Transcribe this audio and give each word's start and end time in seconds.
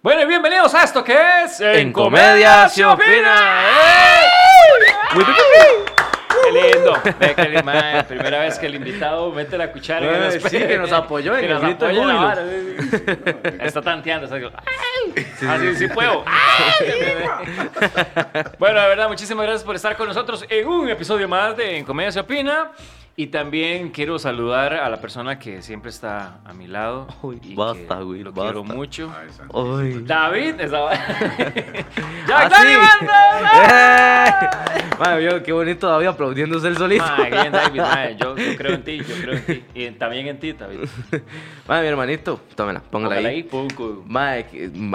Bueno, 0.00 0.22
y 0.22 0.26
bienvenidos 0.26 0.72
a 0.74 0.84
esto 0.84 1.02
que 1.02 1.16
es 1.44 1.60
En 1.60 1.92
Comedia 1.92 2.68
se 2.68 2.84
opina. 2.84 3.72
¡Qué 5.10 6.52
lindo! 6.52 6.92
Ve 7.18 8.04
primera 8.06 8.38
vez 8.40 8.58
que 8.58 8.66
el 8.66 8.76
invitado 8.76 9.32
mete 9.32 9.58
la 9.58 9.72
cuchara 9.72 10.16
en 10.16 10.22
el 10.22 10.40
sí, 10.40 10.58
que 10.58 10.78
nos 10.78 10.92
apoyó 10.92 11.34
en 11.34 11.40
Que 11.40 11.46
el 11.46 11.52
nos 11.54 11.62
grito 11.62 11.86
de 11.86 11.98
apoyó 11.98 12.10
en 12.10 12.16
la 12.16 12.34
júbilo. 12.36 13.24
vara, 13.44 13.64
Está 13.66 13.82
tanteando. 13.82 14.26
está 14.26 14.40
como, 14.40 14.56
¡ay! 14.64 15.26
Así 15.48 15.76
sí 15.76 15.88
puedo. 15.88 16.24
¡Ay! 16.26 16.86
Bueno, 18.58 18.80
de 18.80 18.88
verdad, 18.88 19.08
muchísimas 19.08 19.44
gracias 19.46 19.64
por 19.64 19.74
estar 19.74 19.96
con 19.96 20.06
nosotros 20.06 20.44
en 20.48 20.66
un 20.68 20.88
episodio 20.88 21.28
más 21.28 21.56
de 21.56 21.76
En 21.78 21.84
Comedia 21.84 22.12
se 22.12 22.20
opina. 22.20 22.70
Y 23.20 23.26
también 23.26 23.90
quiero 23.90 24.16
saludar 24.20 24.74
a 24.74 24.88
la 24.88 25.00
persona 25.00 25.40
que 25.40 25.60
siempre 25.60 25.90
está 25.90 26.38
a 26.44 26.52
mi 26.52 26.68
lado. 26.68 27.08
Uy, 27.20 27.40
y 27.42 27.56
basta, 27.56 27.98
que 27.98 28.04
güey, 28.04 28.22
Lo 28.22 28.30
basta. 28.30 28.52
quiero 28.52 28.62
mucho. 28.62 29.12
Ay. 29.12 29.26
Ay. 29.96 30.02
David 30.06 30.60
estaba. 30.60 30.92
¡Jack 30.94 31.84
Ah, 32.30 32.50
sí. 32.62 32.68
Madre, 34.98 35.20
vio, 35.20 35.42
qué 35.42 35.52
bonito 35.52 35.88
David 35.88 36.06
aplaudiéndose 36.08 36.68
el 36.68 36.76
solito. 36.76 37.04
Mae, 37.04 37.30
bien, 37.30 37.52
David, 37.52 37.80
mae, 37.80 38.16
yo, 38.16 38.36
yo 38.36 38.44
creo 38.56 38.74
en 38.74 38.82
ti, 38.84 38.98
yo 38.98 39.14
creo 39.20 39.34
en 39.34 39.44
ti. 39.46 39.64
Y 39.74 39.84
en- 39.84 39.98
también 39.98 40.26
en 40.26 40.38
ti, 40.40 40.52
David. 40.52 40.78
Madre, 41.68 41.82
mi 41.82 41.88
hermanito, 41.88 42.40
tómela, 42.56 42.80
póngala, 42.80 43.14
Póngala 43.16 43.28
ahí. 43.28 43.48
ahí. 43.52 43.68
Madre, 44.06 44.46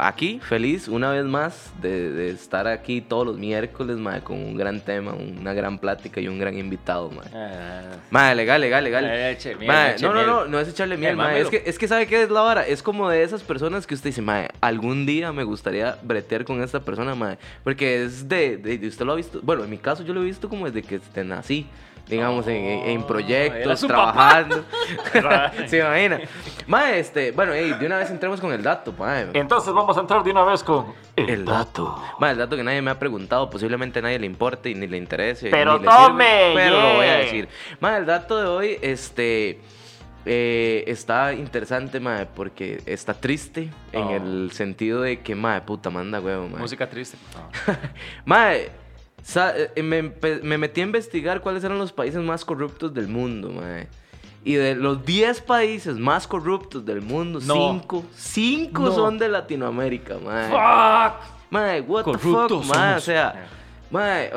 aquí, 0.02 0.40
feliz 0.44 0.88
una 0.90 1.10
vez 1.12 1.24
más 1.26 1.72
de, 1.82 2.12
de 2.12 2.30
estar 2.32 2.68
aquí 2.68 3.00
todos 3.02 3.26
los 3.28 3.38
miércoles, 3.38 3.98
madre, 3.98 4.22
con 4.22 4.38
un 4.38 4.58
gran 4.58 4.82
tema, 4.82 5.14
una 5.14 5.54
gran 5.54 5.78
plática 5.78 6.20
y 6.20 6.28
un 6.28 6.38
gran 6.38 6.58
invitado, 6.58 7.10
madre. 7.10 7.30
Ah, 7.34 7.82
Madre, 8.14 8.36
legal, 8.36 8.62
legal, 8.62 8.84
legal. 8.84 9.06
Eche 9.10 9.56
miel, 9.56 9.72
eche 9.96 10.06
no, 10.06 10.10
no, 10.10 10.16
miel. 10.16 10.28
no, 10.28 10.46
no 10.46 10.60
es 10.60 10.68
echarle 10.70 10.98
miel, 10.98 11.16
mámelo. 11.18 11.40
Es 11.40 11.50
que, 11.50 11.64
es 11.70 11.80
que 11.80 11.88
sabe 11.88 12.06
qué 12.08 12.22
es 12.24 12.30
la 12.30 12.42
vara. 12.42 12.66
Es 12.68 12.84
como 12.84 13.10
de 13.10 13.24
esas 13.24 13.42
personas 13.42 13.88
que 13.88 13.96
usted 13.96 14.10
dice, 14.12 14.22
mae, 14.22 14.50
algún 14.62 15.06
día 15.06 15.34
me 15.34 15.44
gustaría 15.44 15.98
bretear 16.04 16.46
con 16.46 16.62
esta 16.62 16.80
persona, 16.80 17.16
mae. 17.16 17.38
Porque 17.64 18.04
es 18.04 18.30
de, 18.30 18.58
de, 18.58 18.78
de- 18.78 18.88
usted 18.88 19.04
lo 19.06 19.14
ha 19.14 19.16
visto, 19.16 19.40
bueno, 19.42 19.64
en 19.64 19.70
mi 19.72 19.78
caso 19.80 20.04
yo 20.04 20.14
lo 20.14 20.22
he 20.22 20.26
visto 20.26 20.48
como 20.48 20.70
desde 20.70 20.84
que 20.88 21.24
nací. 21.24 21.66
Digamos, 22.08 22.46
en, 22.48 22.56
en- 22.66 22.90
en 22.90 23.02
Oh, 23.02 23.08
proyectos, 23.08 23.82
trabajando. 23.82 24.66
Se 25.68 25.80
imagina. 25.80 26.20
Mae, 26.68 27.00
este, 27.00 27.32
bueno, 27.32 27.54
ey, 27.54 27.72
de 27.74 27.86
una 27.86 27.98
vez 27.98 28.10
entremos 28.12 28.42
con 28.42 28.52
el 28.52 28.62
dato, 28.62 28.94
mae. 28.98 29.28
Entonces 29.34 29.74
vamos 29.74 29.98
a 29.98 30.02
entrar 30.02 30.22
de 30.24 30.32
una 30.32 30.44
vez 30.44 30.64
con 30.64 30.94
El 31.16 31.46
dato. 31.46 32.02
Mae, 32.20 32.32
el 32.34 32.38
dato 32.38 32.56
que 32.58 32.64
nadie 32.64 32.82
me 32.82 32.92
ha 32.92 33.00
preguntado, 33.00 33.50
posiblemente 33.50 34.00
a 34.00 34.02
nadie 34.02 34.20
le 34.20 34.26
importe 34.26 34.70
y 34.70 34.76
ni 34.76 34.88
le 34.88 34.98
interese. 34.98 35.50
Pero 35.50 35.80
ni 35.80 35.86
le 35.86 35.92
sirve, 35.92 36.04
tome, 36.08 36.52
pero 36.56 36.82
lo 36.82 36.94
voy 36.96 37.06
a 37.06 37.08
yeah. 37.08 37.18
decir. 37.20 37.48
Mae, 37.80 37.98
el 38.00 38.06
dato 38.06 38.38
de 38.40 38.48
hoy, 38.48 38.78
este. 38.82 39.62
eh, 40.26 40.84
está 40.88 41.34
interesante, 41.34 42.00
mae, 42.00 42.26
porque 42.26 42.82
está 42.86 43.14
triste 43.14 43.70
en 43.92 44.04
Oh. 44.04 44.12
el 44.16 44.52
sentido 44.54 45.02
de 45.02 45.22
que, 45.22 45.36
mae, 45.36 45.62
puta, 45.62 45.90
manda 45.90 46.20
huevo, 46.22 46.48
mae. 46.50 46.60
música 46.62 46.90
triste. 46.90 47.18
Mae, 48.26 48.58
eh, 48.58 48.72
me, 49.84 50.04
empe- 50.04 50.42
me 50.42 50.58
metí 50.58 50.82
a 50.82 50.84
investigar 50.84 51.42
cuáles 51.42 51.64
eran 51.64 51.78
los 51.78 51.92
países 51.94 52.22
más 52.22 52.44
corruptos 52.46 52.94
del 52.94 53.08
mundo, 53.08 53.50
mae. 53.50 53.88
Y 54.46 54.56
de 54.56 54.76
los 54.76 55.06
10 55.06 55.40
países 55.42 55.96
más 55.98 56.28
corruptos 56.28 56.86
del 56.86 57.02
mundo, 57.02 57.40
No. 57.46 57.80
5 57.82 58.06
5 58.14 58.82
No. 58.84 58.92
son 58.92 59.18
de 59.18 59.30
Latinoamérica, 59.30 60.18
mae. 60.20 60.50
¡Fuck! 60.50 61.34
Mae, 61.50 61.82
what 61.82 62.04
the 62.04 62.12
Corruptos 62.12 62.66
fuck, 62.66 62.76
mae, 62.76 62.96
o 62.96 63.00
sea, 63.00 63.48
mae, 63.92 64.32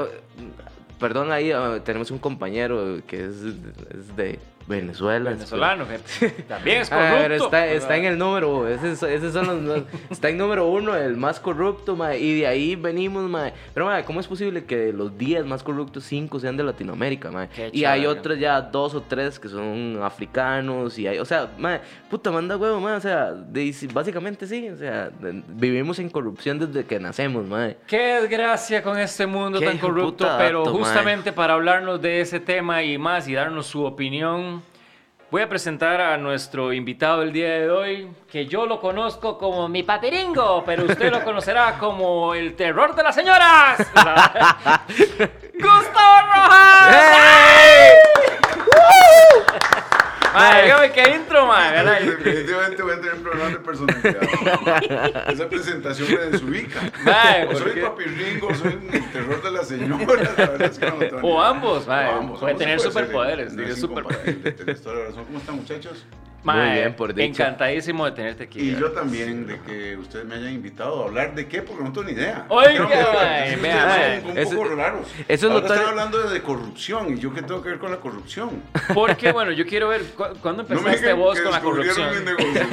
perdón 1.00 1.32
ahí, 1.32 1.50
oh, 1.52 1.80
tenemos 1.82 2.10
un 2.10 2.18
compañero 2.18 3.00
que 3.06 3.24
es, 3.24 3.36
es 3.42 4.16
de 4.16 4.38
Venezuela. 4.66 5.30
Venezolano, 5.30 5.86
gente. 5.86 6.42
También 6.48 6.80
es 6.82 6.90
Ah, 6.92 6.96
corrupto. 6.96 7.22
pero 7.22 7.34
está, 7.44 7.66
está 7.68 7.96
en 7.96 8.04
el 8.04 8.18
número, 8.18 8.66
ese, 8.68 8.92
es- 8.92 9.02
ese 9.02 9.30
son 9.32 9.66
los, 9.66 9.82
está 10.10 10.28
en 10.28 10.38
número 10.38 10.66
uno, 10.66 10.96
el 10.96 11.16
más 11.16 11.38
corrupto, 11.40 11.94
mae, 11.96 12.18
y 12.18 12.40
de 12.40 12.46
ahí 12.46 12.74
venimos, 12.76 13.28
mae. 13.30 13.52
Pero, 13.74 13.86
mae, 13.86 14.04
¿cómo 14.04 14.20
es 14.20 14.26
posible 14.26 14.64
que 14.64 14.92
los 14.92 15.16
10 15.16 15.44
más 15.46 15.62
corruptos, 15.62 16.04
5 16.04 16.40
sean 16.40 16.56
de 16.56 16.64
Latinoamérica? 16.64 17.30
Qué 17.54 17.70
Y 17.72 17.84
hay 17.84 18.06
otros 18.06 18.38
ya, 18.38 18.60
dos 18.60 18.94
o 18.94 19.02
tres 19.02 19.38
que 19.38 19.48
son 19.48 20.00
africanos, 20.02 20.98
y 20.98 21.06
hay, 21.06 21.18
o 21.18 21.24
sea, 21.24 21.48
mae, 21.58 21.80
puta, 22.10 22.30
manda 22.30 22.56
huevo, 22.56 22.80
mae, 22.80 22.94
o 22.96 23.00
sea, 23.00 23.32
de- 23.32 23.74
básicamente 23.92 24.46
sí, 24.46 24.68
o 24.68 24.76
sea, 24.76 25.10
de- 25.10 25.42
vivimos 25.48 25.98
en 25.98 26.10
corrupción 26.10 26.58
desde 26.58 26.84
que 26.84 26.98
nacemos, 26.98 27.46
mae. 27.46 27.76
Qué 27.86 28.20
desgracia 28.20 28.82
con 28.82 28.98
este 28.98 29.26
mundo 29.26 29.60
Qué 29.60 29.66
tan 29.66 29.78
corrupto, 29.78 30.28
pero 30.38 30.60
dato, 30.64 30.72
justamente 30.76 31.32
para 31.32 31.54
hablarnos 31.54 32.00
de 32.02 32.20
ese 32.20 32.40
tema 32.40 32.82
y 32.82 32.98
más 32.98 33.28
y 33.28 33.34
darnos 33.34 33.66
su 33.66 33.84
opinión, 33.84 34.55
voy 35.30 35.42
a 35.42 35.48
presentar 35.48 36.00
a 36.00 36.16
nuestro 36.16 36.72
invitado 36.72 37.20
del 37.20 37.32
día 37.32 37.48
de 37.48 37.70
hoy, 37.70 38.08
que 38.30 38.46
yo 38.46 38.66
lo 38.66 38.80
conozco 38.80 39.36
como 39.38 39.68
mi 39.68 39.82
papiringo, 39.82 40.62
pero 40.64 40.84
usted 40.84 41.10
lo 41.10 41.22
conocerá 41.24 41.78
como 41.78 42.34
el 42.34 42.54
terror 42.54 42.94
de 42.94 43.02
las 43.02 43.14
señoras. 43.14 43.78
¡Gustavo 45.54 46.16
Rojas! 46.34 46.96
Mae, 50.36 50.64
dígame 50.64 50.92
qué 50.92 51.14
intro, 51.16 51.48
¿verdad? 51.48 52.00
Definitivamente 52.00 52.82
voy 52.82 52.92
a 52.92 53.00
tener 53.00 53.16
problemas 53.16 53.52
de 53.52 53.58
personalidad. 53.58 55.30
Esa 55.30 55.48
presentación 55.48 56.08
me 56.10 56.26
desubica. 56.26 56.80
¿por 57.46 57.56
soy 57.56 57.72
qué? 57.72 57.80
papi 57.80 58.04
Ringo, 58.04 58.48
o 58.48 58.54
soy 58.54 58.78
el 58.92 59.12
terror 59.12 59.42
de 59.42 59.50
las 59.50 59.68
señoras. 59.68 60.38
La 60.38 60.46
verdad 60.46 60.70
es 60.70 60.78
que 60.78 60.90
no, 60.90 61.28
O 61.28 61.42
ambos, 61.42 61.88
ambos, 61.88 62.40
puede 62.40 62.54
tener 62.54 62.80
superpoderes, 62.80 63.54
no 63.54 63.62
toda 63.86 64.02
la 64.96 65.04
razón. 65.06 65.24
¿Cómo 65.24 65.38
están, 65.38 65.56
muchachos? 65.56 66.04
Mae, 66.46 66.78
bien, 66.80 66.94
por 66.94 67.12
dicha. 67.14 67.44
Encantadísimo 67.44 68.04
de 68.06 68.12
tenerte 68.12 68.44
aquí. 68.44 68.60
Y 68.60 68.66
¿verdad? 68.72 68.80
yo 68.80 68.92
también, 68.92 69.46
de 69.46 69.58
que 69.60 69.96
ustedes 69.96 70.24
me 70.24 70.36
hayan 70.36 70.52
invitado 70.52 71.02
a 71.02 71.06
hablar 71.08 71.34
de 71.34 71.46
qué, 71.48 71.62
porque 71.62 71.82
no 71.84 71.92
tengo 71.92 72.06
ni 72.06 72.12
idea. 72.12 72.46
Oiga, 72.48 72.84
mae, 72.88 73.52
son 73.52 73.62
mae. 73.62 74.20
un 74.24 74.38
Eso- 74.38 74.50
poco 74.56 74.68
raros. 74.74 75.06
eso 75.28 75.46
es 75.46 75.52
Ahora 75.52 75.66
están 75.66 75.88
hablando 75.88 76.22
de, 76.22 76.32
de 76.34 76.42
corrupción, 76.42 77.14
y 77.16 77.18
yo 77.20 77.32
qué 77.34 77.42
tengo 77.42 77.62
que 77.62 77.70
ver 77.70 77.78
con 77.78 77.90
la 77.90 77.98
corrupción. 77.98 78.62
Porque, 78.94 79.32
bueno, 79.32 79.50
yo 79.52 79.66
quiero 79.66 79.88
ver, 79.88 80.02
cu- 80.14 80.24
¿cuándo 80.40 80.62
No 80.62 80.68
me 80.68 80.74
empezaste 80.76 81.00
digan 81.06 81.18
vos 81.18 81.36
que 81.36 81.42
con 81.42 81.52
la 81.52 81.60
corrupción? 81.60 82.10
mi 82.18 82.24
negocio. 82.24 82.66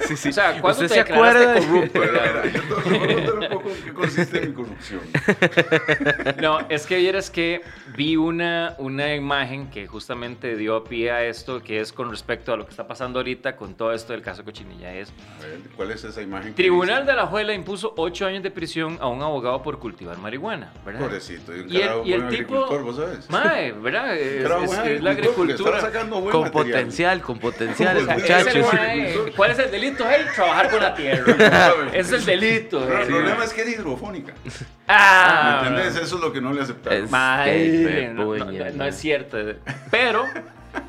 sí, 0.08 0.16
sí. 0.16 0.28
O 0.28 0.32
sea, 0.32 0.60
¿cuándo 0.60 0.82
¿Usted 0.82 0.88
te 0.88 0.94
se 0.94 1.12
acuerda? 1.12 1.54
corrupto? 1.54 1.98
Bueno, 1.98 2.12
mira, 2.12 3.22
yo 3.24 3.34
un 3.34 3.48
poco 3.48 3.68
en 3.70 3.82
qué 3.84 3.92
consiste 3.92 4.40
mi 4.40 4.52
corrupción. 4.52 5.00
No, 6.40 6.58
es 6.68 6.86
que 6.86 6.96
vieras 6.98 7.30
que 7.30 7.62
vi 7.96 8.16
una, 8.16 8.74
una 8.78 9.14
imagen 9.14 9.70
que 9.70 9.86
justamente 9.86 10.56
dio 10.56 10.84
pie 10.84 11.10
a 11.10 11.24
esto, 11.24 11.62
que 11.62 11.80
es 11.80 11.92
con 11.92 12.10
respecto 12.10 12.52
a 12.52 12.56
lo 12.56 12.63
que 12.64 12.70
está 12.70 12.86
pasando 12.86 13.18
ahorita 13.18 13.56
con 13.56 13.74
todo 13.74 13.92
esto 13.92 14.12
del 14.12 14.22
caso 14.22 14.44
Cochinilla. 14.44 14.92
Es, 14.94 15.12
A 15.40 15.46
ver, 15.46 15.58
¿cuál 15.76 15.90
es 15.90 16.04
esa 16.04 16.22
imagen? 16.22 16.54
que 16.54 16.62
Tribunal 16.62 17.04
de 17.06 17.14
la 17.14 17.26
Juela 17.26 17.52
impuso 17.54 17.92
ocho 17.96 18.26
años 18.26 18.42
de 18.42 18.50
prisión 18.50 18.98
a 19.00 19.08
un 19.08 19.22
abogado 19.22 19.62
por 19.62 19.78
cultivar 19.78 20.18
marihuana, 20.18 20.72
¿verdad? 20.84 21.00
Pobrecito, 21.00 21.54
y 21.56 21.60
un 21.60 21.70
Y 22.06 22.12
el, 22.12 22.24
y 22.32 22.36
tipo, 22.36 22.66
¿vos 22.66 22.96
sabes? 22.96 23.28
mae, 23.30 23.72
¿verdad? 23.72 24.16
Es, 24.16 24.44
es- 24.44 24.78
es 24.86 25.02
la 25.02 25.10
agricultura. 25.10 25.54
estaba 25.54 25.80
sacando 25.80 26.20
buen 26.20 26.32
Con 26.32 26.42
material. 26.44 26.64
potencial, 26.78 27.20
con 27.22 27.38
potencial, 27.38 28.02
muchachos. 28.04 28.72
mae, 28.72 29.14
¿Cuál 29.36 29.50
es 29.52 29.58
el 29.58 29.70
delito? 29.70 30.04
Hey, 30.08 30.24
trabajar 30.34 30.70
con 30.70 30.80
la 30.80 30.94
tierra. 30.94 31.72
es 31.92 32.10
el 32.12 32.24
delito. 32.24 32.80
Pero 32.86 32.98
el 33.00 33.06
sí. 33.06 33.12
problema 33.12 33.44
es 33.44 33.52
que 33.52 33.60
era 33.62 33.70
hidrofónica. 33.70 34.34
Ah, 34.86 35.60
¿Me 35.62 35.68
entendés? 35.68 35.96
Eso 36.02 36.16
es 36.16 36.20
lo 36.20 36.30
que 36.30 36.42
no 36.42 36.52
le 36.52 36.60
aceptaron. 36.60 37.04
Es- 37.04 37.10
Mae, 37.10 38.12
no 38.12 38.84
es 38.84 38.96
cierto. 38.96 39.38
Pero 39.90 40.26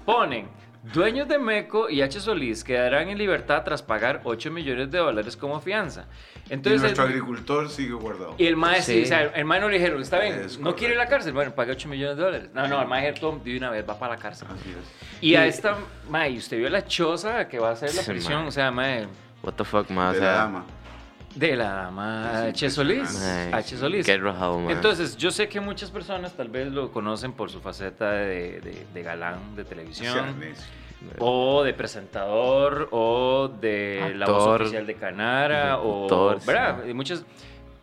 ponen, 0.03 0.47
dueños 0.93 1.27
de 1.27 1.37
Meco 1.39 1.89
y 1.89 2.01
H. 2.01 2.19
Solís 2.19 2.63
quedarán 2.63 3.09
en 3.09 3.17
libertad 3.17 3.63
tras 3.63 3.81
pagar 3.81 4.21
8 4.23 4.51
millones 4.51 4.91
de 4.91 4.97
dólares 4.99 5.35
como 5.37 5.59
fianza. 5.61 6.05
y 6.49 6.53
Entonces, 6.53 6.81
nuestro 6.81 7.03
el, 7.05 7.09
agricultor 7.11 7.69
sigue 7.69 7.93
guardado. 7.93 8.35
y 8.37 8.45
el 8.45 8.55
mae, 8.55 8.81
sí, 8.81 9.03
o 9.03 9.05
sea, 9.05 9.23
el 9.23 9.45
mae 9.45 9.59
no 9.59 9.67
le 9.69 9.77
dijeron, 9.79 10.01
está 10.01 10.19
bien, 10.19 10.35
Es 10.45 10.59
no 10.59 10.75
quiere 10.75 10.93
ir 10.93 10.99
a 10.99 11.03
la 11.03 11.09
cárcel, 11.09 11.33
bueno, 11.33 11.51
pague 11.55 11.71
8 11.71 11.89
millones 11.89 12.17
de 12.17 12.23
dólares. 12.23 12.49
No, 12.53 12.67
no, 12.67 12.81
el 12.81 12.87
mae 12.87 13.11
dijo, 13.11 13.41
de 13.43 13.57
una 13.57 13.69
vez 13.71 13.83
va 13.87 13.97
para 13.97 14.15
la 14.15 14.19
cárcel. 14.21 14.47
Así 14.51 14.69
es. 14.69 15.21
Y 15.21 15.35
a 15.35 15.45
Y- 15.45 15.49
esta, 15.49 15.75
mae, 16.09 16.29
¿y 16.31 16.37
usted 16.37 16.57
vio 16.57 16.69
la 16.69 16.85
choza 16.85 17.47
que 17.47 17.57
va 17.59 17.69
a 17.69 17.73
hacer 17.73 17.93
la 17.95 18.01
Sí, 18.03 18.11
prisión? 18.11 18.39
mae. 18.41 18.47
O 18.47 18.51
sea, 18.51 18.71
mae, 18.71 19.07
What 19.43 19.53
the 19.53 19.63
fuck, 19.63 19.89
ma, 19.89 20.09
o 20.09 20.13
de 20.13 20.19
la 20.19 20.25
sea, 20.25 20.35
dama. 20.35 20.65
de 21.35 21.55
la 21.55 21.69
dama 21.71 22.43
H. 22.47 22.69
Solís. 22.69 23.13
mae, 23.19 23.53
H. 23.53 23.77
Solís. 23.77 24.05
Qué 24.05 24.17
rajado, 24.17 24.59
ma. 24.59 24.71
Entonces, 24.71 25.17
yo 25.17 25.31
sé 25.31 25.47
que 25.49 25.59
muchas 25.59 25.91
personas 25.91 26.33
tal 26.33 26.49
vez 26.49 26.71
lo 26.71 26.91
conocen 26.91 27.33
por 27.33 27.49
su 27.51 27.59
faceta 27.59 28.11
de, 28.11 28.59
de- 28.61 28.85
de 28.93 29.03
galán 29.03 29.55
de 29.55 29.61
O 29.63 29.65
sea, 29.65 29.75
televisión. 29.75 30.35
O 31.19 31.63
de 31.63 31.73
presentador, 31.73 32.87
o 32.91 33.49
de 33.61 34.13
la 34.15 34.25
voz 34.25 34.37
Actor, 34.43 34.61
oficial 34.63 34.87
de 34.87 34.95
Canara, 34.95 35.77
o. 35.79 36.37
sí. 36.39 36.45
¿Verdad? 36.47 36.85
Y 36.87 36.93
muchas. 36.93 37.25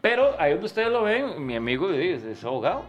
Pero 0.01 0.35
ahí 0.39 0.51
donde 0.53 0.67
ustedes 0.67 0.89
lo 0.91 1.03
ven, 1.05 1.45
mi 1.47 1.55
amigo 1.57 1.91
es, 1.91 2.25
es 2.25 2.45
abogado. 2.45 2.83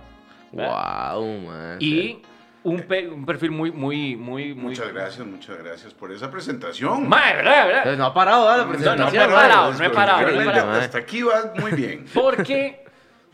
¿verdad? 0.52 1.16
Wow, 1.16 1.38
man. 1.42 1.78
Y 1.80 2.22
un, 2.64 2.82
pe- 2.82 3.08
un 3.08 3.26
perfil 3.26 3.52
muy, 3.52 3.72
muy, 3.72 4.16
muy, 4.16 4.54
muy. 4.54 4.70
Muchas 4.70 4.92
gracias, 4.94 5.28
muchas 5.28 5.58
gracias 5.58 5.94
por 5.94 6.12
esa 6.12 6.32
presentación. 6.32 7.08
Mae, 7.08 7.36
¿verdad? 7.36 7.68
¿verdad? 7.68 7.98
No 7.98 8.06
ha 8.06 8.14
parado, 8.14 8.46
¿verdad? 8.46 8.58
La 8.58 8.64
No, 8.64 8.66
no, 8.66 8.72
presentación. 9.12 9.30
no 9.30 9.30
he 9.30 9.42
parado, 9.42 9.74
no 9.74 9.84
he 9.84 9.90
parado, 9.90 10.32
no 10.32 10.42
he 10.42 10.46
parado. 10.46 10.72
Hasta 10.72 10.98
aquí 10.98 11.22
va 11.22 11.54
muy 11.60 11.72
bien. 11.74 12.06
Porque 12.14 12.84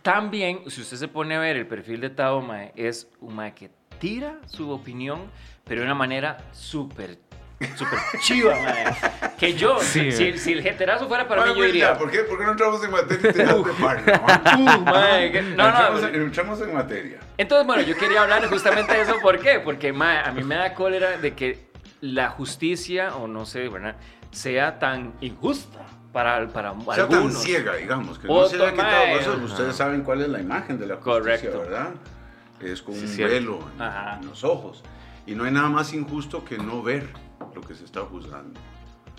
también, 0.02 0.62
si 0.70 0.82
usted 0.82 0.98
se 0.98 1.08
pone 1.08 1.36
a 1.36 1.40
ver 1.40 1.56
el 1.58 1.68
perfil 1.68 2.02
de 2.02 2.10
Tao, 2.10 2.42
mae, 2.42 2.72
es 2.76 3.08
un 3.22 3.36
mae 3.36 3.54
que 3.54 3.70
tira 4.00 4.38
su 4.46 4.70
opinión, 4.72 5.22
pero 5.70 5.80
de 5.82 5.86
una 5.86 5.96
manera 5.96 6.38
súper 6.52 7.18
súper 7.76 8.00
chiva, 8.22 8.56
mae. 8.64 8.86
Que 9.38 9.54
yo, 9.54 9.80
Sí, 9.80 10.12
si, 10.12 10.24
mae. 10.32 10.38
si 10.38 10.54
el 10.54 10.62
jeterazo 10.64 11.08
fuera 11.08 11.28
para 11.28 11.44
mí, 11.44 11.50
yo 11.50 11.56
pues, 11.56 11.66
diría... 11.68 11.92
ya, 11.94 11.98
¿por, 11.98 12.10
qué, 12.12 12.20
¿Por 12.24 12.38
qué 12.40 12.44
no 12.46 12.52
entramos 12.52 12.84
en 12.84 12.92
materia 12.92 13.30
y 13.30 13.34
de? 13.34 13.54
"Uh, 13.54 13.66
mae, 14.86 15.32
que- 15.32 15.42
no, 15.42 15.50
entramos, 15.68 16.02
no, 16.02 16.08
en, 16.08 16.16
entramos 16.16 16.62
en 16.62 16.74
materia. 16.74 17.20
Entonces, 17.38 17.66
bueno, 17.68 17.82
yo 17.84 17.96
quería 17.98 18.22
hablar 18.24 18.46
justamente 18.50 18.94
de 18.94 19.02
eso. 19.02 19.16
¿Por 19.22 19.40
qué? 19.40 19.60
Porque 19.60 19.94
mae, 19.94 20.20
a 20.20 20.32
mí 20.32 20.44
me 20.44 20.56
da 20.56 20.74
cólera 20.74 21.18
de 21.18 21.34
que 21.36 21.70
la 22.02 22.30
justicia, 22.30 23.16
o 23.16 23.28
no 23.28 23.46
sé, 23.46 23.68
¿verdad? 23.70 23.96
Sea 24.32 24.80
tan 24.80 25.14
injusta 25.22 25.80
para, 26.14 26.48
para 26.48 26.74
sea 26.96 27.08
tan 27.08 27.18
algunos. 27.18 27.44
ciega, 27.44 27.76
digamos, 27.76 28.18
que 28.20 28.28
no 28.28 28.46
se 28.48 28.56
haya 28.56 28.72
quitado. 28.72 29.06
eso 29.20 29.34
ustedes 29.44 29.76
saben 29.76 30.04
cuál 30.04 30.22
es 30.22 30.30
la 30.30 30.40
imagen 30.40 30.80
de 30.80 30.88
la 30.88 30.96
justicia, 30.96 31.20
Correcto. 31.52 31.60
¿verdad? 31.60 31.90
Es 32.62 32.82
con 32.82 32.96
Sí, 32.96 33.02
un 33.02 33.08
cierto. 33.08 33.34
velo 33.34 33.60
en, 33.78 34.22
en 34.22 34.28
los 34.28 34.44
ojos. 34.44 34.84
Y 35.30 35.36
no 35.36 35.44
hay 35.44 35.52
nada 35.52 35.70
más 35.70 35.94
injusto 35.94 36.44
que 36.44 36.58
no 36.58 36.82
ver 36.82 37.08
lo 37.54 37.62
que 37.62 37.76
se 37.76 37.86
está 37.86 38.02
juzgando. 38.02 38.60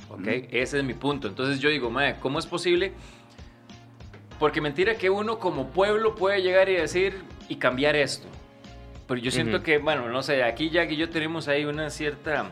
Ok, 0.08 0.26
ese 0.50 0.78
es 0.78 0.84
mi 0.84 0.94
punto. 0.94 1.28
Entonces 1.28 1.60
yo 1.60 1.70
digo, 1.70 1.88
mae, 1.88 2.16
¿cómo 2.18 2.40
es 2.40 2.46
posible? 2.46 2.92
Porque 4.40 4.60
mentira 4.60 4.96
que 4.96 5.08
uno 5.08 5.38
como 5.38 5.68
pueblo 5.70 6.16
puede 6.16 6.42
llegar 6.42 6.68
y 6.68 6.74
decir 6.74 7.22
y 7.48 7.56
cambiar 7.56 7.94
esto. 7.94 8.26
Pero 9.06 9.20
yo 9.20 9.30
siento 9.30 9.58
Ujú. 9.58 9.64
que, 9.64 9.78
bueno, 9.78 10.08
no 10.08 10.20
sé, 10.24 10.42
aquí 10.42 10.68
Jack 10.70 10.90
y 10.90 10.96
yo 10.96 11.10
tenemos 11.10 11.46
ahí 11.46 11.64
una 11.64 11.90
cierta, 11.90 12.50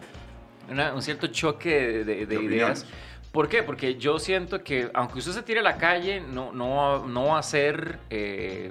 una- 0.70 0.94
un 0.94 1.02
cierto 1.02 1.26
choque 1.26 1.70
de, 1.70 2.04
de- 2.04 2.26
de 2.26 2.38
De 2.38 2.44
ideas. 2.44 2.86
¿Por 3.32 3.48
qué? 3.48 3.64
Porque 3.64 3.96
yo 3.96 4.20
siento 4.20 4.62
que 4.62 4.88
aunque 4.94 5.18
usted 5.18 5.32
se 5.32 5.42
tire 5.42 5.60
a 5.60 5.62
la 5.64 5.78
calle, 5.78 6.20
no, 6.20 6.52
no, 6.52 6.76
va- 6.76 7.06
no 7.08 7.24
va 7.26 7.38
a 7.40 7.42
ser 7.42 7.98
eh, 8.08 8.70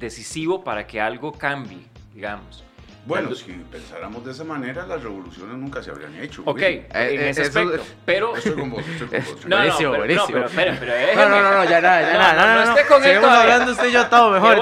decisivo 0.00 0.64
para 0.64 0.84
que 0.84 1.00
algo 1.00 1.30
cambie, 1.30 1.78
digamos. 2.12 2.64
Bueno, 3.06 3.28
Cuando- 3.28 3.36
si 3.36 3.52
pensáramos 3.70 4.24
de 4.24 4.32
esa 4.32 4.42
manera, 4.42 4.84
las 4.84 5.00
revoluciones 5.00 5.56
nunca 5.56 5.80
se 5.80 5.90
habrían 5.92 6.14
hecho. 6.16 6.42
Ok, 6.44 6.58
güey. 6.58 6.74
en 6.90 7.20
eh, 7.20 7.28
ese 7.30 7.42
eso- 7.42 7.60
aspecto. 7.60 7.86
Pero... 8.04 8.36
Estoy 8.36 8.52
con 8.54 8.70
vos, 8.70 8.82
estoy 8.86 9.06
con 9.06 9.24
vos. 9.24 9.46
No, 9.46 9.48
no, 9.48 9.56
Buenísimo, 9.56 9.90
pero, 9.92 9.98
buenísimo. 10.02 10.26
no, 10.26 10.32
pero 10.32 10.46
esperen, 10.46 10.76
pero 10.80 10.92
No, 10.92 10.98
déjenme. 10.98 11.24
no, 11.24 11.42
no, 11.42 11.52
no, 11.54 11.64
ya 11.70 11.80
nada, 11.80 12.00
ya 12.00 12.12
No, 12.12 12.18
nada, 12.18 12.32
no, 12.34 12.40
nada, 12.40 12.54
no 12.64 12.64
no, 12.72 12.76
esté 12.76 12.88
con 12.92 13.04
él 13.04 13.24
hablando 13.24 13.72
usted 13.72 13.86
y 13.88 13.92
yo 13.92 14.06
todo 14.08 14.30
mejor. 14.32 14.56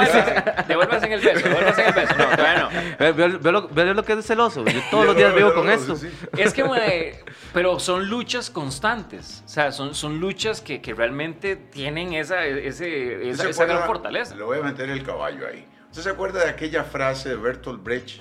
devuélvase 0.69 1.07
en 1.07 1.13
el 1.13 1.21
beso, 1.21 1.49
devuélvase 1.49 1.81
en 1.83 1.89
el 1.89 1.95
beso. 1.95 2.15
No, 2.19 2.25
todavía 2.37 2.59
no. 2.61 2.69
Ve, 2.99 3.13
ve- 3.13 3.39
ve 3.39 3.53
lo, 3.53 3.69
ve 3.69 3.95
lo 3.95 4.03
que 4.05 4.13
es 4.13 4.27
celoso. 4.27 4.65
Yo 4.67 4.81
todos 4.91 5.07
los 5.07 5.17
días 5.17 5.35
vivo 5.35 5.55
con 5.55 5.71
esto. 5.71 5.97
Sí, 5.97 6.09
sí. 6.11 6.27
Es 6.37 6.53
que, 6.53 6.65
mae, 6.65 7.25
pero 7.55 7.81
son 7.81 8.09
luchas 8.11 8.51
constantes. 8.51 9.43
O 9.47 9.49
sea, 9.49 9.73
son, 9.73 9.95
son 9.95 10.21
luchas 10.21 10.61
que, 10.61 10.83
que 10.83 10.93
realmente 10.93 11.57
tienen 11.57 12.13
esa, 12.13 12.45
ese, 12.45 13.23
esa, 13.31 13.31
¿Usted 13.31 13.45
se 13.45 13.51
esa 13.51 13.65
gran 13.65 13.85
fortaleza. 13.87 14.35
Le 14.35 14.43
voy 14.45 14.59
a 14.59 14.63
meter 14.63 14.91
el 14.91 15.03
caballo 15.03 15.47
ahí. 15.47 15.67
¿Usted 15.91 16.03
se 16.03 16.11
acuerda 16.11 16.45
de 16.45 16.51
aquella 16.51 16.85
frase 16.85 17.31
de 17.31 17.37
Bertolt 17.37 17.83
Brecht 17.83 18.21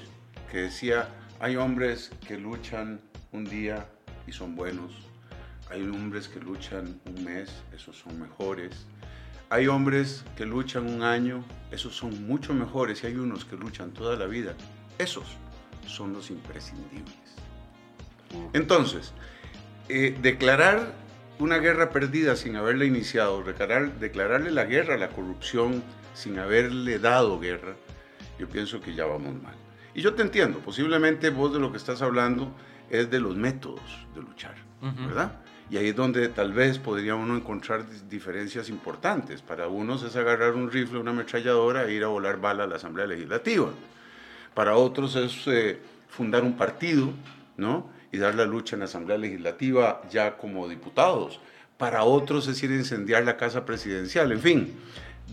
que 0.53 0.59
decía, 0.59 1.09
hay 1.39 1.55
hombres 1.55 2.11
que 2.27 2.37
luchan 2.37 3.01
un 3.31 3.43
día 3.43 3.87
y 4.27 4.31
son 4.31 4.55
buenos, 4.55 4.93
hay 5.71 5.81
hombres 5.81 6.27
que 6.27 6.39
luchan 6.39 7.01
un 7.05 7.23
mes, 7.23 7.49
esos 7.73 7.97
son 7.97 8.21
mejores, 8.21 8.85
hay 9.49 9.65
hombres 9.65 10.23
que 10.37 10.45
luchan 10.45 10.87
un 10.93 11.01
año, 11.01 11.43
esos 11.71 11.95
son 11.95 12.27
mucho 12.27 12.53
mejores, 12.53 13.03
y 13.03 13.07
hay 13.07 13.15
unos 13.15 13.45
que 13.45 13.55
luchan 13.55 13.93
toda 13.93 14.15
la 14.15 14.27
vida, 14.27 14.53
esos 14.99 15.25
son 15.87 16.13
los 16.13 16.29
imprescindibles. 16.29 17.17
Entonces, 18.53 19.11
eh, 19.89 20.15
declarar 20.21 20.93
una 21.39 21.57
guerra 21.57 21.89
perdida 21.89 22.35
sin 22.35 22.57
haberla 22.57 22.85
iniciado, 22.85 23.43
declarar- 23.43 23.97
declararle 23.97 24.51
la 24.51 24.65
guerra 24.65 24.93
a 24.93 24.97
la 24.99 25.09
corrupción 25.09 25.83
sin 26.13 26.37
haberle 26.37 26.99
dado 26.99 27.39
guerra, 27.39 27.73
yo 28.37 28.47
pienso 28.47 28.81
que 28.81 28.93
ya 28.93 29.05
vamos 29.05 29.41
mal. 29.41 29.55
Y 29.93 30.01
yo 30.01 30.13
te 30.13 30.21
entiendo, 30.21 30.59
posiblemente 30.59 31.29
vos 31.29 31.53
de 31.53 31.59
lo 31.59 31.71
que 31.71 31.77
estás 31.77 32.01
hablando 32.01 32.51
es 32.89 33.09
de 33.09 33.19
los 33.19 33.35
métodos 33.35 34.07
de 34.15 34.21
luchar. 34.21 34.55
¿verdad? 34.81 35.31
Y 35.69 35.77
ahí 35.77 35.87
es 35.87 35.95
donde 35.95 36.27
tal 36.27 36.51
vez 36.51 36.77
podría 36.77 37.15
uno 37.15 37.37
encontrar 37.37 37.85
diferencias 38.09 38.69
importantes. 38.69 39.41
Para 39.41 39.67
unos 39.69 40.03
es 40.03 40.15
agarrar 40.15 40.55
un 40.55 40.69
rifle, 40.69 40.99
una 40.99 41.11
ametralladora 41.11 41.85
e 41.85 41.93
ir 41.93 42.03
a 42.03 42.07
volar 42.07 42.39
bala 42.39 42.65
a 42.65 42.67
la 42.67 42.75
Asamblea 42.75 43.07
Legislativa. 43.07 43.69
Para 44.53 44.75
otros 44.75 45.15
es 45.15 45.47
eh, 45.47 45.79
fundar 46.09 46.43
un 46.43 46.57
partido, 46.57 47.11
¿no? 47.57 47.89
Y 48.11 48.17
dar 48.17 48.35
la 48.35 48.45
lucha 48.45 48.75
en 48.75 48.81
la 48.81 48.85
Asamblea 48.85 49.17
Legislativa 49.17 50.01
ya 50.11 50.37
como 50.37 50.67
diputados. 50.67 51.39
Para 51.77 52.03
otros 52.03 52.47
es 52.47 52.61
ir 52.61 52.71
a 52.71 52.75
incendiar 52.75 53.23
la 53.23 53.37
Casa 53.37 53.65
Presidencial. 53.65 54.31
En 54.31 54.39
fin, 54.41 54.75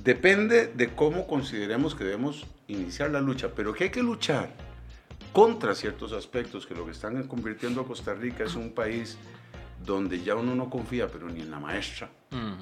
depende 0.03 0.69
de 0.69 0.89
cómo 0.95 1.27
consideremos 1.27 1.95
que 1.95 2.05
debemos 2.05 2.47
iniciar 2.69 3.11
la 3.11 3.21
lucha, 3.21 3.51
pero 3.55 3.73
que 3.75 3.85
hay 3.85 3.91
que 3.91 4.03
luchar 4.03 4.51
contra 5.33 5.75
ciertos 5.75 6.13
aspectos 6.13 6.67
que 6.67 6.75
lo 6.75 6.85
que 6.85 6.93
están 6.93 7.23
convirtiendo 7.29 7.81
a 7.83 7.87
Costa 7.87 8.15
Rica 8.15 8.45
es 8.45 8.55
un 8.55 8.71
país 8.73 9.19
donde 9.85 10.21
ya 10.23 10.35
uno 10.35 10.55
no 10.55 10.69
confía, 10.71 11.07
pero 11.09 11.29
ni 11.29 11.41
en 11.41 11.51
la 11.51 11.59
maestra. 11.61 12.09
Ujú. 12.33 12.57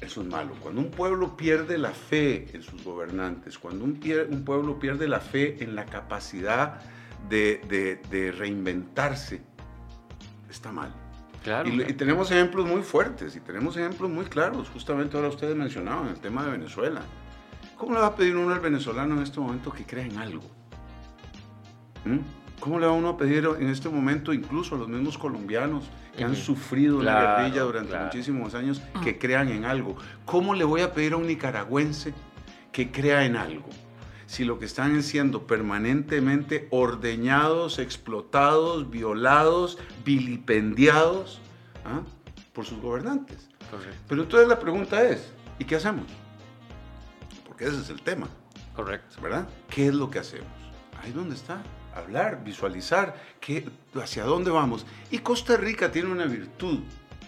Eso 0.00 0.20
es 0.22 0.26
malo. 0.26 0.54
Cuando 0.60 0.80
un 0.80 0.90
pueblo 0.90 1.36
pierde 1.36 1.78
la 1.78 1.90
fe 1.90 2.48
en 2.52 2.62
sus 2.62 2.82
gobernantes, 2.84 3.58
cuando 3.58 3.84
un, 3.84 3.98
pier- 4.00 4.28
un 4.30 4.44
pueblo 4.44 4.78
pierde 4.78 5.08
la 5.08 5.20
fe 5.20 5.62
en 5.64 5.74
la 5.74 5.86
capacidad 5.86 6.80
de, 7.28 7.60
de- 7.68 7.96
de 8.10 8.30
reinventarse, 8.32 9.40
está 10.50 10.72
mal. 10.72 10.92
Claro. 11.44 11.68
Y, 11.68 11.82
y 11.82 11.92
tenemos 11.92 12.30
ejemplos 12.32 12.66
muy 12.66 12.82
fuertes 12.82 13.36
y 13.36 13.40
tenemos 13.40 13.76
ejemplos 13.76 14.10
muy 14.10 14.24
claros. 14.24 14.68
Justamente 14.70 15.16
ahora 15.16 15.28
ustedes 15.28 15.54
mencionaban 15.54 16.08
el 16.08 16.18
tema 16.18 16.44
de 16.44 16.50
Venezuela. 16.50 17.02
¿Cómo 17.76 17.94
le 17.94 18.00
va 18.00 18.06
a 18.08 18.16
pedir 18.16 18.34
uno 18.36 18.52
al 18.52 18.60
venezolano 18.60 19.14
en 19.16 19.22
este 19.22 19.38
momento 19.40 19.70
que 19.70 19.84
crea 19.84 20.06
en 20.06 20.16
algo? 20.18 20.42
¿Mm? 22.04 22.18
¿Cómo 22.60 22.78
le 22.78 22.86
va 22.86 22.92
uno 22.92 23.10
a 23.10 23.16
pedir 23.16 23.46
en 23.58 23.68
este 23.68 23.88
momento, 23.90 24.32
incluso 24.32 24.74
a 24.74 24.78
los 24.78 24.88
mismos 24.88 25.18
colombianos 25.18 25.84
que 26.16 26.24
han 26.24 26.34
sufrido 26.34 27.00
Claro, 27.00 27.42
guerrilla 27.42 27.62
durante 27.62 27.90
claro. 27.90 28.04
muchísimos 28.06 28.54
años, 28.54 28.80
que 29.02 29.18
crean 29.18 29.48
en 29.50 29.64
algo? 29.66 29.96
¿Cómo 30.24 30.54
le 30.54 30.64
voy 30.64 30.80
a 30.80 30.94
pedir 30.94 31.12
a 31.12 31.16
un 31.16 31.26
nicaragüense 31.26 32.14
que 32.72 32.90
crea 32.90 33.24
en 33.26 33.36
algo? 33.36 33.68
Si 34.26 34.44
lo 34.44 34.58
que 34.58 34.64
están 34.64 34.96
es 34.96 35.06
siendo 35.06 35.46
permanentemente 35.46 36.68
ordeñados, 36.70 37.78
explotados, 37.78 38.90
violados, 38.90 39.78
vilipendiados 40.04 41.40
¿ah? 41.84 42.00
por 42.52 42.64
sus 42.64 42.80
gobernantes. 42.80 43.48
Correcto. 43.70 43.96
Pero 44.08 44.22
entonces 44.22 44.48
la 44.48 44.58
pregunta 44.58 45.02
es, 45.02 45.32
¿y 45.58 45.64
qué 45.64 45.76
hacemos? 45.76 46.06
Porque 47.46 47.64
ese 47.64 47.80
es 47.80 47.90
el 47.90 48.02
tema. 48.02 48.28
Correcto. 48.74 49.20
¿verdad? 49.20 49.48
¿Qué 49.68 49.88
es 49.88 49.94
lo 49.94 50.10
que 50.10 50.18
hacemos? 50.18 50.48
Ahí 51.02 51.12
donde 51.12 51.34
está. 51.34 51.62
Hablar, 51.94 52.42
visualizar, 52.42 53.14
qué, 53.40 53.68
hacia 53.94 54.24
dónde 54.24 54.50
vamos. 54.50 54.84
Y 55.12 55.18
Costa 55.18 55.56
Rica 55.56 55.92
tiene 55.92 56.10
una 56.10 56.24
virtud 56.24 56.80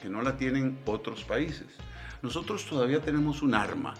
que 0.02 0.08
no 0.08 0.22
la 0.22 0.36
tienen 0.36 0.78
otros 0.86 1.22
países. 1.22 1.68
Nosotros 2.20 2.66
todavía 2.66 3.00
tenemos 3.00 3.42
un 3.42 3.54
arma. 3.54 3.94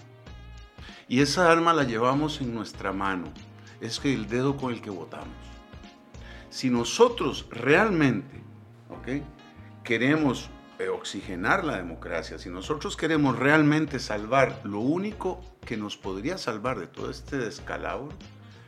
Y 1.08 1.20
esa 1.20 1.50
arma 1.50 1.72
la 1.72 1.84
llevamos 1.84 2.40
en 2.40 2.54
nuestra 2.54 2.92
mano. 2.92 3.28
Es 3.80 4.00
que 4.00 4.12
el 4.12 4.28
dedo 4.28 4.56
con 4.56 4.72
el 4.72 4.80
que 4.80 4.90
votamos. 4.90 5.28
Si 6.50 6.70
nosotros 6.70 7.46
realmente 7.50 8.42
¿ok? 8.90 9.22
queremos 9.84 10.48
eh, 10.78 10.88
oxigenar 10.88 11.64
la 11.64 11.76
democracia, 11.76 12.38
si 12.38 12.48
nosotros 12.50 12.96
queremos 12.96 13.38
realmente 13.38 13.98
salvar 13.98 14.60
lo 14.64 14.80
único 14.80 15.40
que 15.64 15.76
nos 15.76 15.96
podría 15.96 16.38
salvar 16.38 16.78
de 16.78 16.86
todo 16.86 17.10
este 17.10 17.36
descalabro, 17.38 18.08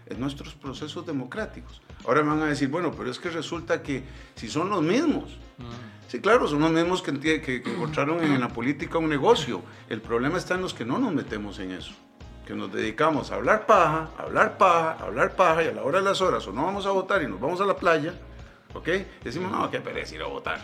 es 0.06 0.18
nuestros 0.18 0.54
procesos 0.54 1.06
democráticos. 1.06 1.82
Ahora 2.06 2.22
me 2.22 2.30
van 2.30 2.42
a 2.42 2.46
decir, 2.46 2.68
bueno, 2.68 2.92
pero 2.96 3.10
es 3.10 3.18
que 3.18 3.30
resulta 3.30 3.82
que 3.82 4.04
si 4.36 4.48
son 4.48 4.68
los 4.70 4.82
mismos, 4.82 5.36
Mm. 5.58 5.64
Sí, 6.06 6.20
claro, 6.20 6.46
son 6.46 6.60
los 6.60 6.70
mismos 6.70 7.02
que, 7.02 7.18
que- 7.18 7.42
que 7.42 7.74
encontraron 7.74 8.22
en 8.22 8.38
la 8.40 8.48
política 8.48 8.96
un 8.98 9.08
negocio. 9.08 9.60
El 9.88 10.00
problema 10.00 10.38
está 10.38 10.54
en 10.54 10.62
los 10.62 10.72
que 10.72 10.84
no 10.84 10.98
nos 11.00 11.12
metemos 11.12 11.58
en 11.58 11.72
eso. 11.72 11.92
Que 12.48 12.54
nos 12.54 12.72
dedicamos 12.72 13.30
a 13.30 13.34
hablar 13.34 13.66
paja, 13.66 14.08
a 14.16 14.22
hablar 14.22 14.56
paja, 14.56 14.92
a 14.98 15.04
hablar 15.04 15.36
paja, 15.36 15.64
y 15.64 15.66
a 15.68 15.72
la 15.72 15.82
hora 15.82 15.98
de 15.98 16.04
las 16.06 16.22
horas 16.22 16.46
o 16.48 16.52
no 16.52 16.64
vamos 16.64 16.86
a 16.86 16.90
votar 16.92 17.22
y 17.22 17.26
nos 17.26 17.38
vamos 17.38 17.60
a 17.60 17.66
la 17.66 17.76
playa, 17.76 18.14
¿ok? 18.72 18.88
Decimos, 19.22 19.52
no, 19.52 19.70
qué 19.70 19.80
pereza 19.82 20.14
ir 20.14 20.22
a 20.22 20.28
votar. 20.28 20.58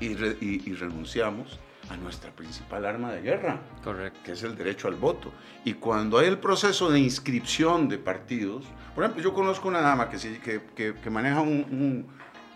Y, 0.00 0.14
re- 0.14 0.38
y- 0.40 0.70
y 0.70 0.74
renunciamos 0.74 1.60
a 1.90 1.98
nuestra 1.98 2.30
principal 2.30 2.86
arma 2.86 3.12
de 3.12 3.20
guerra, 3.20 3.60
Correcto. 3.84 4.20
que 4.24 4.32
es 4.32 4.42
el 4.42 4.56
derecho 4.56 4.88
al 4.88 4.94
voto. 4.94 5.30
Y 5.66 5.74
cuando 5.74 6.16
hay 6.16 6.28
el 6.28 6.38
proceso 6.38 6.90
de 6.90 6.98
inscripción 6.98 7.90
de 7.90 7.98
partidos, 7.98 8.64
por 8.94 9.04
ejemplo, 9.04 9.22
yo 9.22 9.34
conozco 9.34 9.68
una 9.68 9.82
dama 9.82 10.08
que, 10.08 10.18
se- 10.18 10.38
que, 10.40 10.62
que- 10.74 10.94
que 10.94 11.10
maneja 11.10 11.42
un, 11.42 11.50
un- 11.70 12.06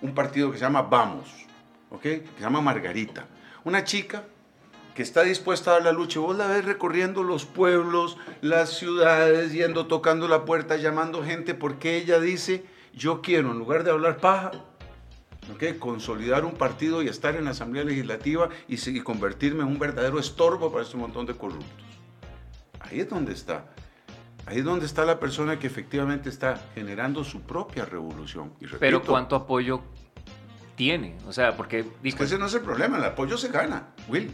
un 0.00 0.14
partido 0.14 0.50
que 0.50 0.56
se 0.56 0.64
llama 0.64 0.80
Vamos, 0.80 1.28
¿ok? 1.90 2.00
Que 2.00 2.24
se 2.36 2.40
llama 2.40 2.62
Margarita. 2.62 3.26
Una 3.64 3.84
chica 3.84 4.24
que 4.94 5.02
está 5.02 5.22
dispuesta 5.22 5.70
a 5.70 5.74
dar 5.74 5.84
la 5.84 5.92
lucha. 5.92 6.20
Vos 6.20 6.36
la 6.36 6.46
ves 6.46 6.64
recorriendo 6.64 7.22
los 7.22 7.44
pueblos, 7.46 8.16
las 8.40 8.70
ciudades, 8.70 9.52
yendo, 9.52 9.86
tocando 9.86 10.28
la 10.28 10.44
puerta, 10.44 10.76
llamando 10.76 11.24
gente, 11.24 11.54
porque 11.54 11.96
ella 11.96 12.20
dice, 12.20 12.64
yo 12.94 13.22
quiero, 13.22 13.52
en 13.52 13.58
lugar 13.58 13.84
de 13.84 13.90
hablar 13.90 14.18
paja, 14.18 14.52
¿ok? 15.52 15.78
consolidar 15.78 16.44
un 16.44 16.54
partido 16.54 17.02
y 17.02 17.08
estar 17.08 17.36
en 17.36 17.44
la 17.44 17.50
Asamblea 17.52 17.84
Legislativa 17.84 18.48
y, 18.68 18.76
y 18.90 19.00
convertirme 19.00 19.62
en 19.62 19.68
un 19.68 19.78
verdadero 19.78 20.18
estorbo 20.18 20.70
para 20.70 20.84
este 20.84 20.96
montón 20.96 21.26
de 21.26 21.34
corruptos. 21.34 21.86
Ahí 22.80 23.00
es 23.00 23.08
donde 23.08 23.32
está. 23.32 23.66
Ahí 24.44 24.58
es 24.58 24.64
donde 24.64 24.86
está 24.86 25.04
la 25.04 25.20
persona 25.20 25.58
que 25.58 25.68
efectivamente 25.68 26.28
está 26.28 26.60
generando 26.74 27.22
su 27.22 27.42
propia 27.42 27.84
revolución. 27.84 28.52
Y 28.60 28.66
Pero 28.66 28.98
repito, 28.98 29.12
¿cuánto 29.12 29.36
apoyo 29.36 29.82
tiene. 30.74 31.16
O 31.28 31.32
sea, 31.32 31.56
porque... 31.56 31.84
Ese 32.02 32.38
no 32.38 32.46
es 32.46 32.54
el 32.54 32.62
problema, 32.62 32.98
el 32.98 33.04
apoyo 33.04 33.38
se 33.38 33.48
gana, 33.48 33.88
Will. 34.08 34.30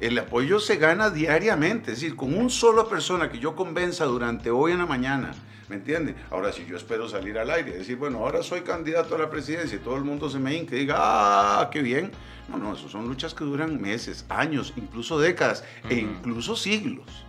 El 0.00 0.16
apoyo 0.16 0.60
se 0.60 0.76
gana 0.76 1.10
diariamente, 1.10 1.90
es 1.90 2.00
decir, 2.00 2.14
con 2.14 2.32
una 2.32 2.48
sola 2.50 2.84
persona 2.84 3.30
que 3.30 3.40
yo 3.40 3.56
convenza 3.56 4.04
durante 4.04 4.48
hoy 4.48 4.70
en 4.70 4.78
la 4.78 4.86
mañana, 4.86 5.32
¿me 5.68 5.74
entiende? 5.74 6.14
Ahora, 6.30 6.52
si 6.52 6.64
yo 6.66 6.76
espero 6.76 7.08
salir 7.08 7.36
al 7.36 7.50
aire 7.50 7.72
decir, 7.72 7.96
bueno, 7.96 8.18
ahora 8.18 8.44
soy 8.44 8.60
candidato 8.60 9.16
a 9.16 9.18
la 9.18 9.28
presidencia 9.28 9.74
y 9.76 9.80
todo 9.80 9.96
el 9.96 10.04
mundo 10.04 10.30
se 10.30 10.38
me 10.38 10.54
hinque 10.54 10.76
y 10.76 10.80
diga, 10.80 10.94
ah, 10.98 11.68
qué 11.72 11.82
bien. 11.82 12.12
No, 12.48 12.58
no, 12.58 12.74
eso 12.74 12.88
son 12.88 13.08
luchas 13.08 13.34
que 13.34 13.42
duran 13.42 13.80
meses, 13.80 14.24
años, 14.28 14.72
incluso 14.76 15.18
décadas 15.18 15.64
e 15.90 15.96
incluso 15.96 16.54
siglos. 16.54 17.24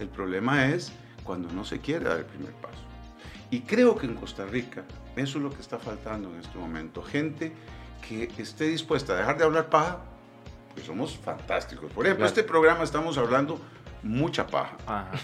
El 0.00 0.08
problema 0.08 0.68
es 0.68 0.92
cuando 1.24 1.52
no 1.52 1.62
se 1.62 1.78
quiere 1.78 2.06
dar 2.06 2.18
el 2.20 2.24
primer 2.24 2.52
paso. 2.54 2.80
Y 3.50 3.60
creo 3.60 3.96
que 3.96 4.06
en 4.06 4.14
Costa 4.14 4.46
Rica 4.46 4.82
eso 5.14 5.36
es 5.36 5.44
lo 5.44 5.50
que 5.50 5.60
está 5.60 5.78
faltando 5.78 6.30
en 6.30 6.40
este 6.40 6.56
momento. 6.56 7.02
Gente 7.02 7.52
que 8.08 8.30
esté 8.38 8.64
dispuesta 8.64 9.12
a 9.12 9.16
dejar 9.16 9.36
de 9.36 9.44
hablar 9.44 9.68
paja, 9.68 10.00
porque 10.72 10.86
somos 10.86 11.16
fantásticos. 11.18 11.92
Por 11.92 12.06
ejemplo, 12.06 12.24
Claro. 12.24 12.28
este 12.28 12.42
programa 12.44 12.82
estamos 12.84 13.18
hablando 13.18 13.60
mucha 14.02 14.46
paja. 14.46 14.76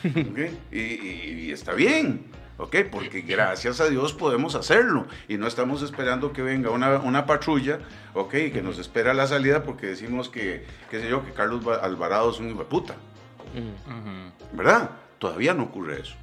Y, 0.05 0.79
y- 0.79 1.45
y 1.47 1.51
está 1.53 1.73
bien, 1.73 2.27
¿ok? 2.59 2.77
Porque 2.93 3.23
gracias 3.23 3.81
a 3.81 3.89
Dios 3.89 4.13
podemos 4.13 4.55
hacerlo 4.55 5.07
y 5.27 5.37
no 5.39 5.47
estamos 5.47 5.83
esperando 5.83 6.33
que 6.33 6.43
venga 6.43 6.71
una, 6.71 6.99
una 6.99 7.25
patrulla, 7.27 7.79
¿ok? 8.15 8.35
Y 8.35 8.51
que 8.51 8.63
nos 8.63 8.79
espera 8.79 9.15
la 9.15 9.27
salida 9.27 9.63
porque 9.63 9.87
decimos 9.87 10.29
que, 10.29 10.65
qué 10.91 11.01
sé 11.01 11.09
yo, 11.09 11.25
que 11.25 11.33
Carlos 11.33 11.65
Alvarado 11.83 12.31
es 12.31 12.39
un 12.39 12.51
hijo 12.51 12.59
de 12.61 12.65
puta. 12.67 12.95
¿verdad? 14.53 14.91
Todavía 15.19 15.55
no 15.55 15.65
ocurre 15.65 16.01
eso. 16.03 16.15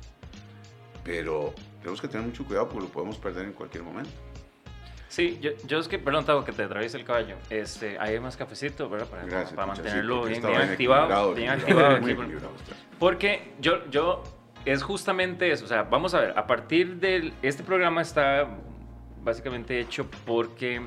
Pero 1.04 1.54
tenemos 1.80 2.00
que 2.02 2.08
tener 2.08 2.26
mucho 2.26 2.46
cuidado 2.46 2.68
porque 2.70 2.86
lo 2.88 2.92
podemos 2.94 3.18
perder 3.18 3.46
en 3.46 3.54
cualquier 3.54 3.84
momento. 3.84 4.10
Sí, 5.16 5.40
yo, 5.42 5.52
yo 5.66 5.80
es 5.80 5.88
que, 5.88 5.98
perdón, 5.98 6.44
que 6.44 6.52
te 6.52 6.64
atraviese 6.64 6.98
el 6.98 7.06
caballo. 7.06 7.38
Este, 7.50 7.98
hay 8.00 8.20
más 8.20 8.36
cafecito, 8.36 8.90
¿verdad? 8.90 9.08
Para, 9.08 9.24
Gracias. 9.24 9.54
para 9.54 9.68
muchas, 9.68 9.86
mantenerlo 9.86 10.26
bien, 10.26 10.42
bien 10.42 10.62
activado. 10.62 11.34
Bien 11.34 11.50
activado 11.52 11.96
aquí. 11.96 12.18
Porque 13.00 13.54
yo, 13.62 13.90
yo, 13.90 14.24
es 14.66 14.84
justamente 14.84 15.50
eso. 15.50 15.64
O 15.64 15.70
sea, 15.70 15.84
vamos 15.84 16.14
a 16.16 16.20
ver, 16.20 16.38
a 16.38 16.46
partir 16.46 16.98
de 16.98 17.32
este 17.44 17.64
programa 17.64 18.02
está 18.02 18.58
básicamente 19.24 19.80
hecho 19.80 20.06
porque 20.26 20.82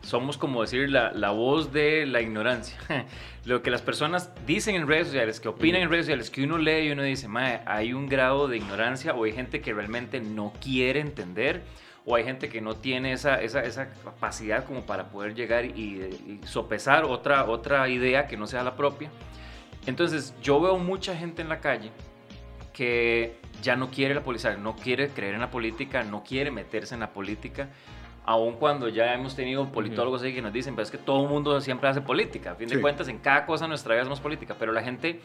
somos 0.00 0.38
como 0.38 0.60
decir 0.60 0.88
la, 0.88 1.10
la 1.10 1.30
voz 1.32 1.72
de 1.72 2.06
la 2.06 2.20
ignorancia. 2.20 2.78
Lo 3.44 3.62
que 3.62 3.72
las 3.72 3.82
personas 3.82 4.30
dicen 4.46 4.76
en 4.76 4.86
redes 4.86 5.08
sociales, 5.08 5.40
que 5.40 5.48
opinan 5.48 5.82
en 5.82 5.90
redes 5.90 6.04
sociales, 6.04 6.30
que 6.30 6.44
uno 6.44 6.56
lee 6.56 6.86
y 6.86 6.90
uno 6.92 7.02
dice, 7.02 7.26
"Mae, 7.26 7.62
hay 7.66 7.94
un 7.94 8.08
grado 8.08 8.46
de 8.46 8.58
ignorancia 8.58 9.12
o 9.12 9.24
hay 9.24 9.32
gente 9.32 9.60
que 9.60 9.74
realmente 9.74 10.20
no 10.20 10.52
quiere 10.60 11.00
entender 11.00 11.64
o 12.04 12.16
hay 12.16 12.24
gente 12.24 12.48
que 12.48 12.60
no 12.60 12.74
tiene 12.76 13.12
esa, 13.12 13.40
esa, 13.40 13.62
esa 13.62 13.88
capacidad 14.04 14.64
como 14.64 14.82
para 14.82 15.08
poder 15.10 15.34
llegar 15.34 15.64
y, 15.64 15.70
y 15.72 16.40
sopesar 16.44 17.04
otra, 17.04 17.44
otra 17.44 17.88
idea 17.88 18.26
que 18.26 18.36
no 18.36 18.46
sea 18.46 18.62
la 18.64 18.74
propia. 18.76 19.10
Entonces, 19.86 20.34
yo 20.42 20.60
veo 20.60 20.78
mucha 20.78 21.16
gente 21.16 21.42
en 21.42 21.48
la 21.48 21.60
calle 21.60 21.90
que 22.72 23.36
ya 23.62 23.76
no 23.76 23.90
quiere 23.90 24.14
la 24.14 24.22
política, 24.22 24.56
no 24.56 24.74
quiere 24.76 25.08
creer 25.10 25.34
en 25.34 25.40
la 25.40 25.50
política, 25.50 26.02
no 26.02 26.24
quiere 26.24 26.50
meterse 26.50 26.94
en 26.94 27.00
la 27.00 27.10
política, 27.10 27.68
aun 28.24 28.54
cuando 28.54 28.88
ya 28.88 29.12
hemos 29.14 29.36
tenido 29.36 29.70
politólogos 29.70 30.22
ahí 30.22 30.32
que 30.34 30.42
nos 30.42 30.52
dicen, 30.52 30.74
pero 30.74 30.84
es 30.84 30.90
que 30.90 30.98
todo 30.98 31.22
el 31.24 31.28
mundo 31.28 31.60
siempre 31.60 31.88
hace 31.88 32.00
política, 32.00 32.52
a 32.52 32.54
fin 32.54 32.68
de 32.68 32.76
Sí. 32.76 32.80
cuentas, 32.80 33.08
en 33.08 33.18
cada 33.18 33.44
cosa 33.46 33.66
nuestra 33.68 33.92
vida 33.94 34.02
hacemos 34.02 34.20
política, 34.20 34.56
pero 34.58 34.72
la 34.72 34.82
gente... 34.82 35.20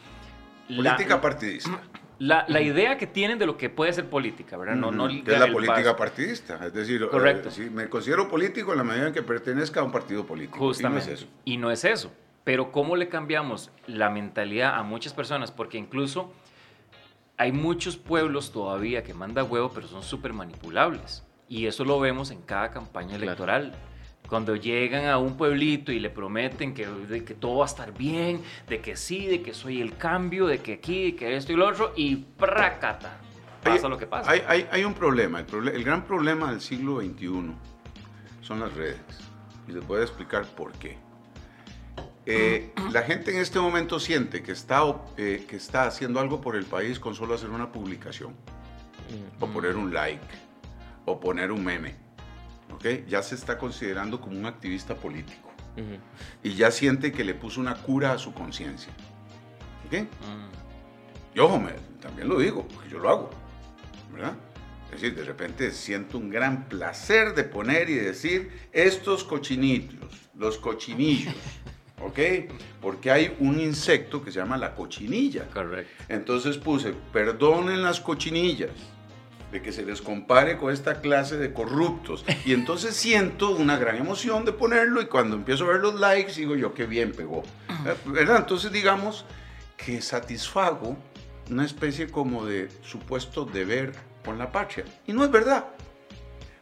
la- 0.68 0.90
Política 0.94 1.20
partidista. 1.20 1.80
La, 2.18 2.44
la 2.48 2.60
idea 2.60 2.98
que 2.98 3.06
tienen 3.06 3.38
de 3.38 3.46
lo 3.46 3.56
que 3.56 3.70
puede 3.70 3.92
ser 3.92 4.08
política, 4.10 4.56
¿verdad? 4.56 4.74
No, 4.74 4.90
no 4.90 5.06
que 5.08 5.32
es 5.32 5.38
la 5.38 5.46
política 5.52 5.82
paso. 5.82 5.96
partidista. 5.96 6.66
Es 6.66 6.72
decir, 6.72 7.02
eh, 7.02 7.08
Correcto. 7.08 7.50
sí, 7.50 7.70
me 7.70 7.88
considero 7.88 8.28
político 8.28 8.72
en 8.72 8.78
la 8.78 8.84
medida 8.84 9.06
en 9.08 9.12
que 9.12 9.22
pertenezca 9.22 9.80
a 9.80 9.84
un 9.84 9.92
partido 9.92 10.26
político. 10.26 10.56
Y 10.56 10.60
no 10.60 10.70
es 10.70 10.76
Justamente. 10.76 11.12
eso. 11.12 11.26
Y 11.44 11.56
no 11.56 11.70
es 11.70 11.84
eso. 11.84 12.12
Pero 12.44 12.72
¿cómo 12.72 12.96
le 12.96 13.08
cambiamos 13.08 13.70
la 13.86 14.10
mentalidad 14.10 14.74
a 14.76 14.82
muchas 14.82 15.12
personas? 15.12 15.50
Porque 15.52 15.78
incluso 15.78 16.32
hay 17.36 17.52
muchos 17.52 17.96
pueblos 17.96 18.52
todavía 18.52 19.04
que 19.04 19.14
manda 19.14 19.44
huevo, 19.44 19.70
pero 19.74 19.86
son 19.86 20.02
súper 20.02 20.32
manipulables. 20.32 21.24
Y 21.48 21.66
eso 21.66 21.84
lo 21.84 22.00
vemos 22.00 22.30
en 22.30 22.42
cada 22.42 22.70
campaña 22.70 23.16
Claro. 23.16 23.32
Cuando 24.26 24.56
llegan 24.56 25.06
a 25.06 25.18
un 25.18 25.36
pueblito 25.36 25.90
y 25.92 26.00
le 26.00 26.10
prometen 26.10 26.74
que, 26.74 26.86
de 26.86 27.24
que 27.24 27.34
todo 27.34 27.58
va 27.58 27.64
a 27.64 27.68
estar 27.68 27.92
bien, 27.96 28.42
de 28.68 28.80
que 28.80 28.94
sí, 28.96 29.26
de 29.26 29.40
que 29.42 29.54
soy 29.54 29.80
el 29.80 29.96
cambio, 29.96 30.46
de 30.46 30.58
que 30.58 30.74
aquí, 30.74 31.12
de 31.12 31.16
que 31.16 31.36
esto 31.36 31.52
y 31.52 31.56
lo 31.56 31.66
otro, 31.68 31.92
y 31.96 32.16
prácata. 32.16 33.18
Pasa 33.62 33.86
Hay- 33.86 33.90
lo 33.90 33.96
que 33.98 34.06
pasa. 34.06 34.30
Hay, 34.30 34.42
hay- 34.46 34.68
hay 34.70 34.84
un 34.84 34.92
problema. 34.94 35.40
El, 35.40 35.46
proble- 35.46 35.74
el 35.74 35.82
gran 35.82 36.04
problema 36.04 36.50
del 36.50 36.60
siglo 36.60 37.00
XXI 37.00 37.52
son 38.42 38.60
las 38.60 38.72
redes. 38.74 39.00
Y 39.66 39.72
les 39.72 39.86
voy 39.86 40.00
a 40.00 40.02
explicar 40.02 40.44
por 40.46 40.72
qué. 40.72 40.96
Eh, 42.26 42.72
la 42.92 43.02
gente 43.02 43.30
en 43.30 43.38
este 43.38 43.58
momento 43.58 43.98
siente 43.98 44.42
que 44.42 44.52
está, 44.52 44.82
eh, 45.16 45.46
que 45.48 45.56
está 45.56 45.84
haciendo 45.84 46.20
algo 46.20 46.40
por 46.42 46.56
el 46.56 46.66
país 46.66 47.00
con 47.00 47.14
solo 47.14 47.34
hacer 47.34 47.48
una 47.48 47.72
publicación, 47.72 48.34
o 49.40 49.46
poner 49.46 49.76
un 49.76 49.92
like, 49.94 50.20
o 51.06 51.18
poner 51.18 51.50
un 51.50 51.64
meme. 51.64 51.96
¿Ok? 52.72 53.06
Ya 53.08 53.22
se 53.22 53.34
está 53.34 53.58
considerando 53.58 54.20
como 54.20 54.38
un 54.38 54.46
activista 54.46 54.94
político. 54.94 55.48
Y 56.42 56.54
ya 56.54 56.72
siente 56.72 57.12
que 57.12 57.22
le 57.22 57.34
puso 57.34 57.60
una 57.60 57.76
cura 57.76 58.12
a 58.12 58.18
su 58.18 58.34
conciencia. 58.34 58.92
¿ok? 59.86 60.02
Mm. 60.02 61.36
Y 61.36 61.38
ojo, 61.38 61.60
me- 61.60 61.72
también 62.00 62.28
lo 62.28 62.38
digo, 62.40 62.66
porque 62.66 62.88
yo 62.90 62.98
lo 62.98 63.08
hago, 63.08 63.30
¿verdad? 64.12 64.34
Es 64.86 65.00
decir, 65.00 65.14
de 65.14 65.24
repente 65.24 65.70
siento 65.70 66.18
un 66.18 66.30
gran 66.30 66.68
placer 66.68 67.34
de 67.34 67.44
poner 67.44 67.90
y 67.90 67.94
decir 67.94 68.50
estos 68.72 69.22
cochinitos, 69.22 69.98
los 70.34 70.58
cochinillos, 70.58 71.34
¿ok? 72.02 72.18
Porque 72.80 73.10
hay 73.12 73.36
un 73.38 73.60
insecto 73.60 74.24
que 74.24 74.32
se 74.32 74.38
llama 74.40 74.56
la 74.56 74.74
cochinilla. 74.74 75.46
Correcto. 75.50 76.04
Entonces 76.08 76.56
puse, 76.58 76.92
perdonen 77.12 77.82
las 77.82 78.00
cochinillas 78.00 78.70
de 79.52 79.62
que 79.62 79.72
se 79.72 79.82
les 79.84 80.02
compare 80.02 80.58
con 80.58 80.72
esta 80.72 81.00
clase 81.00 81.36
de 81.36 81.52
corruptos. 81.52 82.24
Y 82.44 82.52
entonces 82.52 82.94
siento 82.94 83.50
una 83.50 83.78
gran 83.78 83.96
emoción 83.96 84.44
de 84.44 84.52
ponerlo 84.52 85.00
y 85.00 85.06
cuando 85.06 85.36
empiezo 85.36 85.64
a 85.64 85.68
ver 85.68 85.80
los 85.80 85.98
likes 85.98 86.34
digo 86.34 86.56
yo, 86.56 86.74
qué 86.74 86.86
bien 86.86 87.12
pegó. 87.12 87.42
¿Verdad? 88.06 88.38
Entonces 88.38 88.72
digamos 88.72 89.24
que 89.76 90.02
satisfago 90.02 90.96
una 91.50 91.64
especie 91.64 92.10
como 92.10 92.44
de 92.44 92.68
supuesto 92.82 93.44
deber 93.44 93.92
con 94.24 94.38
la 94.38 94.52
patria. 94.52 94.84
Y 95.06 95.12
no 95.12 95.24
es 95.24 95.30
verdad. 95.30 95.66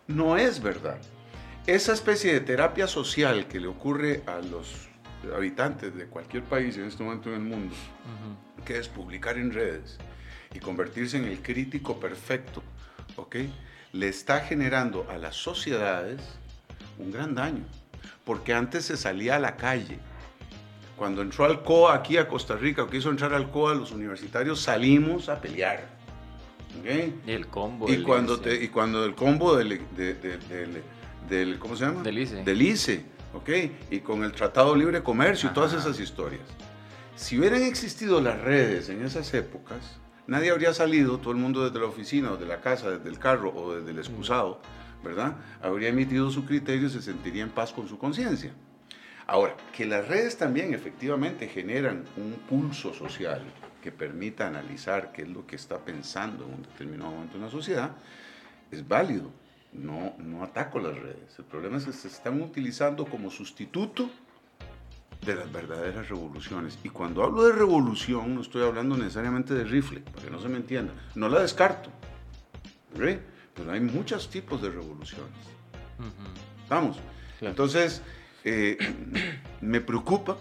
No 0.07 0.37
es 0.37 0.63
verdad. 0.63 0.99
Esa 1.67 1.93
especie 1.93 2.33
de 2.33 2.41
terapia 2.41 2.87
social 2.87 3.49
que 3.49 3.59
le 3.59 3.67
ocurre 3.67 4.23
a 4.27 4.39
los 4.39 4.89
habitantes 5.35 5.97
de 5.97 6.07
cualquier 6.07 6.45
país 6.45 6.77
en 6.77 6.85
este 6.85 7.03
momento 7.03 7.31
en 7.31 7.35
el 7.37 7.41
mundo, 7.41 7.75
que 8.65 8.79
es 8.79 8.87
publicar 8.87 9.37
en 9.37 9.53
redes 9.53 9.99
y 10.55 10.61
convertirse 10.61 11.17
en 11.17 11.25
el 11.25 11.43
crítico 11.43 11.99
perfecto, 11.99 12.63
¿ok? 13.17 13.37
Le 13.93 14.09
está 14.09 14.41
generando 14.41 15.07
a 15.11 15.17
las 15.19 15.37
sociedades 15.37 16.21
un 16.99 17.11
gran 17.13 17.35
daño, 17.35 17.65
porque 18.25 18.53
antes 18.55 18.85
se 18.85 18.97
salía 18.97 19.37
a 19.37 19.39
la 19.39 19.57
calle. 19.57 19.99
Cuando 20.97 21.23
entró 21.23 21.45
Alcoa 21.45 21.95
aquí 21.95 22.17
a 22.17 22.27
Costa 22.27 22.57
Rica, 22.57 22.83
o 22.83 22.89
quiso 22.89 23.11
entrar 23.11 23.35
Alcoa, 23.35 23.75
los 23.75 23.93
universitarios 23.93 24.61
salimos 24.61 25.29
a 25.29 25.41
pelear. 25.41 25.85
¿ok? 26.81 27.13
Y 27.27 27.31
el 27.33 27.47
combo. 27.47 27.89
Y 27.89 27.93
del 27.93 28.03
cuando, 28.05 28.41
te, 28.41 28.55
y 28.63 28.69
cuando 28.69 29.05
el 29.05 29.15
combo 29.15 29.57
del, 29.57 29.81
de- 29.97 30.15
de- 30.15 30.39
del- 30.39 30.83
del- 31.29 31.59
¿cómo 31.59 31.77
se 31.77 31.85
llama? 31.85 32.03
Del 32.03 32.19
ICE. 32.19 32.45
Del 32.45 32.63
ICE, 32.63 33.05
¿ok? 33.35 33.51
Y 33.91 34.01
con 34.01 34.25
el 34.25 34.33
Tratado 34.33 34.73
de 34.73 34.79
Libre 34.79 35.03
Comercio 35.03 35.51
y 35.51 35.53
todas 35.55 35.73
esas 35.75 35.99
historias. 36.01 36.43
Si 37.15 37.39
hubieran 37.39 37.63
existido 37.63 38.21
las 38.21 38.41
redes 38.41 38.89
en 38.89 39.05
esas 39.05 39.33
épocas, 39.35 39.99
nadie 40.27 40.51
habría 40.51 40.73
salido, 40.75 41.19
todo 41.19 41.33
el 41.33 41.39
mundo 41.39 41.65
desde 41.65 41.79
la 41.79 41.87
oficina 41.87 42.33
o 42.33 42.37
de 42.37 42.47
la 42.47 42.61
casa, 42.61 42.91
desde 42.91 43.09
el 43.09 43.19
carro 43.19 43.53
o 43.55 43.75
desde 43.75 43.91
el 43.91 43.99
excusado, 43.99 44.61
¿verdad? 45.03 45.37
Habría 45.63 45.89
emitido 45.89 46.31
su 46.31 46.45
criterio 46.45 46.89
y 46.89 46.91
se 46.91 47.03
sentiría 47.03 47.43
en 47.43 47.51
paz 47.51 47.73
con 47.73 47.89
su 47.89 47.99
conciencia. 47.99 48.53
Ahora, 49.27 49.57
que 49.73 49.87
las 49.87 50.07
redes 50.07 50.37
también 50.37 50.73
efectivamente 50.73 51.49
generan 51.49 52.05
un 52.17 52.35
pulso 52.49 52.95
social 52.95 53.43
que 53.83 53.91
permita 53.91 54.47
analizar 54.47 55.13
qué 55.13 55.23
es 55.23 55.29
lo 55.29 55.47
que 55.47 55.57
está 55.57 55.79
pensando 55.79 56.45
en 56.45 56.55
un 56.55 56.63
determinado 56.63 57.11
momento 57.11 57.39
una 57.39 57.51
sociedad, 57.51 57.93
es 58.71 58.87
válido. 58.87 59.31
No, 59.73 60.15
no 60.19 60.43
ataco 60.43 60.79
las 60.79 60.97
redes. 60.97 61.39
El 61.39 61.45
problema 61.45 61.77
es 61.77 61.85
que 61.85 61.93
se 61.93 62.09
están 62.09 62.41
utilizando 62.41 63.05
como 63.05 63.31
sustituto 63.31 64.11
de 65.25 65.35
las 65.35 65.51
verdaderas 65.53 66.09
revoluciones. 66.09 66.79
Y 66.85 66.89
cuando 66.89 67.23
hablo 67.23 67.45
de 67.45 67.53
revolución, 67.53 68.35
no 68.35 68.41
estoy 68.41 68.63
hablando 68.63 68.97
necesariamente 68.97 69.55
de 69.55 69.65
rifle, 69.65 70.01
para 70.01 70.25
que 70.25 70.31
no 70.31 70.41
se 70.41 70.49
me 70.49 70.57
entienda. 70.57 70.93
No 71.15 71.29
la 71.29 71.41
descarto. 71.41 71.91
Pero 72.95 73.73
hay 73.73 73.81
muchos 73.81 74.31
tipos 74.31 74.63
de 74.63 74.71
revoluciones. 74.71 75.33
Vamos. 76.69 76.99
Claro. 77.39 77.51
Entonces, 77.51 78.03
eh, 78.45 78.79
me 79.61 79.81
preocupa, 79.81 80.37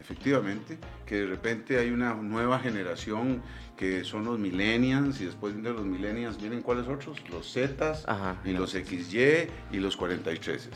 efectivamente, 0.00 0.78
que 1.04 1.16
de 1.16 1.26
repente 1.26 1.78
hay 1.78 1.90
una 1.90 2.14
nueva 2.14 2.58
generación 2.58 3.42
que 3.76 4.04
son 4.04 4.24
los 4.24 4.38
millennials 4.38 5.20
y 5.20 5.26
después 5.26 5.54
de 5.62 5.70
los 5.70 5.84
millennials 5.84 6.38
vienen 6.38 6.62
cuáles 6.62 6.88
otros? 6.88 7.18
Los 7.30 7.52
Zetas 7.52 8.04
Ajá, 8.08 8.40
y 8.44 8.52
no, 8.52 8.60
los 8.60 8.70
XY 8.70 9.48
y 9.70 9.78
los 9.78 9.96
43, 9.96 10.70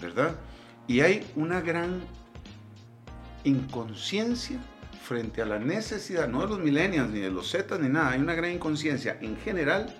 ¿verdad? 0.00 0.36
Y 0.88 1.00
hay 1.00 1.30
una 1.36 1.60
gran 1.60 2.00
inconsciencia 3.44 4.58
frente 5.02 5.42
a 5.42 5.46
la 5.46 5.58
necesidad, 5.58 6.28
no 6.28 6.42
de 6.42 6.48
los 6.48 6.58
millennials, 6.58 7.10
ni 7.10 7.20
de 7.20 7.30
los 7.30 7.50
zetas, 7.50 7.80
ni 7.80 7.88
nada, 7.88 8.10
hay 8.10 8.20
una 8.20 8.34
gran 8.34 8.52
inconsciencia 8.52 9.18
en 9.20 9.36
general 9.38 9.94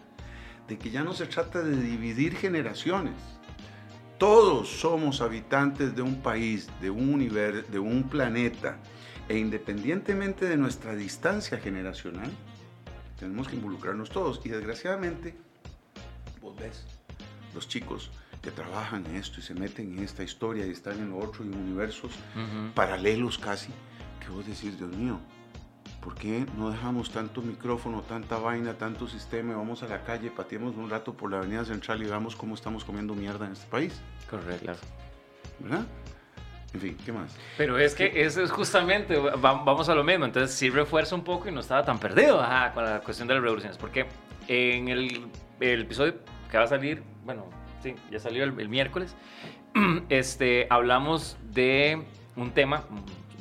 de 0.69 0.79
que 0.79 0.91
ya 0.91 1.03
no 1.03 1.13
se 1.13 1.27
trata 1.27 1.63
de 1.63 1.77
dividir 1.77 2.37
generaciones. 2.37 3.15
Todos 4.19 4.69
somos 4.69 5.21
habitantes 5.21 5.97
de 5.97 6.03
un 6.03 6.23
país, 6.23 6.69
de 6.81 6.91
un 6.91 7.13
universo, 7.13 7.71
de 7.73 7.79
un 7.79 8.09
planeta, 8.09 8.79
e 9.29 9.39
independientemente 9.39 10.47
de 10.47 10.57
nuestra 10.57 10.95
distancia 10.95 11.59
generacional, 11.59 12.31
tenemos 13.19 13.49
que 13.49 13.57
involucrarnos 13.57 14.11
todos. 14.11 14.41
Y 14.45 14.49
desgraciadamente, 14.49 15.37
vos 16.43 16.57
ves, 16.57 16.85
los 17.55 17.69
chicos 17.69 18.11
que 18.43 18.51
trabajan 18.51 19.05
en 19.07 19.17
esto 19.17 19.41
y 19.41 19.43
se 19.43 19.55
meten 19.55 19.97
en 19.99 20.05
esta 20.05 20.23
historia 20.23 20.67
y 20.67 20.71
están 20.71 20.99
en 20.99 21.13
otro, 21.13 21.45
en 21.45 21.55
universos 21.55 22.13
Ujú. 22.35 22.73
paralelos 22.75 23.39
casi, 23.39 23.71
que 24.25 24.29
vos 24.31 24.47
decís, 24.47 24.79
Dios 24.79 24.91
mío, 24.97 25.19
¿por 26.03 26.15
qué 26.15 26.47
no 26.57 26.71
dejamos 26.71 27.11
tanto 27.11 27.43
micrófono, 27.43 28.01
tanta 28.03 28.39
vaina, 28.39 28.75
tanto 28.75 29.07
sistema 29.07 29.53
y 29.53 29.57
vamos 29.57 29.83
a 29.83 29.89
la 29.89 30.03
calle, 30.05 30.31
pateemos 30.31 30.75
un 30.77 30.89
rato 30.89 31.13
por 31.13 31.31
la 31.31 31.39
avenida 31.39 31.65
central 31.65 32.03
y 32.03 32.07
veamos 32.07 32.35
cómo 32.35 32.55
estamos 32.55 32.85
comiendo 32.85 33.15
mierda 33.15 33.45
en 33.47 33.53
este 33.53 33.67
país? 33.69 34.01
Correcto. 34.31 34.73
¿Verdad? 35.59 35.85
En 36.73 36.81
fin, 36.81 36.97
¿qué 37.05 37.13
más? 37.13 37.37
Pero 37.59 37.77
es 37.79 37.95
que 37.95 38.23
eso 38.25 38.43
es 38.43 38.51
justamente, 38.51 39.17
va- 39.19 39.37
vamos 39.65 39.89
a 39.89 39.95
lo 39.95 40.05
mismo, 40.05 40.25
entonces 40.25 40.57
sí 40.57 40.71
refuerza 40.71 41.15
un 41.17 41.25
poco 41.25 41.49
y 41.49 41.53
no 41.53 41.61
estaba 41.61 41.85
tan 41.85 41.99
perdido 41.99 42.41
ajá, 42.41 42.73
con 42.73 42.85
la 42.85 43.01
cuestión 43.01 43.27
de 43.29 43.35
las 43.35 43.43
revoluciones, 43.43 43.77
porque 43.77 44.07
en 44.49 44.89
el, 44.89 45.27
el 45.59 45.83
episodio 45.83 46.15
que 46.51 46.57
va 46.57 46.65
a 46.65 46.69
salir, 46.69 47.03
bueno, 47.25 47.45
sí, 47.83 47.95
ya 48.11 48.19
salió 48.19 48.45
el, 48.45 48.59
el 48.59 48.69
miércoles, 48.69 49.17
este, 50.09 50.67
hablamos 50.71 51.37
de 51.53 52.03
un 52.37 52.53
tema 52.53 52.85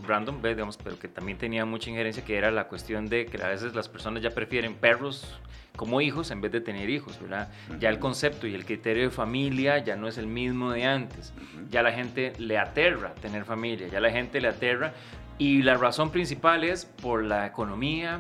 random, 0.08 0.42
digamos, 0.42 0.78
pero 0.78 0.98
que 0.98 1.08
también 1.08 1.38
tenía 1.38 1.66
mucha 1.66 1.90
injerencia, 1.90 2.26
que 2.26 2.38
era 2.38 2.52
la 2.52 2.68
cuestión 2.68 3.08
de 3.08 3.26
que 3.26 3.42
a 3.42 3.48
veces 3.48 3.76
las 3.76 3.88
personas 3.88 4.24
ya 4.24 4.32
prefieren 4.32 4.74
perros 4.74 5.40
como 5.76 6.02
hijos 6.02 6.32
en 6.32 6.42
vez 6.42 6.52
de 6.52 6.60
tener 6.60 6.90
hijos, 6.90 7.22
¿verdad? 7.22 7.50
Ya 7.80 7.90
el 7.90 8.00
concepto 8.00 8.48
y 8.48 8.54
el 8.54 8.66
criterio 8.66 9.04
de 9.04 9.12
familia 9.12 9.78
ya 9.78 9.96
no 9.96 10.10
es 10.10 10.18
el 10.18 10.28
mismo 10.28 10.72
de 10.72 10.84
antes. 10.84 11.34
Ya 11.70 11.84
la 11.84 11.94
gente 11.94 12.34
le 12.38 12.58
aterra 12.58 13.16
tener 13.22 13.46
familia, 13.46 13.88
ya 13.88 14.02
la 14.02 14.12
gente 14.12 14.42
le 14.42 14.50
aterra. 14.50 14.92
Y 15.38 15.62
la 15.62 15.78
razón 15.78 16.12
principal 16.12 16.66
es 16.66 16.84
por 16.84 17.24
la 17.24 17.48
economía, 17.48 18.20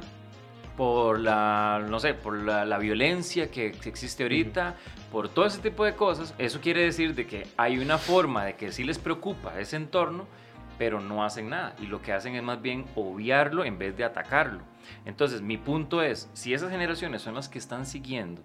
por 0.79 1.19
la, 1.19 1.85
no 1.89 1.99
sé, 1.99 2.13
por 2.13 2.37
la, 2.37 2.63
la 2.63 2.77
violencia 2.77 3.51
que, 3.51 3.67
existe 3.83 4.23
ahorita, 4.23 4.77
por 5.11 5.27
todo 5.27 5.45
ese 5.45 5.59
tipo 5.59 5.83
de 5.83 5.93
cosas. 5.93 6.33
Eso 6.37 6.61
quiere 6.61 6.83
decir 6.83 7.15
de 7.15 7.27
que 7.27 7.47
hay 7.57 7.79
una 7.79 7.97
forma 7.97 8.45
de 8.45 8.55
que 8.55 8.71
sí 8.71 8.85
les 8.85 8.97
preocupa 8.97 9.59
ese 9.59 9.75
entorno, 9.75 10.25
pero 10.77 11.01
no 11.01 11.25
hacen 11.25 11.49
nada. 11.49 11.75
Y 11.81 11.87
lo 11.87 12.01
que 12.01 12.13
hacen 12.13 12.33
es 12.35 12.43
más 12.43 12.61
bien 12.61 12.85
obviarlo 12.95 13.65
en 13.65 13.77
vez 13.77 13.97
de 13.97 14.05
atacarlo. 14.05 14.61
Entonces, 15.03 15.41
mi 15.41 15.57
punto 15.57 16.01
es, 16.01 16.29
si 16.31 16.53
esas 16.53 16.71
generaciones 16.71 17.23
son 17.23 17.35
las 17.35 17.49
que 17.49 17.59
están 17.59 17.85
siguiendo, 17.85 18.41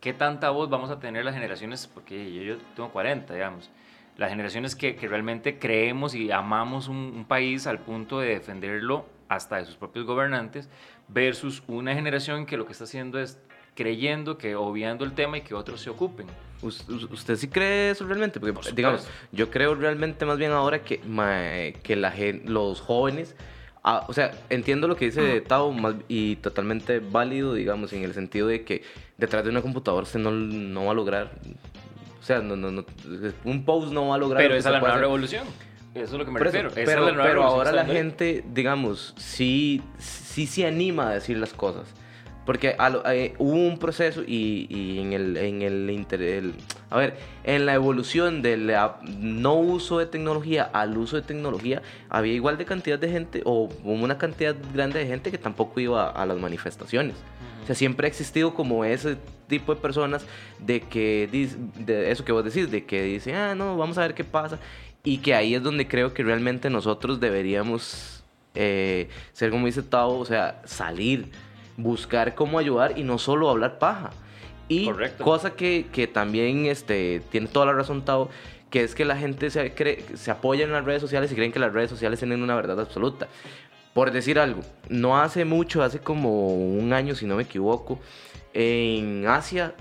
¿qué 0.00 0.12
tanta 0.12 0.50
voz 0.50 0.68
vamos 0.68 0.90
a 0.90 0.98
tener 0.98 1.24
las 1.24 1.34
generaciones? 1.34 1.86
Porque 1.86 2.34
yo, 2.34 2.42
yo 2.42 2.56
tengo 2.74 2.90
40, 2.90 3.34
digamos. 3.34 3.70
Las 4.16 4.30
generaciones 4.30 4.74
que, 4.74 4.96
que 4.96 5.06
realmente 5.06 5.60
creemos 5.60 6.16
y 6.16 6.32
amamos 6.32 6.88
un, 6.88 6.96
un 6.96 7.24
país 7.24 7.68
al 7.68 7.78
punto 7.78 8.18
de 8.18 8.30
defenderlo 8.30 9.06
hasta 9.34 9.56
de 9.56 9.64
sus 9.64 9.76
propios 9.76 10.04
gobernantes, 10.04 10.68
versus 11.08 11.62
una 11.68 11.94
generación 11.94 12.46
que 12.46 12.56
lo 12.56 12.66
que 12.66 12.72
está 12.72 12.84
haciendo 12.84 13.18
es 13.20 13.38
creyendo 13.74 14.36
que 14.38 14.54
obviando 14.54 15.04
el 15.04 15.12
tema 15.12 15.38
y 15.38 15.40
que 15.42 15.54
otros 15.54 15.80
se 15.80 15.90
ocupen. 15.90 16.26
¿Us- 16.62 16.88
us- 16.88 17.04
¿Usted 17.10 17.36
sí 17.36 17.48
cree 17.48 17.90
eso 17.90 18.06
realmente? 18.06 18.38
Porque, 18.38 18.52
Por 18.52 18.74
digamos, 18.74 19.08
yo 19.32 19.50
creo 19.50 19.74
realmente 19.74 20.24
más 20.26 20.38
bien 20.38 20.52
ahora 20.52 20.82
que, 20.84 21.00
mae, 21.06 21.72
que 21.82 21.96
la 21.96 22.10
gen- 22.12 22.42
los 22.46 22.80
jóvenes, 22.80 23.34
ah, 23.82 24.04
o 24.08 24.12
sea, 24.12 24.32
entiendo 24.50 24.86
lo 24.88 24.94
que 24.96 25.06
dice 25.06 25.40
Tao 25.40 25.72
más- 25.72 25.96
y 26.08 26.36
totalmente 26.36 27.00
válido, 27.00 27.54
digamos, 27.54 27.92
en 27.94 28.04
el 28.04 28.12
sentido 28.14 28.46
de 28.46 28.62
que 28.64 28.82
detrás 29.18 29.42
de 29.42 29.50
una 29.50 29.62
computadora 29.62 30.04
usted 30.04 30.20
no, 30.20 30.30
no 30.30 30.84
va 30.84 30.92
a 30.92 30.94
lograr, 30.94 31.32
o 32.20 32.24
sea, 32.24 32.40
no, 32.40 32.54
no, 32.56 32.70
no, 32.70 32.84
un 33.44 33.64
post 33.64 33.90
no 33.92 34.08
va 34.08 34.14
a 34.14 34.18
lograr. 34.18 34.42
Pero 34.42 34.54
esa 34.54 34.68
es 34.68 34.72
la 34.74 34.80
nueva 34.80 34.98
revolución. 34.98 35.46
Eso 35.94 36.04
es 36.04 36.12
lo 36.12 36.24
que 36.24 36.30
me 36.30 36.38
Por 36.38 36.46
eso, 36.48 36.56
refiero. 36.56 36.68
Esa 36.70 36.80
es 36.80 36.86
pero, 36.86 37.04
pero 37.22 37.42
ahora 37.44 37.70
la 37.72 37.84
gente, 37.96 38.44
digamos, 38.52 39.14
sí, 39.18 39.82
sí 39.98 40.46
se 40.46 40.66
anima 40.66 41.08
a 41.10 41.14
decir 41.14 41.36
las 41.36 41.52
cosas. 41.52 41.84
Porque 42.46 42.74
a 42.76 42.90
lo- 42.90 43.08
eh, 43.08 43.34
hubo 43.38 43.52
un 43.54 43.78
proceso 43.78 44.22
y, 44.26 44.66
y 44.68 44.98
en 44.98 45.12
el, 45.12 45.36
en 45.36 45.62
el, 45.62 45.88
inter- 45.90 46.22
el- 46.22 46.54
a 46.90 46.96
ver, 46.98 47.16
en 47.44 47.66
la 47.66 47.74
evolución 47.74 48.42
del 48.42 48.68
a- 48.74 48.98
no 49.04 49.54
uso 49.54 49.98
de 50.00 50.06
tecnología 50.06 50.64
al 50.72 50.96
uso 50.98 51.14
de 51.16 51.22
tecnología, 51.22 51.82
había 52.08 52.32
igual 52.32 52.58
de 52.58 52.64
cantidad 52.64 52.98
de 52.98 53.08
gente 53.10 53.42
o 53.44 53.68
una 53.84 54.18
cantidad 54.18 54.56
grande 54.74 54.98
de 54.98 55.06
gente 55.06 55.30
que 55.30 55.38
tampoco 55.38 55.78
iba 55.78 56.06
a, 56.08 56.10
a 56.22 56.26
las 56.26 56.38
manifestaciones. 56.38 57.14
O 57.62 57.66
sea, 57.66 57.76
siempre 57.76 58.06
ha 58.06 58.08
existido 58.08 58.54
como 58.54 58.84
ese 58.84 59.16
tipo 59.46 59.72
de 59.72 59.80
personas 59.80 60.26
de 60.58 60.80
que, 60.80 61.28
de 61.76 62.10
eso 62.10 62.24
que 62.24 62.32
vos 62.32 62.44
decís, 62.44 62.72
de 62.72 62.84
que 62.84 63.04
dicen, 63.04 63.36
ah, 63.36 63.54
no, 63.54 63.76
vamos 63.76 63.98
a 63.98 64.00
ver 64.00 64.14
qué 64.14 64.24
pasa. 64.24 64.58
Y 65.04 65.18
que 65.18 65.34
ahí 65.34 65.54
es 65.54 65.62
donde 65.62 65.88
creo 65.88 66.14
que 66.14 66.22
realmente 66.22 66.70
nosotros 66.70 67.18
deberíamos 67.18 68.22
eh, 68.54 69.08
ser 69.32 69.50
como 69.50 69.66
dice 69.66 69.82
Tao, 69.82 70.18
o 70.18 70.24
sea, 70.24 70.60
salir, 70.64 71.30
buscar 71.76 72.34
cómo 72.34 72.58
ayudar 72.58 72.98
y 72.98 73.02
no 73.02 73.18
solo 73.18 73.50
hablar 73.50 73.78
paja. 73.78 74.10
Y 74.68 74.86
Correcto. 74.86 75.24
cosa 75.24 75.54
que, 75.54 75.86
que 75.92 76.06
también 76.06 76.66
este, 76.66 77.22
tiene 77.30 77.48
toda 77.48 77.66
la 77.66 77.72
razón 77.72 78.04
Tao, 78.04 78.28
que 78.70 78.84
es 78.84 78.94
que 78.94 79.04
la 79.04 79.16
gente 79.16 79.50
se, 79.50 79.74
cree, 79.74 80.04
se 80.14 80.30
apoya 80.30 80.64
en 80.64 80.72
las 80.72 80.84
redes 80.84 81.02
sociales 81.02 81.30
y 81.32 81.34
creen 81.34 81.52
que 81.52 81.58
las 81.58 81.72
redes 81.72 81.90
sociales 81.90 82.18
tienen 82.18 82.42
una 82.42 82.54
verdad 82.54 82.80
absoluta. 82.80 83.28
Por 83.92 84.10
decir 84.10 84.38
algo, 84.38 84.62
no 84.88 85.20
hace 85.20 85.44
mucho, 85.44 85.82
hace 85.82 85.98
como 85.98 86.54
un 86.54 86.92
año 86.94 87.14
si 87.14 87.26
no 87.26 87.36
me 87.36 87.42
equivoco, 87.42 88.00
en 88.54 89.26
Asia, 89.26 89.74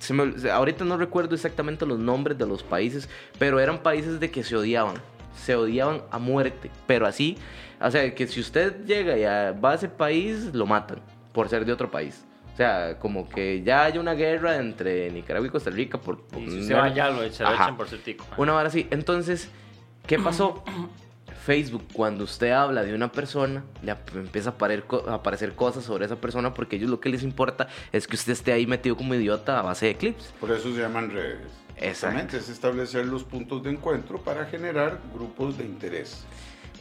se 0.00 0.12
me- 0.14 0.38
se- 0.38 0.50
ahorita 0.50 0.84
no 0.84 0.96
recuerdo 0.96 1.34
exactamente 1.34 1.86
los 1.86 1.98
nombres 1.98 2.36
de 2.38 2.46
los 2.46 2.62
países, 2.62 3.08
pero 3.38 3.60
eran 3.60 3.78
países 3.78 4.18
de 4.20 4.30
que 4.30 4.42
se 4.42 4.56
odiaban, 4.56 4.96
se 5.36 5.54
odiaban 5.54 6.02
a 6.10 6.18
muerte, 6.18 6.70
pero 6.86 7.06
así, 7.06 7.36
o 7.80 7.90
sea, 7.90 8.14
que 8.14 8.26
si 8.26 8.40
usted 8.40 8.84
llega 8.84 9.16
y 9.16 9.22
va 9.60 9.72
a 9.72 9.74
ese 9.74 9.88
país, 9.88 10.50
lo 10.54 10.66
matan 10.66 10.98
por 11.32 11.48
ser 11.48 11.64
de 11.64 11.72
otro 11.72 11.90
país. 11.90 12.24
O 12.52 12.56
sea, 12.56 12.98
como 12.98 13.28
que 13.28 13.62
ya 13.62 13.84
hay 13.84 13.98
una 13.98 14.14
guerra 14.14 14.56
entre 14.56 15.10
Nicaragua 15.10 15.46
y 15.46 15.50
Costa 15.50 15.68
Rica 15.70 15.98
por... 15.98 16.22
por 16.22 16.40
Y 16.40 16.48
si 16.50 16.56
una- 16.56 16.66
se 16.66 16.74
va 16.74 16.88
ya 16.88 17.10
lo 17.10 17.22
echan, 17.22 17.76
por 17.76 17.86
ser 17.86 17.98
tico. 18.02 18.24
una 18.38 18.54
hora 18.54 18.68
así. 18.68 18.86
Entonces, 18.90 19.50
¿qué 20.06 20.18
pasó? 20.18 20.64
Facebook, 21.46 21.84
cuando 21.92 22.24
usted 22.24 22.50
habla 22.50 22.82
de 22.82 22.92
una 22.92 23.12
persona, 23.12 23.62
le 23.80 23.94
empieza 24.16 24.50
a, 24.50 25.14
aparecer 25.14 25.54
cosas 25.54 25.84
sobre 25.84 26.04
esa 26.04 26.16
persona 26.16 26.52
porque 26.52 26.74
ellos 26.74 26.90
lo 26.90 26.98
que 26.98 27.08
les 27.08 27.22
importa 27.22 27.68
es 27.92 28.08
que 28.08 28.16
usted 28.16 28.32
esté 28.32 28.52
ahí 28.52 28.66
metido 28.66 28.96
como 28.96 29.14
idiota 29.14 29.60
a 29.60 29.62
base 29.62 29.86
de 29.86 29.96
clips. 29.96 30.34
Por 30.40 30.50
eso 30.50 30.74
se 30.74 30.80
llaman 30.80 31.10
redes. 31.10 31.46
Exactamente, 31.76 32.38
es 32.38 32.48
establecer 32.48 33.06
los 33.06 33.22
puntos 33.22 33.62
de 33.62 33.70
encuentro 33.70 34.18
para 34.20 34.46
generar 34.46 34.98
grupos 35.14 35.56
de 35.56 35.64
interés. 35.64 36.26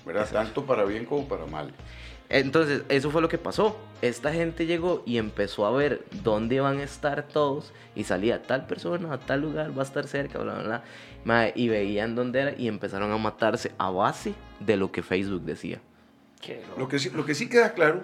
¿verdad? 0.06 0.28
Tanto 0.32 0.66
para 0.66 0.86
bien 0.86 1.06
como 1.06 1.28
para 1.28 1.46
mal. 1.46 1.72
Entonces, 2.30 2.84
eso 2.90 3.12
fue 3.12 3.22
lo 3.22 3.30
que 3.30 3.38
pasó. 3.38 3.78
Esta 4.02 4.34
gente 4.34 4.66
llegó 4.66 5.04
y 5.06 5.18
empezó 5.18 5.66
a 5.66 5.72
ver 5.72 6.06
dónde 6.24 6.60
van 6.60 6.80
a 6.80 6.84
estar 6.84 7.28
todos 7.28 7.72
y 7.96 8.04
salía 8.04 8.42
tal 8.42 8.66
persona 8.66 9.14
a 9.14 9.20
tal 9.20 9.42
lugar, 9.42 9.78
va 9.78 9.84
a 9.84 9.86
estar 9.86 10.08
cerca, 10.08 10.40
bla, 10.40 10.54
bla, 10.56 10.64
bla. 10.64 10.84
Mae, 11.26 11.52
y 11.56 11.68
veían 11.68 12.16
dónde 12.16 12.40
era 12.40 12.54
y 12.56 12.68
empezaron 12.68 13.12
a 13.12 13.18
matarse 13.18 13.72
a 13.78 13.90
base 13.90 14.34
de 14.60 14.78
lo 14.78 14.92
que 14.92 15.04
Facebook 15.04 15.42
decía. 15.42 15.82
Lo 16.78 16.88
que, 16.88 17.00
sí, 17.00 17.10
lo 17.10 17.26
que 17.26 17.34
sí 17.34 17.50
queda 17.50 17.74
claro, 17.74 18.04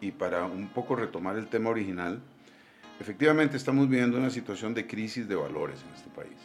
y 0.00 0.10
para 0.10 0.44
un 0.44 0.68
poco 0.68 0.96
retomar 0.96 1.36
el 1.36 1.46
tema 1.46 1.70
original, 1.70 2.20
efectivamente 2.98 3.56
estamos 3.56 3.88
viviendo 3.88 4.18
una 4.18 4.30
situación 4.30 4.74
de 4.74 4.86
crisis 4.86 5.28
de 5.28 5.36
valores 5.36 5.80
en 5.88 5.94
este 5.94 6.10
país. 6.10 6.36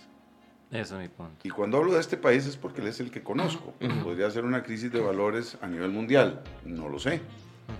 Eso 0.71 0.95
es 0.95 1.01
mi 1.01 1.07
punto. 1.09 1.39
Y 1.43 1.49
cuando 1.49 1.77
hablo 1.77 1.93
de 1.93 1.99
este 1.99 2.17
país 2.17 2.45
es 2.45 2.57
porque 2.57 2.81
él 2.81 2.87
es 2.87 2.99
el 2.99 3.09
que 3.09 3.23
conozco. 3.23 3.73
Podría 4.03 4.29
ser 4.29 4.45
una 4.45 4.61
crisis 4.61 4.91
de 4.91 4.99
valores 4.99 5.57
a 5.61 5.67
nivel 5.67 5.89
mundial, 5.89 6.41
no 6.65 6.89
lo 6.89 6.99
sé. 6.99 7.21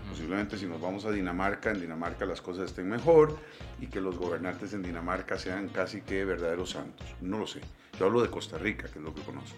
Posiblemente 0.10 0.58
si 0.58 0.66
nos 0.66 0.82
vamos 0.82 1.06
a 1.06 1.12
Dinamarca, 1.12 1.72
en 1.72 1.82
Dinamarca 1.82 2.26
las 2.26 2.42
cosas 2.42 2.66
estén 2.66 2.90
mejor 2.90 3.38
y 3.80 3.88
que 3.88 4.02
los 4.02 4.18
gobernantes 4.18 4.74
en 4.74 4.82
Dinamarca 4.82 5.38
sean 5.38 5.68
casi 5.68 6.02
que 6.02 6.26
verdaderos 6.26 6.72
santos. 6.72 7.06
No 7.22 7.38
lo 7.38 7.46
sé. 7.46 7.62
Yo 8.00 8.06
hablo 8.06 8.22
de 8.22 8.30
Costa 8.30 8.58
Rica, 8.58 8.88
que 8.88 9.00
es 9.00 9.06
lo 9.06 9.14
que 9.14 9.22
conozco. 9.22 9.58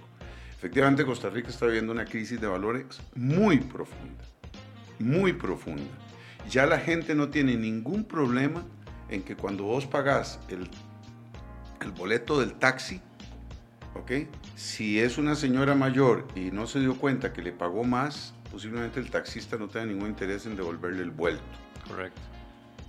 Efectivamente, 0.57 1.05
Costa 1.05 1.29
Rica 1.29 1.49
está 1.49 1.65
viviendo 1.65 1.91
una 1.91 2.05
crisis 2.05 2.41
de 2.41 2.47
valores 2.47 2.85
muy 3.15 3.59
profunda. 3.59 4.23
Muy 4.99 5.33
profunda. 5.33 5.91
Ya 6.49 6.65
la 6.65 6.79
gente 6.79 7.13
no 7.13 7.29
tiene 7.29 7.55
ningún 7.55 8.03
problema 8.03 8.63
en 9.09 9.23
que 9.23 9.35
cuando 9.35 9.63
vos 9.63 9.85
pagás 9.85 10.39
el, 10.49 10.69
el 11.81 11.91
boleto 11.91 12.39
del 12.39 12.53
taxi, 12.53 13.01
¿ok? 13.95 14.27
Si 14.55 14.99
es 14.99 15.17
una 15.17 15.35
señora 15.35 15.75
mayor 15.75 16.27
y 16.35 16.51
no 16.51 16.67
se 16.67 16.79
dio 16.79 16.95
cuenta 16.97 17.33
que 17.33 17.41
le 17.41 17.51
pagó 17.51 17.83
más, 17.83 18.33
posiblemente 18.51 18.99
el 18.99 19.11
taxista 19.11 19.57
no 19.57 19.67
tenga 19.67 19.85
ningún 19.85 20.09
interés 20.09 20.45
en 20.45 20.55
devolverle 20.55 21.03
el 21.03 21.11
vuelto. 21.11 21.43
Correcto. 21.87 22.21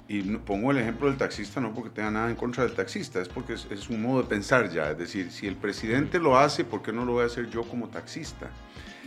Y 0.08 0.22
pongo 0.22 0.70
el 0.70 0.78
ejemplo 0.78 1.08
del 1.08 1.18
taxista 1.18 1.60
no 1.60 1.74
porque 1.74 1.90
tenga 1.90 2.10
nada 2.10 2.30
en 2.30 2.36
contra 2.36 2.64
del 2.64 2.72
taxista, 2.72 3.20
es 3.20 3.28
porque 3.28 3.52
es, 3.52 3.66
es, 3.70 3.90
un 3.90 4.00
modo 4.00 4.22
de 4.22 4.28
pensar 4.28 4.70
ya. 4.70 4.90
Es 4.90 4.98
decir, 4.98 5.30
si 5.30 5.46
el 5.46 5.54
presidente 5.54 6.18
lo 6.18 6.38
hace, 6.38 6.64
¿por 6.64 6.80
qué 6.80 6.92
no 6.92 7.04
lo 7.04 7.12
voy 7.12 7.24
a 7.24 7.26
hacer 7.26 7.50
yo 7.50 7.62
como 7.62 7.88
taxista? 7.88 8.50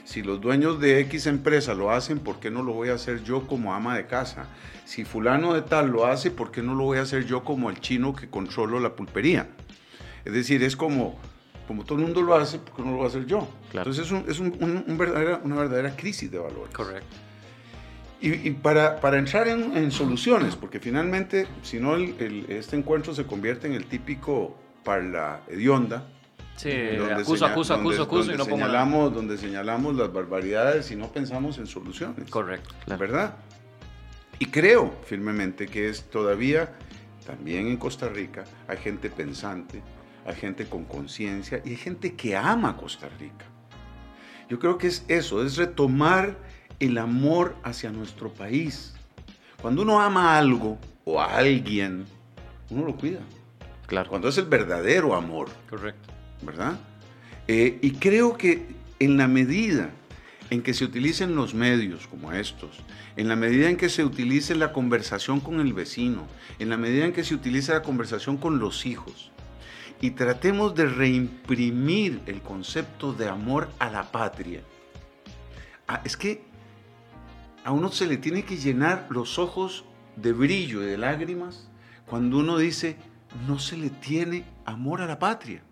Si 0.04 0.22
los 0.22 0.40
dueños 0.40 0.80
de 0.80 1.00
X 1.02 1.26
empresa 1.26 1.74
lo 1.74 1.90
hacen, 1.90 2.20
¿por 2.20 2.40
qué 2.40 2.52
no 2.52 2.62
lo 2.62 2.74
voy 2.74 2.90
a 2.90 2.96
hacer 2.96 3.24
yo 3.24 3.48
como 3.48 3.74
ama 3.74 3.98
de 3.98 4.06
casa? 4.06 4.46
Si 4.86 5.04
fulano 5.04 5.54
de 5.56 5.64
tal 5.64 5.90
lo 5.90 6.06
hace, 6.06 6.30
¿por 6.30 6.52
qué 6.52 6.62
no 6.62 6.76
lo 6.76 6.84
voy 6.84 7.00
a 7.00 7.02
hacer 7.02 7.26
yo 7.26 7.44
como 7.44 7.72
el 7.72 7.80
chino 7.80 8.14
que 8.14 8.30
controlo 8.30 8.80
la 8.80 8.96
pulpería? 8.96 9.50
Es 10.24 10.34
decir, 10.34 10.62
es 10.62 10.76
como, 10.76 11.20
como 11.68 11.84
todo 11.84 11.98
el 11.98 12.06
mundo 12.06 12.22
lo 12.22 12.36
hace, 12.36 12.60
¿por 12.60 12.76
qué 12.76 12.82
no 12.84 12.92
lo 12.92 12.98
voy 12.98 13.06
a 13.06 13.10
hacer 13.10 13.26
yo? 13.26 13.48
Entonces 13.74 14.06
es, 14.06 14.12
un, 14.12 14.26
es 14.28 14.40
un, 14.40 14.84
un 14.88 14.98
verdadera, 15.00 15.42
una 15.44 15.56
verdadera 15.56 15.96
crisis 15.96 16.30
de 16.30 16.38
valores. 16.38 16.76
Correcto. 16.76 17.31
Y, 18.22 18.50
y 18.50 18.52
para, 18.52 19.00
para, 19.02 19.18
entrar 19.18 19.48
en, 19.48 19.76
en, 19.76 19.90
soluciones, 19.92 20.56
porque 20.56 20.80
finalmente, 20.80 21.48
si 21.64 21.80
no, 21.80 21.96
el, 21.96 22.16
el, 22.20 22.46
este 22.50 22.76
encuentro 22.76 23.16
se 23.16 23.26
convierte 23.26 23.66
en 23.66 23.74
el 23.74 23.88
típico 23.88 24.56
parla 24.84 25.42
hedionda, 25.48 26.06
Sí, 26.62 26.70
acuso, 26.70 27.46
acuso, 27.48 27.74
acuso, 27.74 28.04
acuso, 28.04 28.34
y 28.34 28.38
no 28.38 28.46
señalamos, 28.46 29.14
Donde 29.16 29.36
señalamos 29.36 29.96
las 29.96 30.14
barbaridades 30.14 30.92
y 30.92 30.96
no 30.96 31.12
pensamos 31.12 31.58
en 31.58 31.66
soluciones. 31.66 32.30
Correcto. 32.30 32.76
La 32.86 32.98
verdad. 32.98 33.36
Y 34.38 34.46
creo 34.46 34.94
firmemente 35.06 35.66
que 35.66 35.90
es 35.90 36.04
todavía, 36.04 36.72
también 37.26 37.68
en 37.68 37.78
Costa 37.78 38.10
Rica, 38.10 38.44
hay 38.68 38.78
gente 38.78 39.10
pensante, 39.10 39.82
hay 40.26 40.36
gente 40.36 40.66
con 40.66 40.86
conciencia 40.86 41.62
y 41.66 41.70
hay 41.70 41.78
gente 41.78 42.14
que 42.14 42.36
ama 42.36 42.78
Costa 42.78 43.10
Rica. 43.20 43.46
Yo 44.50 44.60
creo 44.60 44.78
que 44.78 44.88
es 44.88 45.06
eso, 45.08 45.44
es 45.44 45.58
retomar 45.58 46.38
el 46.82 46.98
amor 46.98 47.56
hacia 47.64 47.92
nuestro 47.92 48.34
país. 48.34 48.94
Cuando 49.62 49.84
uno 49.84 50.02
ama 50.02 50.38
algo 50.38 50.78
o 51.06 51.22
a 51.22 51.38
alguien, 51.38 52.06
uno 52.70 52.86
lo 52.86 52.98
cuida. 52.98 53.20
Claro. 53.88 54.10
Cuando 54.10 54.28
es 54.28 54.38
el 54.38 54.46
verdadero 54.46 55.16
amor. 55.16 55.50
Correcto. 55.70 56.12
¿verdad? 56.42 56.80
Eh, 57.48 57.80
y 57.82 57.92
creo 57.92 58.38
que 58.38 58.66
en 59.00 59.18
la 59.18 59.28
medida 59.28 59.92
en 60.50 60.62
que 60.62 60.74
se 60.74 60.84
utilicen 60.84 61.36
los 61.36 61.54
medios 61.54 62.08
como 62.08 62.34
estos, 62.34 62.84
en 63.16 63.30
la 63.30 63.36
medida 63.36 63.70
en 63.70 63.78
que 63.78 63.90
se 63.90 64.04
utilice 64.04 64.54
la 64.54 64.74
conversación 64.74 65.40
con 65.40 65.62
el 65.62 65.74
vecino, 65.74 66.28
en 66.60 66.70
la 66.70 66.78
medida 66.78 67.06
en 67.06 67.14
que 67.14 67.24
se 67.24 67.36
utilice 67.36 67.72
la 67.72 67.84
conversación 67.84 68.38
con 68.38 68.60
los 68.60 68.86
hijos, 68.86 69.32
y 70.02 70.12
tratemos 70.12 70.76
de 70.76 70.88
reimprimir 70.88 72.22
el 72.26 72.42
concepto 72.42 73.14
de 73.14 73.30
amor 73.30 73.70
a 73.80 73.90
la 73.90 74.12
patria, 74.12 74.62
ah, 75.88 76.02
es 76.04 76.18
que 76.18 76.44
a 77.64 77.72
uno 77.72 77.92
se 77.92 78.08
le 78.08 78.18
tiene 78.18 78.44
que 78.44 78.58
llenar 78.58 79.08
los 79.10 79.40
ojos 79.40 79.86
de 80.16 80.34
brillo 80.34 80.82
y 80.84 80.88
de 80.88 80.98
lágrimas 80.98 81.68
cuando 82.06 82.40
uno 82.40 82.58
dice, 82.58 82.98
no 83.48 83.60
se 83.60 83.78
le 83.78 83.90
tiene 83.90 84.44
amor 84.66 85.02
a 85.02 85.08
la 85.08 85.20
patria. 85.20 85.64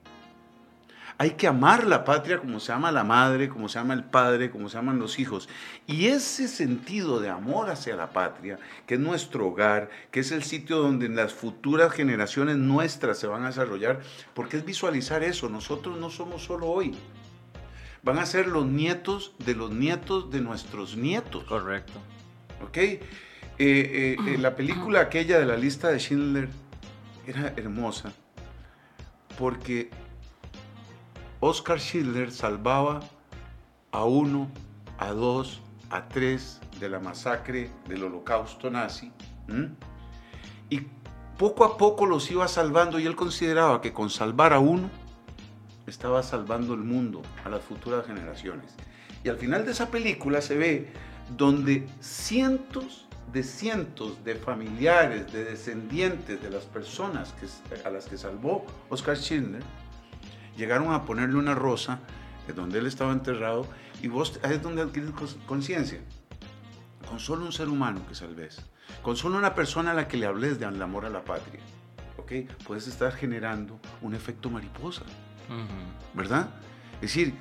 Hay 1.17 1.31
que 1.31 1.47
amar 1.47 1.85
la 1.85 2.05
patria 2.05 2.37
como 2.37 2.61
se 2.61 2.71
ama 2.71 2.93
la 2.93 3.03
madre, 3.03 3.49
como 3.49 3.67
se 3.67 3.77
ama 3.77 3.93
el 3.93 4.05
padre, 4.05 4.51
como 4.51 4.69
se 4.69 4.77
aman 4.77 4.99
los 4.99 5.19
hijos. 5.19 5.49
Y 5.85 6.05
ese 6.05 6.47
sentido 6.47 7.19
de 7.19 7.27
amor 7.27 7.69
hacia 7.69 7.97
la 7.97 8.11
patria, 8.11 8.57
que 8.87 8.93
es 8.93 9.01
nuestro 9.01 9.47
hogar, 9.47 9.89
que 10.11 10.21
es 10.21 10.31
el 10.31 10.43
sitio 10.43 10.77
donde 10.77 11.09
las 11.09 11.33
futuras 11.33 11.91
generaciones 11.91 12.55
nuestras 12.55 13.19
se 13.19 13.27
van 13.27 13.43
a 13.43 13.47
desarrollar, 13.47 13.99
porque 14.33 14.55
es 14.55 14.63
visualizar 14.63 15.21
eso. 15.23 15.49
Nosotros 15.49 15.99
no 15.99 16.09
somos 16.09 16.41
solo 16.43 16.67
hoy. 16.67 16.95
Van 18.03 18.17
a 18.17 18.25
ser 18.25 18.47
los 18.47 18.65
nietos 18.65 19.33
de 19.39 19.55
los 19.55 19.71
nietos 19.71 20.31
de 20.31 20.41
nuestros 20.41 20.95
nietos. 20.95 21.43
Correcto. 21.43 21.99
¿Ok? 22.63 22.77
Eh, 22.77 22.99
eh, 23.57 24.15
eh, 24.25 24.37
la 24.37 24.55
película 24.55 25.01
aquella 25.01 25.39
de 25.39 25.45
la 25.45 25.57
lista 25.57 25.89
de 25.89 25.99
Schindler 25.99 26.47
era 27.27 27.53
hermosa 27.57 28.13
porque 29.37 29.89
Oscar 31.39 31.79
Schindler 31.79 32.31
salvaba 32.31 32.99
a 33.91 34.03
uno, 34.03 34.49
a 34.97 35.11
dos, 35.11 35.61
a 35.89 36.07
tres 36.09 36.59
de 36.79 36.89
la 36.89 36.99
masacre 36.99 37.71
del 37.87 38.03
holocausto 38.03 38.69
nazi. 38.69 39.11
Y 40.69 40.81
poco 41.37 41.63
a 41.63 41.77
poco 41.77 42.05
los 42.05 42.29
iba 42.29 42.47
salvando 42.47 42.99
y 42.99 43.05
él 43.05 43.15
consideraba 43.15 43.81
que 43.81 43.93
con 43.93 44.09
salvar 44.09 44.53
a 44.53 44.59
uno 44.59 44.89
estaba 45.89 46.23
salvando 46.23 46.73
el 46.73 46.81
mundo 46.81 47.21
a 47.43 47.49
las 47.49 47.63
futuras 47.63 48.05
generaciones. 48.05 48.73
Y 49.23 49.29
al 49.29 49.37
final 49.37 49.65
de 49.65 49.71
esa 49.71 49.89
película 49.89 50.41
se 50.41 50.57
ve 50.57 50.93
donde 51.35 51.87
cientos 51.99 53.05
de 53.31 53.43
cientos 53.43 54.23
de 54.23 54.35
familiares, 54.35 55.31
de 55.31 55.43
descendientes 55.43 56.41
de 56.41 56.49
las 56.49 56.63
personas 56.65 57.33
que, 57.33 57.47
a 57.85 57.89
las 57.91 58.07
que 58.07 58.17
salvó 58.17 58.65
Oscar 58.89 59.17
Schindler, 59.17 59.61
llegaron 60.57 60.93
a 60.93 61.05
ponerle 61.05 61.37
una 61.37 61.53
rosa 61.53 61.99
donde 62.53 62.79
él 62.79 62.87
estaba 62.87 63.11
enterrado 63.11 63.67
y 64.01 64.07
vos 64.07 64.39
es 64.43 64.61
donde 64.61 64.81
adquieres 64.81 65.11
conciencia. 65.45 65.99
Con 67.07 67.19
solo 67.19 67.45
un 67.45 67.51
ser 67.51 67.69
humano 67.69 68.01
que 68.07 68.15
salves, 68.15 68.61
con 69.01 69.15
solo 69.15 69.37
una 69.37 69.55
persona 69.55 69.91
a 69.91 69.93
la 69.93 70.07
que 70.07 70.17
le 70.17 70.25
hables 70.25 70.59
del 70.59 70.81
amor 70.81 71.05
a 71.05 71.09
la 71.09 71.23
patria, 71.23 71.61
¿ok? 72.17 72.51
Puedes 72.65 72.87
estar 72.87 73.11
generando 73.11 73.79
un 74.01 74.13
efecto 74.13 74.49
mariposa, 74.49 75.03
uh 75.49 75.53
-huh. 75.53 76.15
¿verdad? 76.15 76.49
Es 76.95 77.01
decir, 77.01 77.33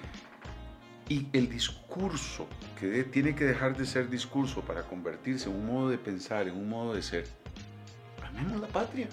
y 1.08 1.26
el 1.32 1.48
discurso 1.48 2.46
que 2.78 2.86
de, 2.86 3.04
tiene 3.04 3.34
que 3.34 3.44
dejar 3.44 3.76
de 3.76 3.86
ser 3.86 4.10
discurso 4.10 4.60
para 4.60 4.82
convertirse 4.82 5.48
en 5.48 5.56
un 5.56 5.66
modo 5.66 5.88
de 5.88 5.98
pensar, 5.98 6.46
en 6.48 6.56
un 6.56 6.68
modo 6.68 6.94
de 6.94 7.02
ser, 7.02 7.26
amemos 8.26 8.60
la 8.60 8.68
patria. 8.68 9.08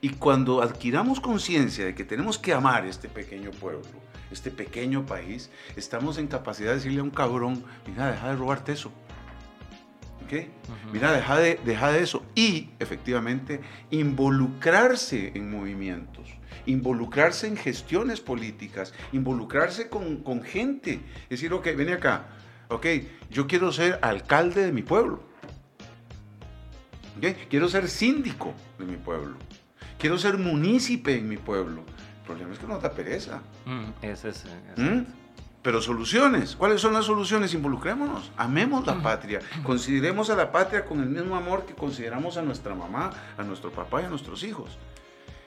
Y 0.00 0.10
cuando 0.10 0.62
adquiramos 0.62 1.20
conciencia 1.20 1.84
de 1.84 1.94
que 1.94 2.04
tenemos 2.04 2.38
que 2.38 2.52
amar 2.52 2.86
este 2.86 3.08
pequeño 3.08 3.50
pueblo, 3.50 3.82
este 4.30 4.50
pequeño 4.50 5.06
país, 5.06 5.50
estamos 5.74 6.18
en 6.18 6.28
capacidad 6.28 6.70
de 6.70 6.76
decirle 6.76 7.00
a 7.00 7.02
un 7.02 7.10
cabrón, 7.10 7.64
mira, 7.86 8.10
deja 8.10 8.28
de 8.28 8.36
robarte 8.36 8.72
eso. 8.72 8.92
¿Ok? 10.24 10.32
Uh 10.32 10.36
-huh. 10.36 10.92
Mira, 10.92 11.12
deja 11.12 11.38
de, 11.38 11.60
deja 11.64 11.92
de 11.92 12.02
eso. 12.02 12.22
Y, 12.34 12.70
efectivamente, 12.78 13.60
involucrarse 13.90 15.32
en 15.34 15.50
movimientos, 15.50 16.35
involucrarse 16.66 17.46
en 17.46 17.56
gestiones 17.56 18.20
políticas, 18.20 18.92
involucrarse 19.12 19.88
con, 19.88 20.18
con 20.18 20.42
gente. 20.42 21.00
Es 21.24 21.40
decir, 21.40 21.52
ok, 21.52 21.68
ven 21.76 21.90
acá, 21.90 22.26
ok, 22.68 22.86
yo 23.30 23.46
quiero 23.46 23.72
ser 23.72 23.98
alcalde 24.02 24.64
de 24.66 24.72
mi 24.72 24.82
pueblo. 24.82 25.22
¿Okay? 27.18 27.34
Quiero 27.48 27.68
ser 27.68 27.88
síndico 27.88 28.52
de 28.78 28.84
mi 28.84 28.96
pueblo. 28.96 29.36
Quiero 29.98 30.18
ser 30.18 30.36
munícipe 30.36 31.16
en 31.16 31.28
mi 31.28 31.38
pueblo. 31.38 31.82
El 32.20 32.26
problema 32.26 32.52
es 32.52 32.58
que 32.58 32.66
no 32.66 32.78
da 32.78 32.92
pereza. 32.92 33.40
Mm, 33.64 33.84
ese 34.02 34.28
es, 34.28 34.44
ese 34.44 34.82
¿Mm? 34.82 35.06
Pero 35.62 35.80
soluciones. 35.80 36.54
¿Cuáles 36.54 36.80
son 36.80 36.92
las 36.92 37.06
soluciones? 37.06 37.54
Involucrémonos. 37.54 38.30
Amemos 38.36 38.86
la 38.86 39.02
patria. 39.02 39.40
Consideremos 39.64 40.30
a 40.30 40.36
la 40.36 40.52
patria 40.52 40.84
con 40.84 41.00
el 41.00 41.08
mismo 41.08 41.34
amor 41.34 41.66
que 41.66 41.74
consideramos 41.74 42.36
a 42.36 42.42
nuestra 42.42 42.74
mamá, 42.74 43.10
a 43.36 43.42
nuestro 43.42 43.72
papá 43.72 44.02
y 44.02 44.04
a 44.04 44.08
nuestros 44.08 44.44
hijos. 44.44 44.78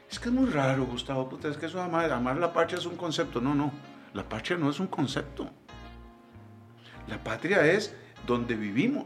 Es 0.10 0.19
que 0.19 0.30
es 0.30 0.36
muy 0.36 0.50
raro, 0.50 0.86
Gustavo. 0.86 1.30
Puta, 1.30 1.50
es 1.50 1.58
que 1.58 1.67
eso 1.67 1.82
amar, 1.82 2.12
amar 2.12 2.38
la 2.38 2.52
patria 2.52 2.80
es 2.80 2.86
un 2.86 2.95
concepto. 2.95 3.41
No, 3.41 3.54
no. 3.54 3.72
La 4.13 4.28
patria 4.28 4.58
no 4.58 4.69
es 4.69 4.80
un 4.80 4.88
concepto. 4.88 5.50
La 7.08 7.24
patria 7.24 7.65
es 7.65 7.95
donde 8.26 8.56
vivimos, 8.56 9.06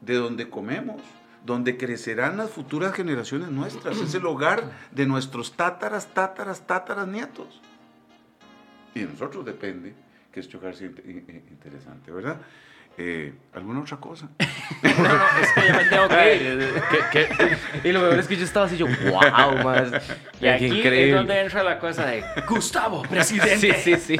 de 0.00 0.14
donde 0.14 0.50
comemos, 0.50 1.00
donde 1.44 1.76
crecerán 1.76 2.36
las 2.36 2.50
futuras 2.50 2.94
generaciones 2.94 3.48
nuestras. 3.48 3.98
Es 3.98 4.14
el 4.14 4.26
hogar 4.26 4.72
de 4.92 5.06
nuestros 5.06 5.56
tátaras, 5.56 6.08
tátaras, 6.08 6.66
tátaras 6.66 7.08
nietos. 7.08 7.60
Y 8.94 9.00
de 9.00 9.06
nosotros 9.06 9.44
depende 9.44 9.94
que 10.30 10.40
este 10.40 10.56
hogar 10.56 10.74
sea 10.74 10.88
interesante, 10.88 12.10
¿verdad? 12.10 12.40
Eh, 12.96 13.34
¿Alguna 13.52 13.80
otra 13.80 13.96
cosa? 13.96 14.28
no, 14.82 15.02
no, 15.02 15.38
es 15.40 15.52
que 15.52 15.66
ya 15.66 15.76
me 15.76 15.84
tengo 15.84 16.08
que 16.08 16.36
ir. 16.36 16.82
¿Qué, 17.10 17.26
qué? 17.28 17.88
Y 17.88 17.92
lo 17.92 18.00
mejor 18.00 18.18
es 18.20 18.28
que 18.28 18.36
yo 18.36 18.44
estaba 18.44 18.66
así, 18.66 18.76
yo, 18.76 18.86
wow, 18.86 19.64
más. 19.64 19.90
Y 20.40 20.46
aquí 20.46 20.66
increíble. 20.66 21.10
es 21.10 21.14
donde 21.16 21.40
entra 21.40 21.64
la 21.64 21.78
cosa 21.80 22.06
de 22.06 22.22
Gustavo, 22.48 23.02
presidente. 23.10 23.74
Sí, 23.74 23.96
sí, 23.96 23.96
sí. 23.96 24.16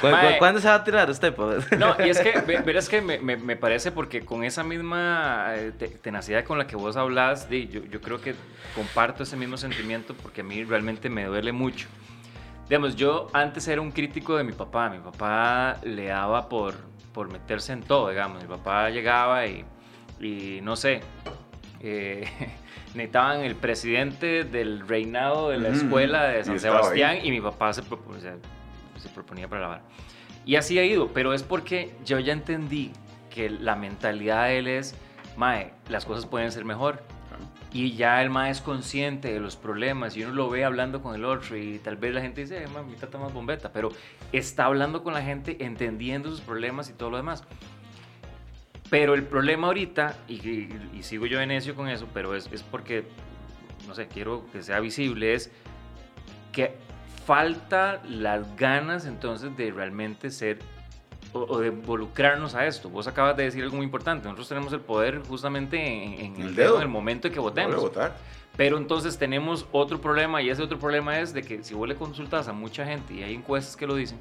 ¿Cu 0.00 0.08
Mae, 0.08 0.38
¿Cuándo 0.38 0.60
se 0.60 0.66
va 0.66 0.74
a 0.74 0.84
tirar 0.84 1.08
usted? 1.08 1.32
Pues? 1.34 1.70
No, 1.78 1.94
y 2.04 2.08
es 2.08 2.18
que, 2.18 2.32
verás 2.66 2.88
que 2.88 3.00
me, 3.00 3.18
me, 3.18 3.36
me, 3.36 3.56
parece 3.56 3.92
porque 3.92 4.24
con 4.24 4.42
esa 4.42 4.64
misma 4.64 5.52
tenacidad 6.02 6.44
con 6.44 6.58
la 6.58 6.66
que 6.66 6.74
vos 6.74 6.96
hablas, 6.96 7.48
yo, 7.48 7.84
yo 7.84 8.00
creo 8.00 8.20
que 8.20 8.34
comparto 8.74 9.22
ese 9.22 9.36
mismo 9.36 9.56
sentimiento 9.56 10.14
porque 10.14 10.40
a 10.40 10.44
mí 10.44 10.64
realmente 10.64 11.08
me 11.08 11.24
duele 11.24 11.52
mucho. 11.52 11.86
Digamos, 12.68 12.96
yo 12.96 13.28
antes 13.32 13.68
era 13.68 13.80
un 13.80 13.92
crítico 13.92 14.36
de 14.36 14.42
mi 14.42 14.52
papá. 14.52 14.90
Mi 14.90 14.98
papá 14.98 15.76
le 15.84 16.06
daba 16.06 16.48
por, 16.48 16.74
por 17.16 17.32
meterse 17.32 17.72
en 17.72 17.82
todo, 17.82 18.10
digamos. 18.10 18.42
Mi 18.42 18.46
papá 18.46 18.90
llegaba 18.90 19.46
y, 19.46 19.64
y 20.20 20.60
no 20.60 20.76
sé, 20.76 21.00
eh, 21.80 22.28
necesitaban 22.94 23.40
el 23.40 23.56
presidente 23.56 24.44
del 24.44 24.86
reinado 24.86 25.48
de 25.48 25.58
la 25.58 25.70
escuela 25.70 26.24
de 26.24 26.44
San 26.44 26.56
y 26.56 26.58
Sebastián 26.58 27.20
y 27.22 27.30
mi 27.30 27.40
papá 27.40 27.72
se, 27.72 27.82
proponía, 27.82 28.20
se, 28.20 29.00
se 29.00 29.08
proponía 29.08 29.48
para 29.48 29.62
lavar. 29.62 29.82
Y 30.44 30.56
así 30.56 30.78
ha 30.78 30.84
ido, 30.84 31.08
pero 31.14 31.32
es 31.32 31.42
porque 31.42 31.94
yo 32.04 32.18
ya 32.18 32.34
entendí 32.34 32.92
que 33.30 33.48
la 33.48 33.76
mentalidad 33.76 34.48
de 34.48 34.58
él 34.58 34.66
es, 34.68 34.94
Mae, 35.38 35.72
las 35.88 36.04
cosas 36.04 36.26
pueden 36.26 36.52
ser 36.52 36.66
mejor. 36.66 37.02
Y 37.76 37.94
ya 37.94 38.22
el 38.22 38.30
más 38.30 38.50
es 38.50 38.62
consciente 38.62 39.30
de 39.34 39.38
los 39.38 39.56
problemas 39.56 40.16
y 40.16 40.22
uno 40.22 40.32
lo 40.32 40.48
ve 40.48 40.64
hablando 40.64 41.02
con 41.02 41.14
el 41.14 41.26
otro 41.26 41.58
y 41.58 41.78
tal 41.78 41.96
vez 41.96 42.14
la 42.14 42.22
gente 42.22 42.40
dice, 42.40 42.64
eh, 42.64 42.68
mi 42.88 42.96
tata 42.96 43.18
más 43.18 43.34
bombeta, 43.34 43.70
pero 43.70 43.90
está 44.32 44.64
hablando 44.64 45.02
con 45.02 45.12
la 45.12 45.20
gente, 45.20 45.58
entendiendo 45.62 46.30
sus 46.30 46.40
problemas 46.40 46.88
y 46.88 46.94
todo 46.94 47.10
lo 47.10 47.18
demás. 47.18 47.44
Pero 48.88 49.12
el 49.12 49.24
problema 49.24 49.66
ahorita, 49.66 50.16
y, 50.26 50.68
sigo 51.02 51.26
yo 51.26 51.38
en 51.40 51.48
necio 51.48 51.74
con 51.74 51.88
eso, 51.88 52.08
pero 52.14 52.34
es, 52.34 52.48
es 52.50 52.62
porque, 52.62 53.04
no 53.86 53.94
sé, 53.94 54.08
quiero 54.08 54.46
que 54.52 54.62
sea 54.62 54.80
visible, 54.80 55.34
es 55.34 55.52
que 56.52 56.76
falta 57.26 58.00
las 58.08 58.56
ganas 58.56 59.04
entonces 59.04 59.54
de 59.54 59.70
realmente 59.70 60.30
ser 60.30 60.60
o, 61.44 61.58
de 61.60 61.68
involucrarnos 61.68 62.54
a 62.54 62.66
esto. 62.66 62.88
Vos 62.88 63.06
acabas 63.06 63.36
de 63.36 63.44
decir 63.44 63.62
algo 63.62 63.76
muy 63.76 63.84
importante. 63.84 64.24
Nosotros 64.24 64.48
tenemos 64.48 64.72
el 64.72 64.80
poder 64.80 65.22
justamente 65.26 65.78
en, 65.78 66.40
el, 66.40 66.54
dedo, 66.54 66.76
en 66.76 66.82
el 66.82 66.88
momento 66.88 67.28
en 67.28 67.34
que 67.34 67.40
votemos. 67.40 67.76
votar. 67.76 68.16
Pero 68.56 68.78
entonces 68.78 69.18
tenemos 69.18 69.66
otro 69.72 70.00
problema 70.00 70.40
y 70.40 70.48
ese 70.48 70.62
otro 70.62 70.78
problema 70.78 71.20
es 71.20 71.34
de 71.34 71.42
que 71.42 71.62
si 71.62 71.74
vos 71.74 71.86
le 71.86 71.94
consultas 71.94 72.48
a 72.48 72.52
mucha 72.52 72.86
gente 72.86 73.12
y 73.14 73.22
hay 73.22 73.34
encuestas 73.34 73.76
que 73.76 73.86
lo 73.86 73.94
dicen, 73.94 74.18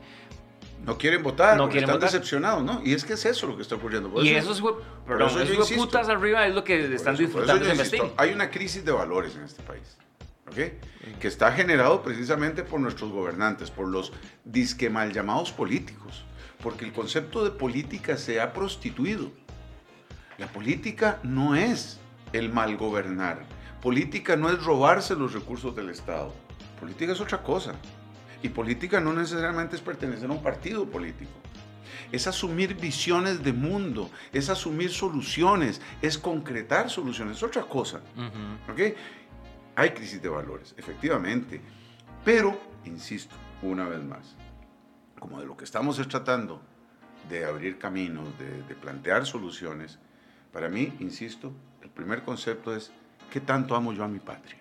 no 0.85 0.97
quieren 0.97 1.23
votar, 1.23 1.57
no 1.57 1.69
quieren 1.69 1.89
están 1.89 2.01
decepcionados, 2.01 2.63
¿no? 2.63 2.81
Y 2.83 2.93
es 2.93 3.05
que 3.05 3.13
es 3.13 3.25
eso 3.25 3.47
lo 3.47 3.55
que 3.55 3.61
está 3.61 3.75
ocurriendo. 3.75 4.11
y 4.21 4.29
eso, 4.29 4.51
es, 4.51 4.61
perdón, 5.07 5.41
eso, 5.41 5.75
putas 5.75 6.09
arriba 6.09 6.45
es 6.45 6.53
lo 6.53 6.63
que 6.63 6.93
están 6.93 7.15
disfrutando 7.15 7.65
Hay 8.17 8.33
una 8.33 8.51
crisis 8.51 8.83
de 8.83 8.91
valores 8.91 9.35
en 9.35 9.43
este 9.43 9.63
país. 9.63 9.97
¿ok? 10.47 11.17
Que 11.19 11.27
está 11.27 11.51
generado 11.53 12.03
precisamente 12.03 12.63
por 12.63 12.79
nuestros 12.79 13.11
gobernantes, 13.11 13.71
por 13.71 13.87
los 13.87 14.11
disque 14.43 14.89
mal 14.89 15.11
llamados 15.11 15.51
políticos 15.51 16.25
porque 16.61 16.85
el 16.85 16.93
concepto 16.93 17.43
de 17.43 17.51
política 17.51 18.17
se 18.17 18.41
ha 18.41 18.53
prostituido. 18.53 19.31
La 20.37 20.47
política 20.47 21.19
no 21.23 21.55
es 21.55 21.99
el 22.33 22.51
mal 22.51 22.75
gobernar. 22.77 23.43
Política 23.81 24.35
no 24.35 24.49
es 24.49 24.63
robarse 24.63 25.15
los 25.15 25.33
recursos 25.33 25.75
del 25.75 25.89
Estado. 25.89 26.33
Política 26.79 27.13
es 27.13 27.21
otra 27.21 27.41
cosa. 27.43 27.75
Y 28.41 28.49
política 28.49 28.99
no 28.99 29.13
necesariamente 29.13 29.75
es 29.75 29.81
pertenecer 29.81 30.29
a 30.29 30.33
un 30.33 30.43
partido 30.43 30.85
político. 30.85 31.31
Es 32.11 32.27
asumir 32.27 32.75
visiones 32.75 33.43
de 33.43 33.53
mundo, 33.53 34.09
es 34.31 34.49
asumir 34.49 34.91
soluciones, 34.91 35.81
es 36.01 36.17
concretar 36.17 36.89
soluciones, 36.89 37.37
es 37.37 37.43
otra 37.43 37.63
cosa. 37.63 38.01
Hay 39.75 39.89
crisis 39.91 40.21
de 40.21 40.29
valores, 40.29 40.75
efectivamente. 40.77 41.61
Pero, 42.23 42.59
insisto, 42.85 43.35
una 43.61 43.87
vez 43.87 44.03
más, 44.03 44.35
como 45.19 45.39
de 45.39 45.45
lo 45.45 45.57
que 45.57 45.63
estamos 45.63 45.97
tratando 46.07 46.61
de 47.29 47.45
abrir 47.45 47.77
caminos, 47.77 48.27
de, 48.37 48.75
plantear 48.75 49.25
soluciones, 49.25 49.99
para 50.51 50.69
mí, 50.69 50.93
insisto, 50.99 51.53
el 51.81 51.89
primer 51.89 52.23
concepto 52.23 52.75
es, 52.75 52.91
¿qué 53.31 53.41
tanto 53.41 53.75
amo 53.75 53.93
yo 53.93 54.03
a 54.03 54.07
mi 54.07 54.19
patria? 54.19 54.59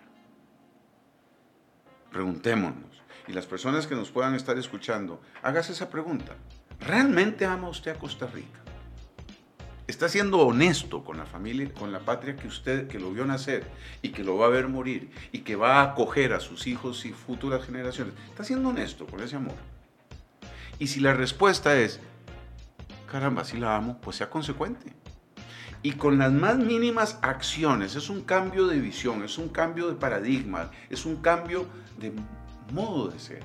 Preguntémonos. 2.11 3.03
Y 3.27 3.33
las 3.33 3.45
personas 3.45 3.87
que 3.87 3.95
nos 3.95 4.11
puedan 4.11 4.35
estar 4.35 4.57
escuchando, 4.57 5.21
hágase 5.41 5.73
esa 5.73 5.89
pregunta. 5.89 6.35
¿Realmente 6.79 7.45
ama 7.45 7.69
usted 7.69 7.91
a 7.91 7.99
Costa 7.99 8.27
Rica? 8.27 8.59
¿Está 9.87 10.09
siendo 10.09 10.39
honesto 10.39 11.03
con 11.03 11.17
la 11.17 11.25
familia, 11.25 11.71
con 11.71 11.91
la 11.91 11.99
patria 11.99 12.35
que 12.35 12.47
usted, 12.47 12.87
que 12.87 12.99
lo 12.99 13.11
vio 13.11 13.23
nacer 13.25 13.63
y 14.01 14.09
que 14.09 14.23
lo 14.23 14.35
va 14.35 14.47
a 14.47 14.49
ver 14.49 14.67
morir 14.67 15.11
y 15.31 15.39
que 15.39 15.55
va 15.55 15.79
a 15.79 15.91
acoger 15.91 16.33
a 16.33 16.39
sus 16.39 16.65
hijos 16.65 17.05
y 17.05 17.13
futuras 17.13 17.63
generaciones? 17.65 18.15
¿Está 18.29 18.43
siendo 18.43 18.69
honesto 18.69 19.05
con 19.05 19.21
ese 19.21 19.35
amor? 19.35 19.74
Y 20.79 20.87
si 20.87 20.99
la 20.99 21.13
respuesta 21.13 21.75
es, 21.75 21.99
caramba, 23.09 23.43
si 23.43 23.57
la 23.57 23.75
amo, 23.75 23.99
pues 24.01 24.17
sea 24.17 24.29
consecuente. 24.29 24.93
Y 25.81 25.93
con 25.93 26.17
las 26.17 26.31
más 26.31 26.57
mínimas 26.57 27.19
acciones, 27.21 27.95
es 27.95 28.09
un 28.09 28.21
cambio 28.21 28.67
de 28.67 28.79
visión, 28.79 29.23
es 29.23 29.37
un 29.37 29.49
cambio 29.49 29.87
de 29.87 29.95
paradigma, 29.95 30.71
es 30.89 31.05
un 31.05 31.17
cambio 31.17 31.67
de 31.99 32.11
modo 32.73 33.09
de 33.09 33.19
ser. 33.19 33.43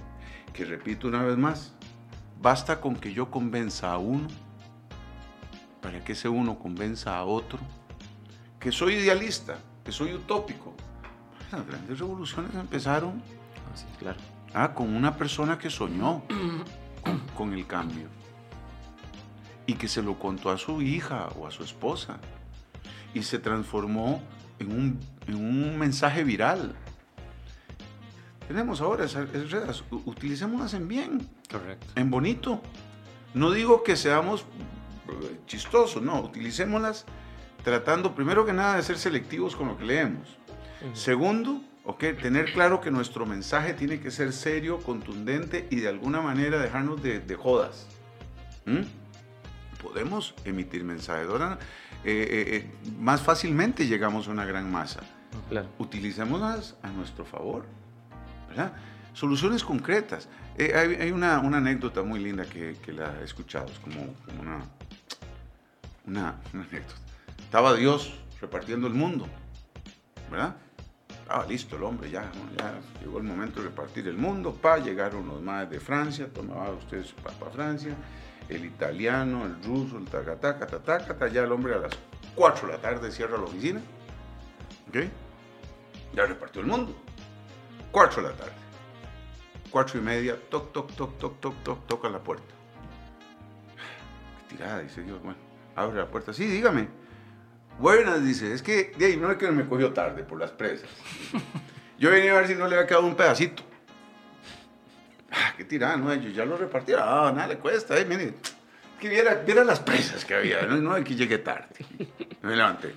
Que 0.55 0.65
repito 0.65 1.09
una 1.09 1.23
vez 1.23 1.37
más, 1.37 1.75
basta 2.41 2.81
con 2.81 2.97
que 2.97 3.13
yo 3.13 3.31
convenza 3.31 3.93
a 3.93 3.99
uno 3.99 4.27
para 5.81 6.03
que 6.05 6.13
ese 6.13 6.29
uno 6.29 6.59
convenza 6.59 7.17
a 7.17 7.25
otro, 7.25 7.59
que 8.59 8.73
soy 8.73 8.95
idealista, 8.95 9.59
que 9.85 9.93
soy 9.93 10.15
utópico. 10.15 10.75
Las 11.51 11.67
grandes 11.67 11.99
revoluciones 11.99 12.55
empezaron 12.55 13.23
ah, 13.57 13.99
claro. 13.99 14.19
ah, 14.55 14.75
con 14.75 14.95
una 14.95 15.17
persona 15.17 15.59
que 15.59 15.71
soñó, 15.71 16.23
con, 17.37 17.53
el 17.53 17.67
cambio. 17.67 18.09
Y 19.67 19.75
que 19.75 19.89
se 19.89 20.03
lo 20.03 20.19
contó 20.19 20.51
a 20.51 20.59
su 20.59 20.83
hija 20.83 21.29
o 21.39 21.47
a 21.47 21.51
su 21.51 21.63
esposa. 21.63 22.19
Y 23.15 23.23
se 23.23 23.39
transformó 23.39 24.23
en 24.59 24.73
un, 24.73 25.01
en 25.27 25.37
un 25.37 25.79
mensaje 25.79 26.25
viral. 26.25 26.75
Tenemos 28.49 28.81
ahora 28.81 29.05
esas 29.05 29.31
redes, 29.31 29.85
utilicémoslas 29.91 30.75
en 30.75 30.89
bien. 30.89 31.29
Correcto. 31.51 31.87
En 31.95 32.11
bonito. 32.11 32.61
No 33.33 33.53
digo 33.53 33.85
que 33.85 33.95
seamos 33.95 34.41
eh, 35.09 35.41
chistosos, 35.47 36.03
no, 36.03 36.21
utilicémoslas 36.21 37.07
tratando 37.63 38.15
primero 38.15 38.45
que 38.45 38.53
nada 38.53 38.77
de 38.77 38.83
ser 38.83 38.99
selectivos 38.99 39.55
con 39.55 39.69
lo 39.69 39.77
que 39.77 39.85
leemos. 39.85 40.37
Segundo, 40.95 41.61
Tener 41.99 42.53
claro 42.53 42.81
que 42.81 42.91
nuestro 42.91 43.27
mensaje 43.27 43.75
tiene 43.75 44.01
que 44.01 44.11
ser 44.11 44.33
serio, 44.33 44.79
contundente 44.79 45.67
y 45.71 45.77
de 45.77 45.89
alguna 45.89 46.21
manera 46.21 46.59
dejarnos 46.59 47.03
de, 47.03 47.35
jodas. 47.35 47.87
Podemos 49.83 50.35
emitir 50.45 50.85
mensajes. 50.85 51.29
Ahora, 51.29 51.59
eh, 52.05 52.27
eh, 52.31 52.57
eh, 52.57 52.91
más 52.99 53.23
fácilmente 53.23 53.87
llegamos 53.87 54.29
a 54.29 54.31
una 54.31 54.45
gran 54.45 54.71
masa. 54.71 55.01
Claro. 55.49 55.69
Utilicémoslas 55.79 56.77
a 56.83 56.89
nuestro 56.89 57.25
favor. 57.25 57.65
Soluciones 59.13 59.65
concretas. 59.65 60.29
hay, 60.59 61.11
una, 61.13 61.39
anécdota 61.39 62.03
muy 62.03 62.21
linda 62.21 62.45
que, 62.45 62.77
la 62.93 63.21
he 63.21 63.25
escuchado, 63.25 63.67
es 63.67 63.79
como, 63.79 64.15
una, 64.41 64.65
una, 66.07 66.41
una 66.53 66.65
anécdota. 66.65 66.95
Estaba 67.39 67.75
Dios 67.75 68.15
repartiendo 68.41 68.87
el 68.87 68.95
mundo, 68.95 69.27
¿verdad? 70.31 70.57
Ah, 71.33 71.47
listo 71.49 71.77
el 71.77 71.85
hombre, 71.85 72.11
ya, 72.11 72.29
llegó 73.01 73.19
el 73.19 73.23
momento 73.23 73.61
de 73.61 73.69
repartir 73.69 74.09
el 74.09 74.17
mundo. 74.17 74.53
Pa, 74.53 74.79
llegaron 74.79 75.29
los 75.29 75.41
más 75.41 75.71
de 75.71 75.79
Francia, 75.79 76.29
tomaba 76.29 76.71
ustedes 76.71 77.13
para 77.13 77.53
Francia, 77.53 77.95
el 78.49 78.65
italiano, 78.65 79.47
el 79.47 79.63
ruso, 79.63 79.97
el 79.99 80.07
tacataca, 80.07 80.67
tataca, 80.67 81.29
ya 81.29 81.45
el 81.45 81.53
hombre 81.53 81.75
a 81.75 81.79
las 81.79 81.93
4 82.35 82.67
de 82.67 82.73
la 82.73 82.81
tarde 82.81 83.13
cierra 83.13 83.39
la 83.39 83.45
oficina. 83.45 83.81
¿Ok? 84.89 85.05
Ya 86.15 86.27
repartió 86.27 86.63
el 86.63 86.67
mundo. 86.67 86.97
4 87.93 88.23
de 88.23 88.29
la 88.29 88.35
tarde. 88.35 88.53
4 89.71 90.01
y 90.01 90.03
media, 90.03 90.37
toc, 90.51 90.73
toc, 90.73 90.93
toc, 90.97 91.17
toc, 91.17 91.39
toc, 91.39 91.63
toc, 91.63 91.87
toca 91.87 92.09
la 92.09 92.19
puerta. 92.19 92.53
Qué 94.49 94.57
tirada, 94.57 94.81
dice 94.81 95.01
Dios. 95.03 95.23
Bueno, 95.23 95.39
abre 95.77 96.01
la 96.01 96.11
puerta. 96.11 96.33
Sí, 96.33 96.45
dígame. 96.47 96.89
Buenas, 97.81 98.23
dice, 98.23 98.53
es 98.53 98.61
que 98.61 98.93
de 98.99 99.07
ahí 99.07 99.17
no 99.17 99.31
es 99.31 99.39
que 99.39 99.51
me 99.51 99.67
cogió 99.67 99.95
tarde 99.95 100.23
por 100.23 100.39
las 100.39 100.51
presas. 100.51 100.91
Yo 101.99 102.11
venía 102.11 102.33
a 102.33 102.41
ver 102.41 102.47
si 102.47 102.55
no 102.55 102.69
le 102.69 102.77
había 102.77 102.87
quedado 102.87 103.07
un 103.07 103.17
pedacito. 103.17 103.63
Ah, 105.31 105.55
qué 105.57 105.65
tirano, 105.65 106.13
ellos 106.13 106.35
ya 106.35 106.45
lo 106.45 106.59
repartieron. 106.59 107.03
Ah, 107.07 107.33
nada 107.35 107.49
le 107.49 107.57
cuesta, 107.57 107.99
eh, 107.99 108.05
mire. 108.05 108.35
Que 109.01 109.09
viera, 109.09 109.35
viera 109.37 109.65
las 109.65 109.81
presas 109.81 110.27
que 110.27 110.35
había, 110.35 110.61
no, 110.67 110.77
no 110.77 110.95
es 110.95 111.07
que 111.07 111.15
llegue 111.15 111.39
tarde. 111.39 111.75
Me 112.43 112.55
levanté. 112.55 112.95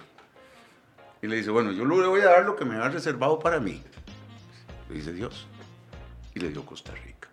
Y 1.21 1.27
le 1.27 1.37
dice, 1.37 1.49
bueno, 1.49 1.71
yo 1.71 1.85
le 1.85 2.05
voy 2.05 2.19
a 2.19 2.25
dar 2.25 2.43
lo 2.43 2.57
que 2.57 2.65
me 2.65 2.75
ha 2.75 2.89
reservado 2.89 3.39
para 3.39 3.61
mí. 3.61 3.81
Le 4.89 4.95
dice 4.95 5.13
Dios. 5.13 5.47
Y 6.35 6.41
le 6.41 6.49
dio 6.49 6.65
Costa 6.65 6.91
Rica. 7.05 7.29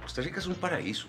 Costa 0.00 0.22
Rica 0.22 0.40
es 0.40 0.46
un 0.46 0.54
paraíso. 0.54 1.08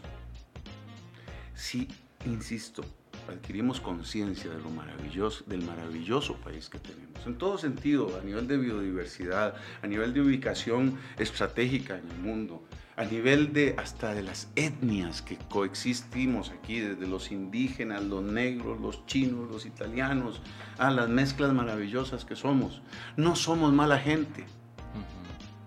Sí, 1.55 1.87
insisto, 2.25 2.83
adquirimos 3.31 3.79
conciencia 3.79 4.51
de 4.51 4.61
lo 4.61 4.69
maravilloso, 4.69 5.43
del 5.47 5.63
maravilloso 5.63 6.35
país 6.37 6.69
que 6.69 6.79
tenemos. 6.79 7.25
En 7.25 7.37
todo 7.37 7.57
sentido, 7.57 8.19
a 8.19 8.23
nivel 8.23 8.47
de 8.47 8.57
biodiversidad, 8.57 9.55
a 9.81 9.87
nivel 9.87 10.13
de 10.13 10.21
ubicación 10.21 10.97
estratégica 11.17 11.97
en 11.97 12.09
el 12.09 12.17
mundo, 12.17 12.63
a 12.95 13.05
nivel 13.05 13.53
de 13.53 13.75
hasta 13.77 14.13
de 14.13 14.23
las 14.23 14.49
etnias 14.55 15.21
que 15.21 15.37
coexistimos 15.49 16.51
aquí, 16.51 16.79
desde 16.79 17.07
los 17.07 17.31
indígenas, 17.31 18.03
los 18.03 18.23
negros, 18.23 18.79
los 18.79 19.05
chinos, 19.05 19.49
los 19.49 19.65
italianos, 19.65 20.41
a 20.77 20.91
las 20.91 21.09
mezclas 21.09 21.53
maravillosas 21.53 22.25
que 22.25 22.35
somos. 22.35 22.81
No 23.17 23.35
somos 23.35 23.73
mala 23.73 23.99
gente. 23.99 24.45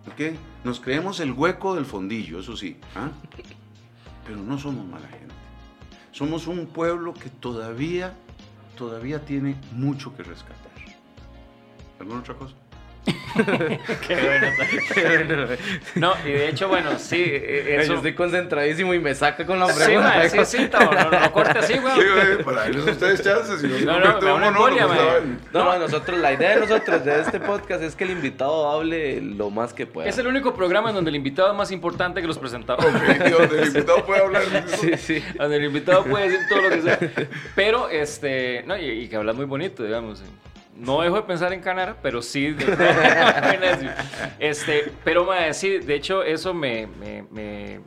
¿Ok? 0.06 0.36
Nos 0.64 0.78
creemos 0.78 1.18
el 1.18 1.32
hueco 1.32 1.74
del 1.74 1.84
fondillo, 1.84 2.38
eso 2.38 2.56
sí, 2.56 2.76
¿ah? 2.94 3.10
pero 4.24 4.38
no 4.38 4.56
somos 4.58 4.86
mala 4.86 5.08
gente. 5.08 5.45
Somos 6.16 6.46
un 6.46 6.64
pueblo 6.64 7.12
que 7.12 7.28
todavía, 7.28 8.16
todavía 8.74 9.22
tiene 9.26 9.54
mucho 9.72 10.16
que 10.16 10.22
rescatar. 10.22 10.72
¿Alguna 12.00 12.20
otra 12.20 12.34
cosa? 12.34 12.54
Qué 14.06 14.14
bueno. 14.16 15.46
No, 15.94 16.14
y 16.24 16.32
de 16.32 16.48
hecho, 16.48 16.68
bueno, 16.68 16.98
sí, 16.98 17.22
eh, 17.26 17.76
eso... 17.80 17.92
Yo 17.92 17.96
estoy 17.96 18.14
concentradísimo 18.14 18.94
y 18.94 18.98
me 18.98 19.14
saca 19.14 19.44
con 19.46 19.58
la 19.58 19.68
Sí, 19.72 19.84
pregunta. 19.84 20.08
mae, 20.16 20.28
sí, 20.30 20.38
sí, 20.44 20.68
no, 20.72 20.80
no, 20.92 21.10
no 21.20 21.32
corte 21.32 21.58
así, 21.58 21.74
Sí, 21.74 21.78
güey. 21.78 21.94
güey, 21.94 22.44
para 22.44 22.62
darles 22.62 22.86
a 22.86 22.90
ustedes 22.90 23.22
chances. 23.22 23.60
Si 23.60 23.66
no, 23.66 23.78
se 23.78 23.84
No, 23.84 24.20
no, 24.20 24.38
me 24.38 24.46
embolia, 24.48 24.86
vaina. 24.86 25.04
No, 25.52 25.64
no, 25.64 25.78
nosotros, 25.78 26.18
la 26.18 26.32
idea 26.32 26.50
de 26.54 26.60
nosotros 26.60 27.04
de 27.04 27.20
este 27.20 27.40
podcast 27.40 27.82
es 27.82 27.94
que 27.94 28.04
el 28.04 28.10
invitado 28.10 28.70
hable 28.70 29.20
lo 29.20 29.50
más 29.50 29.72
que 29.72 29.86
pueda. 29.86 30.08
Es 30.08 30.18
el 30.18 30.26
único 30.26 30.54
programa 30.54 30.90
en 30.90 30.94
donde 30.96 31.10
el 31.10 31.16
invitado 31.16 31.50
es 31.50 31.56
más 31.56 31.70
importante 31.70 32.20
que 32.20 32.26
los 32.26 32.38
presentadores. 32.38 32.94
Ok, 32.94 33.26
y 33.26 33.30
donde 33.30 33.58
el 33.62 33.66
invitado 33.68 34.04
puede 34.06 34.22
hablar. 34.22 34.42
Sí, 34.66 34.92
sí. 34.96 35.24
Donde 35.38 35.56
el 35.56 35.64
invitado 35.64 36.04
puede 36.04 36.28
decir 36.28 36.46
todo 36.48 36.62
lo 36.62 36.70
que 36.70 36.82
sea. 36.82 36.98
Pero, 37.54 37.88
este, 37.88 38.62
no, 38.66 38.76
y, 38.76 38.84
y 39.02 39.08
que 39.08 39.16
hablas 39.16 39.36
muy 39.36 39.44
bonito, 39.46 39.82
digamos. 39.84 40.22
No 40.78 41.00
dejo 41.00 41.16
de 41.16 41.22
pensar 41.22 41.52
en 41.52 41.60
Canar, 41.60 41.96
pero 42.02 42.20
sí. 42.22 42.54
este, 44.38 44.92
pero, 45.04 45.24
mae, 45.24 45.54
sí, 45.54 45.78
de 45.78 45.94
hecho, 45.94 46.22
eso 46.22 46.52
me, 46.52 46.86
me, 46.86 47.22
me, 47.30 47.80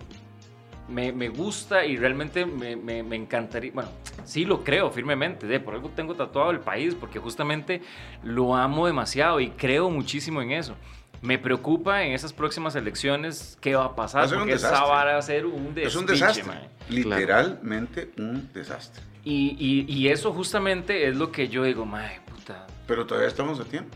me, 0.88 1.12
me 1.12 1.30
gusta 1.30 1.86
y 1.86 1.98
realmente 1.98 2.46
me, 2.46 2.76
me, 2.76 3.04
me 3.04 3.16
encantaría. 3.16 3.72
Bueno, 3.74 3.90
sí 4.26 4.46
lo 4.46 4.64
creo 4.64 4.90
firmemente. 4.90 5.46
De, 5.48 5.60
por 5.60 5.76
algo 5.76 5.90
tengo 5.90 6.16
tatuado 6.16 6.52
el 6.52 6.60
país, 6.60 6.96
porque 6.96 7.20
justamente 7.20 7.82
lo 8.24 8.56
amo 8.56 8.88
demasiado 8.88 9.40
y 9.40 9.50
creo 9.52 9.90
muchísimo 9.90 10.42
en 10.42 10.52
eso. 10.52 10.76
Me 11.22 11.38
preocupa 11.38 12.04
en 12.04 12.14
esas 12.14 12.32
próximas 12.32 12.76
elecciones 12.76 13.58
qué 13.62 13.76
va 13.76 13.86
a 13.86 13.96
pasar, 13.96 14.22
Va 14.22 14.26
a 14.26 14.28
ser 14.30 14.38
un 14.38 14.44
porque 14.44 14.56
esa 14.56 14.70
desastre. 14.70 14.90
vara 14.90 15.12
va 15.14 15.20
a 15.20 15.22
ser 15.22 15.46
un 15.46 15.74
Es 15.76 15.96
un 15.96 16.06
desastre. 16.06 16.44
Literalmente 16.90 18.10
un 18.18 18.52
desastre. 18.54 19.04
Y, 19.26 19.56
y, 19.60 19.94
y 19.94 20.08
eso 20.08 20.32
justamente 20.34 21.08
es 21.08 21.18
lo 21.18 21.32
que 21.32 21.50
yo 21.50 21.64
digo, 21.66 21.86
mae, 21.86 22.22
puta. 22.22 22.66
Pero 22.90 23.06
todavía 23.06 23.30
estamos 23.30 23.60
a 23.60 23.66
tiempo. 23.66 23.96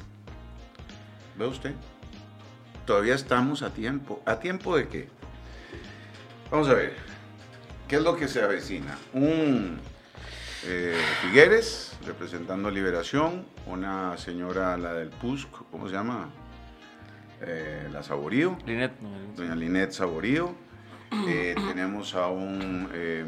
¿Ve 1.36 1.48
usted? 1.48 1.74
Todavía 2.86 3.16
estamos 3.16 3.64
a 3.64 3.72
tiempo. 3.72 4.22
¿A 4.24 4.40
tiempo 4.40 4.78
de 4.78 4.88
qué? 4.88 5.10
Vamos 6.52 6.70
a 6.70 6.76
ver. 6.76 6.94
¿Qué 7.88 7.96
es 7.96 8.04
lo 8.04 8.16
que 8.16 8.28
se 8.28 8.44
avecina? 8.44 8.96
Un 9.14 9.80
eh, 10.68 10.96
Figueres 11.24 11.98
representando 12.06 12.70
Liberación, 12.70 13.48
una 13.66 14.16
señora, 14.18 14.78
la 14.78 14.94
del 14.94 15.10
PUSC, 15.10 15.50
¿cómo 15.72 15.88
se 15.88 15.96
llama? 15.96 16.30
Eh, 17.42 17.90
la 17.92 18.04
Saborío, 18.04 18.60
Linet, 18.68 18.94
doña 19.36 19.56
Linet 19.56 19.92
Saborío. 19.92 20.54
Eh, 21.28 21.54
tenemos 21.68 22.16
a 22.16 22.28
un 22.28 22.90
eh, 22.92 23.24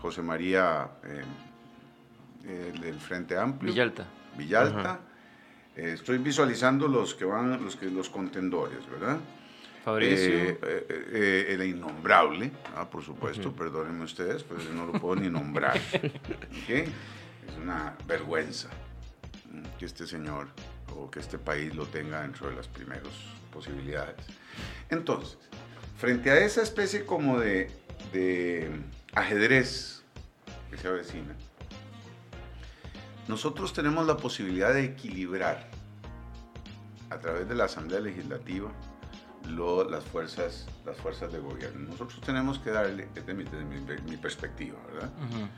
José 0.00 0.22
María 0.22 0.88
eh, 1.02 2.72
del 2.80 2.94
Frente 3.00 3.36
Amplio. 3.36 3.72
Villalta. 3.72 4.06
Villalta. 4.36 5.00
Eh, 5.76 5.92
estoy 5.94 6.18
visualizando 6.18 6.86
los 6.88 7.14
que 7.14 7.24
van, 7.24 7.62
los 7.64 7.76
que 7.76 7.86
los 7.86 8.08
contendores, 8.08 8.78
¿verdad? 8.90 9.18
Fabricio. 9.84 10.32
Eh, 10.32 10.58
eh, 10.62 11.46
el 11.50 11.62
innombrable, 11.64 12.52
ah, 12.76 12.88
por 12.88 13.02
supuesto, 13.02 13.52
perdónenme 13.52 14.04
ustedes, 14.04 14.44
yo 14.48 14.72
no 14.72 14.86
lo 14.86 14.92
puedo 14.92 15.16
ni 15.16 15.28
nombrar. 15.28 15.80
Es 16.68 17.58
una 17.62 17.94
vergüenza 18.06 18.70
que 19.78 19.84
este 19.84 20.06
señor 20.06 20.48
o 20.96 21.10
que 21.10 21.20
este 21.20 21.38
país 21.38 21.74
lo 21.74 21.84
tenga 21.84 22.22
dentro 22.22 22.48
de 22.48 22.56
las 22.56 22.68
primeras 22.68 23.12
posibilidades. 23.52 24.16
Entonces, 24.88 25.36
frente 25.98 26.30
a 26.30 26.38
esa 26.38 26.62
especie 26.62 27.04
como 27.04 27.38
de, 27.38 27.70
de 28.14 28.70
ajedrez 29.12 30.02
que 30.70 30.78
se 30.78 30.88
avecina, 30.88 31.34
nosotros 33.28 33.72
tenemos 33.72 34.06
la 34.06 34.16
posibilidad 34.16 34.72
de 34.74 34.84
equilibrar 34.84 35.68
a 37.10 37.18
través 37.18 37.48
de 37.48 37.54
la 37.54 37.64
Asamblea 37.64 38.00
Legislativa 38.00 38.70
lo- 39.48 39.88
las, 39.88 40.04
fuerzas, 40.04 40.66
las 40.86 40.96
fuerzas 40.96 41.32
de 41.32 41.38
gobierno. 41.38 41.88
Nosotros 41.90 42.20
tenemos 42.22 42.58
que 42.58 42.70
darle, 42.70 43.08
desde 43.14 43.34
mi, 43.34 43.44
desde 43.44 43.64
mi- 43.64 44.10
mi 44.10 44.16
perspectiva, 44.16 44.78
¿verdad? 44.92 45.10
Ujú. 45.18 45.48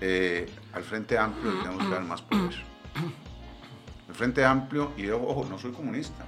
Eh, 0.00 0.50
al 0.72 0.82
Frente 0.82 1.16
Amplio 1.18 1.52
le 1.52 1.62
tenemos 1.62 1.84
que 1.84 1.90
dar 1.90 2.04
más 2.04 2.22
poder. 2.22 2.54
El 4.08 4.14
Frente 4.14 4.44
Amplio, 4.44 4.92
y 4.96 5.08
ojo, 5.10 5.26
ojo, 5.28 5.46
no 5.50 5.58
soy 5.58 5.72
comunista, 5.72 6.24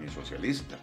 ni 0.00 0.08
socialista, 0.08 0.76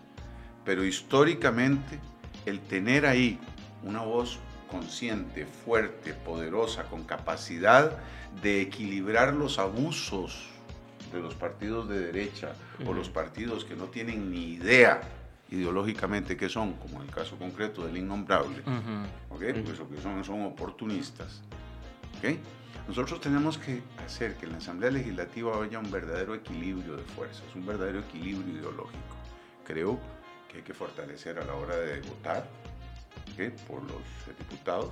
pero 0.66 0.84
históricamente 0.84 2.00
el 2.46 2.60
tener 2.60 3.06
ahí 3.06 3.40
una 3.84 4.02
voz 4.02 4.38
consciente, 4.74 5.46
fuerte, 5.46 6.16
poderosa, 6.16 6.86
con 6.86 7.04
capacidad 7.04 7.96
de 8.42 8.62
equilibrar 8.62 9.36
los 9.36 9.60
abusos 9.60 10.48
de 11.14 11.20
los 11.20 11.36
partidos 11.36 11.88
de 11.88 12.00
derecha 12.00 12.56
o 12.84 12.92
los 12.92 13.08
partidos 13.08 13.66
que 13.66 13.76
no 13.76 13.86
tienen 13.86 14.32
ni 14.32 14.54
idea 14.54 15.02
ideológicamente 15.52 16.36
qué 16.36 16.50
son, 16.50 16.74
como 16.74 16.96
en 17.02 17.08
el 17.08 17.14
caso 17.14 17.38
concreto 17.38 17.86
del 17.86 17.98
innombrable, 17.98 18.62
Ujú. 18.62 19.36
¿ok? 19.36 19.64
Pues 19.64 19.78
lo 19.78 19.88
que 19.88 20.02
son, 20.02 20.24
son 20.24 20.44
oportunistas, 20.46 21.44
¿ok? 22.18 22.36
Nosotros 22.88 23.22
tenemos 23.22 23.60
que 23.60 23.84
hacer 24.04 24.36
que 24.38 24.48
en 24.48 24.54
la 24.54 24.58
Asamblea 24.58 24.90
Legislativa 24.90 25.64
haya 25.64 25.78
un 25.78 25.92
verdadero 25.92 26.34
equilibrio 26.34 26.98
de 26.98 27.04
fuerzas, 27.04 27.44
un 27.54 27.68
verdadero 27.68 28.00
equilibrio 28.00 28.58
ideológico. 28.58 29.16
Creo 29.64 30.00
que 30.50 30.58
hay 30.58 30.64
que 30.64 30.74
fortalecer 30.74 31.38
a 31.38 31.46
la 31.46 31.54
hora 31.54 31.76
de 31.78 32.02
votar, 32.02 32.50
Por 33.68 33.84
los 33.84 34.02
diputados, 34.38 34.92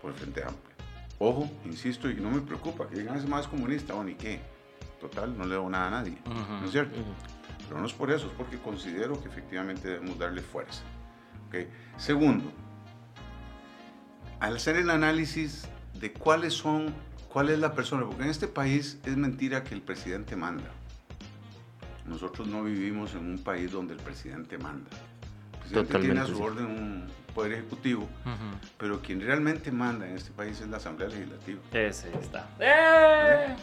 por 0.00 0.12
el 0.12 0.16
Frente 0.16 0.42
Amplio. 0.42 0.76
Ojo, 1.18 1.50
insisto, 1.64 2.10
y 2.10 2.14
no 2.14 2.30
me 2.30 2.40
preocupa 2.40 2.88
que 2.88 2.96
digan 2.96 3.16
es 3.16 3.26
más 3.26 3.48
comunista 3.48 3.94
o 3.94 4.04
ni 4.04 4.14
qué. 4.14 4.40
Total, 5.00 5.36
no 5.36 5.44
le 5.44 5.54
debo 5.54 5.68
nada 5.68 5.88
a 5.88 5.90
nadie. 5.90 6.18
¿no 6.26 6.64
es 6.64 6.72
cierto? 6.72 6.96
Pero 7.68 7.80
no 7.80 7.86
es 7.86 7.92
por 7.92 8.10
eso, 8.10 8.26
es 8.26 8.32
porque 8.32 8.58
considero 8.58 9.20
que 9.20 9.28
efectivamente 9.28 9.88
debemos 9.88 10.18
darle 10.18 10.42
fuerza. 10.42 10.82
¿ok? 11.48 11.66
Segundo, 11.96 12.50
al 14.40 14.56
hacer 14.56 14.76
el 14.76 14.90
análisis 14.90 15.68
de 15.94 16.12
cuáles 16.12 16.54
son, 16.54 16.94
cuál 17.32 17.48
es 17.50 17.58
la 17.58 17.74
persona, 17.74 18.04
porque 18.04 18.24
en 18.24 18.30
este 18.30 18.48
país 18.48 18.98
es 19.04 19.16
mentira 19.16 19.64
que 19.64 19.74
el 19.74 19.82
presidente 19.82 20.36
manda. 20.36 20.70
Nosotros 22.06 22.46
no 22.46 22.62
vivimos 22.62 23.14
en 23.14 23.26
un 23.26 23.38
país 23.38 23.72
donde 23.72 23.94
el 23.94 24.00
presidente 24.00 24.58
manda. 24.58 24.90
Presidente 25.68 25.98
tiene 25.98 26.20
a 26.20 26.26
su 26.26 26.36
sí. 26.36 26.42
orden 26.42 26.66
un 26.66 27.06
poder 27.34 27.52
ejecutivo, 27.52 28.08
pero 28.78 29.00
quien 29.00 29.20
realmente 29.20 29.70
manda 29.70 30.08
en 30.08 30.16
este 30.16 30.30
país 30.30 30.60
es 30.60 30.68
la 30.68 30.78
Asamblea 30.78 31.08
Legislativa. 31.08 31.60
Ese 31.72 32.10
está. 32.18 32.48
¡Eh! 32.58 33.56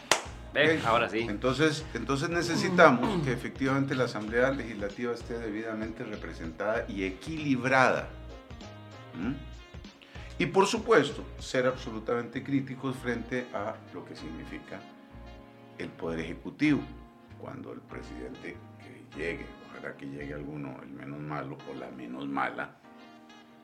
Ahora 0.85 1.09
sí. 1.09 1.21
Entonces, 1.21 1.83
entonces 1.95 2.29
necesitamos 2.29 3.23
que 3.23 3.33
efectivamente 3.33 3.95
la 3.95 4.03
Asamblea 4.03 4.51
Legislativa 4.51 5.13
esté 5.13 5.39
debidamente 5.39 6.03
representada 6.03 6.85
y 6.87 7.03
equilibrada. 7.03 8.09
¿Mm? 9.15 9.33
Y 10.37 10.45
por 10.47 10.67
supuesto, 10.67 11.23
ser 11.39 11.65
absolutamente 11.65 12.43
críticos 12.43 12.95
frente 12.97 13.47
a 13.53 13.75
lo 13.93 14.05
que 14.05 14.15
significa 14.15 14.79
el 15.77 15.89
Poder 15.89 16.19
Ejecutivo. 16.19 16.81
Cuando 17.39 17.73
el 17.73 17.79
presidente 17.81 18.55
que 18.79 19.17
llegue, 19.17 19.45
ojalá 19.84 19.98
que 19.98 20.06
llegue 20.08 20.34
alguno, 20.34 20.80
el 20.82 20.89
menos 20.89 21.19
malo 21.19 21.58
o 21.69 21.76
la 21.78 21.89
menos 21.91 22.28
mala, 22.28 22.72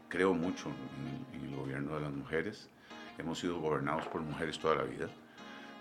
creo 0.09 0.33
mucho 0.33 0.69
en 0.69 1.35
el, 1.37 1.41
en 1.43 1.49
el 1.49 1.55
gobierno 1.55 1.95
de 1.95 2.01
las 2.01 2.11
mujeres. 2.11 2.69
Hemos 3.17 3.39
sido 3.39 3.59
gobernados 3.59 4.05
por 4.07 4.21
mujeres 4.21 4.59
toda 4.59 4.75
la 4.75 4.83
vida, 4.83 5.07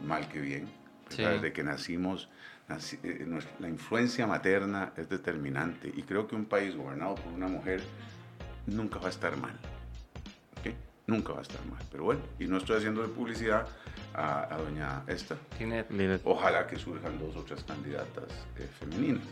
mal 0.04 0.28
que 0.28 0.40
bien. 0.40 0.68
Sí. 1.08 1.22
Desde 1.22 1.52
que 1.52 1.62
nacimos, 1.62 2.28
naci- 2.68 2.98
eh, 3.02 3.24
nuestra- 3.26 3.54
la 3.60 3.68
influencia 3.68 4.26
materna 4.26 4.92
es 4.96 5.08
determinante 5.08 5.88
y 5.94 6.02
creo 6.02 6.26
que 6.26 6.36
un 6.36 6.44
país 6.44 6.76
gobernado 6.76 7.14
por 7.16 7.32
una 7.32 7.48
mujer 7.48 7.82
nunca 8.66 8.98
va 8.98 9.06
a 9.06 9.10
estar 9.10 9.36
mal. 9.36 9.52
¿ok? 10.60 10.74
Nunca 11.06 11.32
va 11.32 11.38
a 11.38 11.42
estar 11.42 11.64
mal. 11.66 11.82
Pero 11.90 12.04
bueno, 12.04 12.20
y 12.38 12.46
no 12.46 12.58
estoy 12.58 12.76
haciendo 12.76 13.00
de 13.02 13.08
publicidad 13.08 13.66
a, 14.14 14.52
a 14.54 14.58
doña 14.58 15.02
esta. 15.06 15.36
Ojalá 16.24 16.66
que 16.66 16.76
surjan 16.76 17.18
dos 17.18 17.34
o 17.36 17.42
tres 17.44 17.64
candidatas 17.64 18.24
eh, 18.58 18.68
femeninas, 18.78 19.24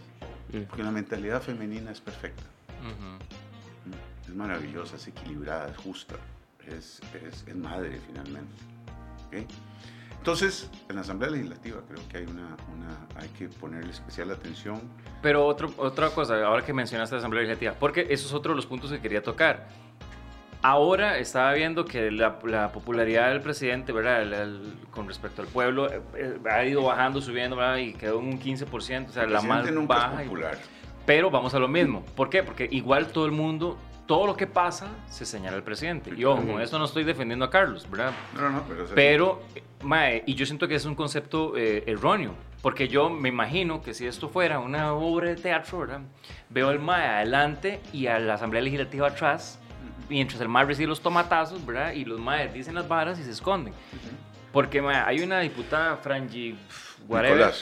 Mm. 0.53 0.63
porque 0.69 0.83
la 0.83 0.91
mentalidad 0.91 1.43
femenina 1.43 1.91
es 1.91 2.01
perfecta. 2.01 2.45
Ujú. 2.81 3.97
Es 4.29 4.35
maravillosa, 4.35 4.97
es 4.97 5.07
equilibrada, 5.09 5.69
es 5.69 5.77
justa, 5.77 6.17
es, 6.67 7.01
es, 7.23 7.45
es 7.47 7.57
madre 7.57 8.01
finalmente. 8.07 8.53
¿ok? 9.27 9.49
Entonces, 10.19 10.69
en 10.89 10.97
la 10.97 11.03
Asamblea 11.03 11.31
Legislativa 11.31 11.81
creo 11.89 12.09
que 12.09 12.17
hay, 12.19 12.25
una, 12.25 12.57
una, 12.75 13.07
hay 13.15 13.29
que 13.29 13.49
ponerle 13.49 13.93
especial 13.93 14.33
atención. 14.33 14.81
Pero 15.23 15.47
otro, 15.47 15.73
otra 15.77 16.11
cosa, 16.11 16.45
ahora 16.45 16.65
que 16.65 16.73
mencionaste 16.73 17.15
la 17.15 17.21
Asamblea 17.21 17.45
Legislativa, 17.45 17.77
porque 17.79 18.09
eso 18.11 18.27
es 18.27 18.35
otro 18.35 18.51
de 18.53 18.57
los 18.57 18.67
puntos 18.67 18.91
que 18.91 19.01
quería 19.01 19.23
tocar. 19.23 19.69
Ahora 20.63 21.19
estaba 21.19 21.53
viendo 21.53 21.85
que 21.85 22.11
la, 22.11 22.39
la 22.45 22.73
popularidad 22.73 23.29
del 23.31 23.41
presidente, 23.41 23.93
¿verdad? 23.93 24.23
El- 24.23 24.33
el- 24.33 24.75
con 24.91 25.07
respecto 25.07 25.43
al 25.43 25.49
pueblo, 25.49 25.91
eh, 25.93 26.01
eh, 26.17 26.39
ha 26.51 26.65
ido 26.65 26.83
bajando, 26.83 27.21
subiendo, 27.21 27.57
¿verdad? 27.57 27.77
Y 27.77 27.93
quedó 27.95 28.19
en 28.21 28.27
un 28.27 28.41
15%, 28.41 29.11
o 29.11 29.13
sea, 29.13 29.25
El 29.25 29.33
la 29.33 29.43
más 29.43 29.71
nunca 29.71 29.95
baja. 29.95 30.15
es 30.15 30.21
y- 30.27 30.29
popular. 30.29 30.59
Pero 31.05 31.31
vamos 31.31 31.55
a 31.55 31.59
lo 31.61 31.69
mismo. 31.69 32.05
¿Por 32.17 32.29
qué? 32.31 32.43
Porque 32.43 32.67
igual 32.71 33.09
todo 33.09 33.27
el 33.27 33.33
mundo, 33.33 33.79
todo 34.07 34.27
lo 34.27 34.37
que 34.37 34.49
pasa, 34.49 34.89
se 35.09 35.25
señala 35.25 35.57
al 35.57 35.63
presidente. 35.63 36.11
Y 36.17 36.25
ojo, 36.25 36.43
con 36.45 36.61
esto 36.61 36.79
no 36.81 36.85
estoy 36.87 37.05
defendiendo 37.05 37.45
a 37.45 37.51
Carlos, 37.51 37.89
¿verdad? 37.89 38.11
No, 38.35 38.43
no, 38.43 38.51
no, 38.51 38.63
pero... 38.67 38.87
Pero, 38.95 39.43
eh, 39.55 39.63
mae, 39.85 40.25
y 40.27 40.35
yo 40.35 40.47
siento 40.47 40.67
que 40.67 40.75
es 40.75 40.85
un 40.85 40.97
concepto 40.97 41.57
eh, 41.57 41.85
erróneo. 41.87 42.35
Porque 42.61 42.89
yo 42.89 43.09
me 43.09 43.29
imagino 43.29 43.83
que 43.83 43.95
si 43.95 44.07
esto 44.09 44.29
fuera 44.29 44.59
una 44.59 44.93
obra 44.95 45.29
de 45.29 45.37
teatro, 45.37 45.79
¿verdad? 45.81 46.01
Veo 46.51 46.71
al 46.71 46.81
MAE 46.81 47.07
adelante 47.07 47.79
y 47.93 48.09
a 48.09 48.19
la 48.19 48.35
Asamblea 48.35 48.63
Legislativa 48.63 49.07
atrás, 49.07 49.61
mientras 50.09 50.41
el 50.41 50.49
MAE 50.49 50.65
recibe 50.65 50.89
los 50.89 51.01
tomatazos, 51.01 51.65
¿verdad? 51.65 51.93
Y 51.93 52.05
los 52.05 52.21
MAE 52.21 52.49
dicen 52.49 52.75
las 52.75 52.89
varas 52.89 53.19
y 53.19 53.25
se 53.25 53.31
esconden. 53.31 53.75
Porque 54.53 54.81
mae, 54.81 54.97
hay 54.97 55.21
una 55.21 55.41
diputada, 55.41 55.97
Frangi, 55.97 56.53
pf, 56.53 57.03
whatever. 57.09 57.53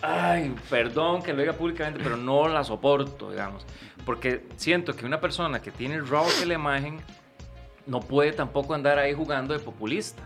Ay, 0.00 0.54
perdón 0.70 1.22
que 1.22 1.32
lo 1.32 1.40
diga 1.40 1.52
públicamente, 1.52 2.00
pero 2.02 2.16
no 2.16 2.48
la 2.48 2.64
soporto, 2.64 3.30
digamos. 3.30 3.66
Porque 4.06 4.46
siento 4.56 4.94
que 4.94 5.04
una 5.04 5.20
persona 5.20 5.60
que 5.60 5.70
tiene 5.70 5.96
el 5.96 6.08
rabo 6.08 6.28
que 6.38 6.46
la 6.46 6.54
imagen 6.54 7.00
no 7.86 8.00
puede 8.00 8.32
tampoco 8.32 8.74
andar 8.74 8.98
ahí 8.98 9.12
jugando 9.12 9.52
de 9.52 9.60
populista. 9.60 10.22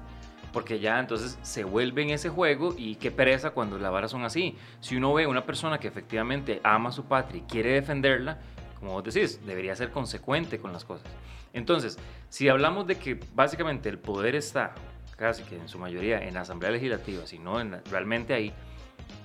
Porque 0.53 0.79
ya 0.79 1.01
entonces 1.01 1.39
se 1.41 1.65
vuelve 1.65 2.03
en 2.03 2.11
ese 2.11 2.29
juego 2.29 2.75
y 2.77 2.97
qué 2.97 3.11
pereza 3.11 3.51
cuando 3.51 3.79
las 3.79 3.91
varas 3.91 4.11
son 4.11 4.25
así. 4.25 4.57
Si 4.81 4.97
uno 4.97 5.15
ve 5.15 5.27
una 5.27 5.47
persona 5.47 5.79
que 5.79 5.89
efectivamente 5.89 6.61
ama 6.63 6.91
a 6.91 6.93
su 6.93 7.07
patria 7.07 7.39
y 7.39 7.51
quiere 7.51 7.73
defenderla, 7.73 8.39
como 8.79 8.93
vos 8.93 9.03
decís, 9.03 9.41
debería 9.47 9.75
ser 9.75 9.91
consecuente 9.91 10.59
con 10.59 10.73
las 10.73 10.85
cosas. 10.85 11.11
Entonces, 11.53 11.99
si 12.29 12.49
hablamos 12.49 12.87
de 12.87 12.97
que 12.97 13.21
básicamente 13.35 13.89
el 13.89 13.99
poder 13.99 14.35
está 14.35 14.75
casi 15.17 15.43
que 15.45 15.57
en 15.57 15.69
su 15.69 15.79
mayoría 15.79 16.19
en 16.27 16.35
la 16.35 16.41
Asamblea 16.41 16.71
Legislativa, 16.73 17.27
sino 17.27 17.61
en 17.61 17.73
la- 17.73 17.83
realmente 17.91 18.35
ahí, 18.35 18.53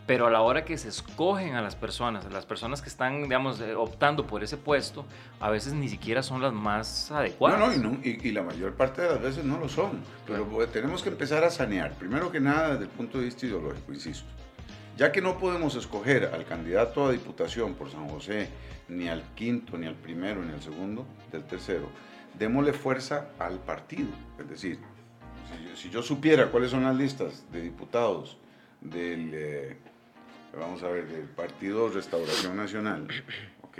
pero 0.05 0.27
a 0.27 0.31
la 0.31 0.41
hora 0.41 0.63
que 0.63 0.77
se 0.77 0.87
escogen 0.89 1.55
a 1.55 1.61
las 1.61 1.75
personas, 1.75 2.25
a 2.25 2.29
las 2.29 2.45
personas 2.45 2.81
que 2.81 2.87
están, 2.89 3.23
digamos, 3.23 3.59
eh, 3.59 3.75
optando 3.75 4.25
por 4.25 4.41
ese 4.43 4.55
puesto, 4.55 5.05
a 5.39 5.49
veces 5.49 5.73
ni 5.73 5.89
siquiera 5.89 6.23
son 6.23 6.41
las 6.41 6.53
más 6.53 7.11
adecuadas. 7.11 7.59
No, 7.59 7.67
no, 7.67 7.73
y, 7.73 7.77
no- 7.77 7.99
y- 8.03 8.27
y 8.27 8.31
la 8.31 8.41
mayor 8.43 8.73
parte 8.75 9.01
de 9.01 9.09
las 9.09 9.21
veces 9.21 9.43
no 9.43 9.57
lo 9.57 9.67
son. 9.67 9.99
Pero 10.25 10.45
pues, 10.47 10.71
tenemos 10.71 11.03
que 11.03 11.09
empezar 11.09 11.43
a 11.43 11.49
sanear. 11.49 11.93
Primero 11.95 12.31
que 12.31 12.39
nada, 12.39 12.71
desde 12.73 12.83
el 12.85 12.89
punto 12.89 13.17
de 13.17 13.25
vista 13.25 13.45
ideológico, 13.45 13.91
insisto. 13.91 14.27
Ya 14.95 15.11
que 15.11 15.21
no 15.21 15.37
podemos 15.37 15.75
escoger 15.75 16.31
al 16.33 16.45
candidato 16.45 17.05
a 17.07 17.11
diputación 17.11 17.75
por 17.75 17.91
San 17.91 18.07
José, 18.09 18.49
ni 18.87 19.09
al 19.09 19.21
quinto, 19.35 19.77
ni 19.77 19.87
al 19.87 19.95
primero, 19.95 20.41
ni 20.41 20.53
al 20.53 20.61
segundo, 20.61 21.05
del 21.31 21.43
tercero, 21.43 21.89
démosle 22.37 22.73
fuerza 22.73 23.29
al 23.39 23.59
partido. 23.59 24.09
Es 24.39 24.49
decir, 24.49 24.79
si 25.49 25.63
yo, 25.63 25.75
si 25.75 25.89
yo 25.89 26.01
supiera 26.01 26.51
cuáles 26.51 26.71
son 26.71 26.83
las 26.83 26.95
listas 26.95 27.45
de 27.51 27.61
diputados 27.61 28.37
del, 28.81 29.31
eh, 29.33 29.77
vamos 30.57 30.83
a 30.83 30.89
ver, 30.89 31.07
del 31.07 31.25
Partido 31.25 31.89
Restauración 31.89 32.55
Nacional, 32.55 33.07
¿ok? 33.63 33.79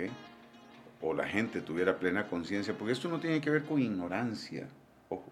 o 1.00 1.14
la 1.14 1.26
gente 1.26 1.60
tuviera 1.60 1.98
plena 1.98 2.26
conciencia, 2.26 2.74
porque 2.76 2.92
esto 2.92 3.08
no 3.08 3.20
tiene 3.20 3.40
que 3.40 3.50
ver 3.50 3.64
con 3.64 3.80
ignorancia, 3.80 4.68
ojo. 5.08 5.30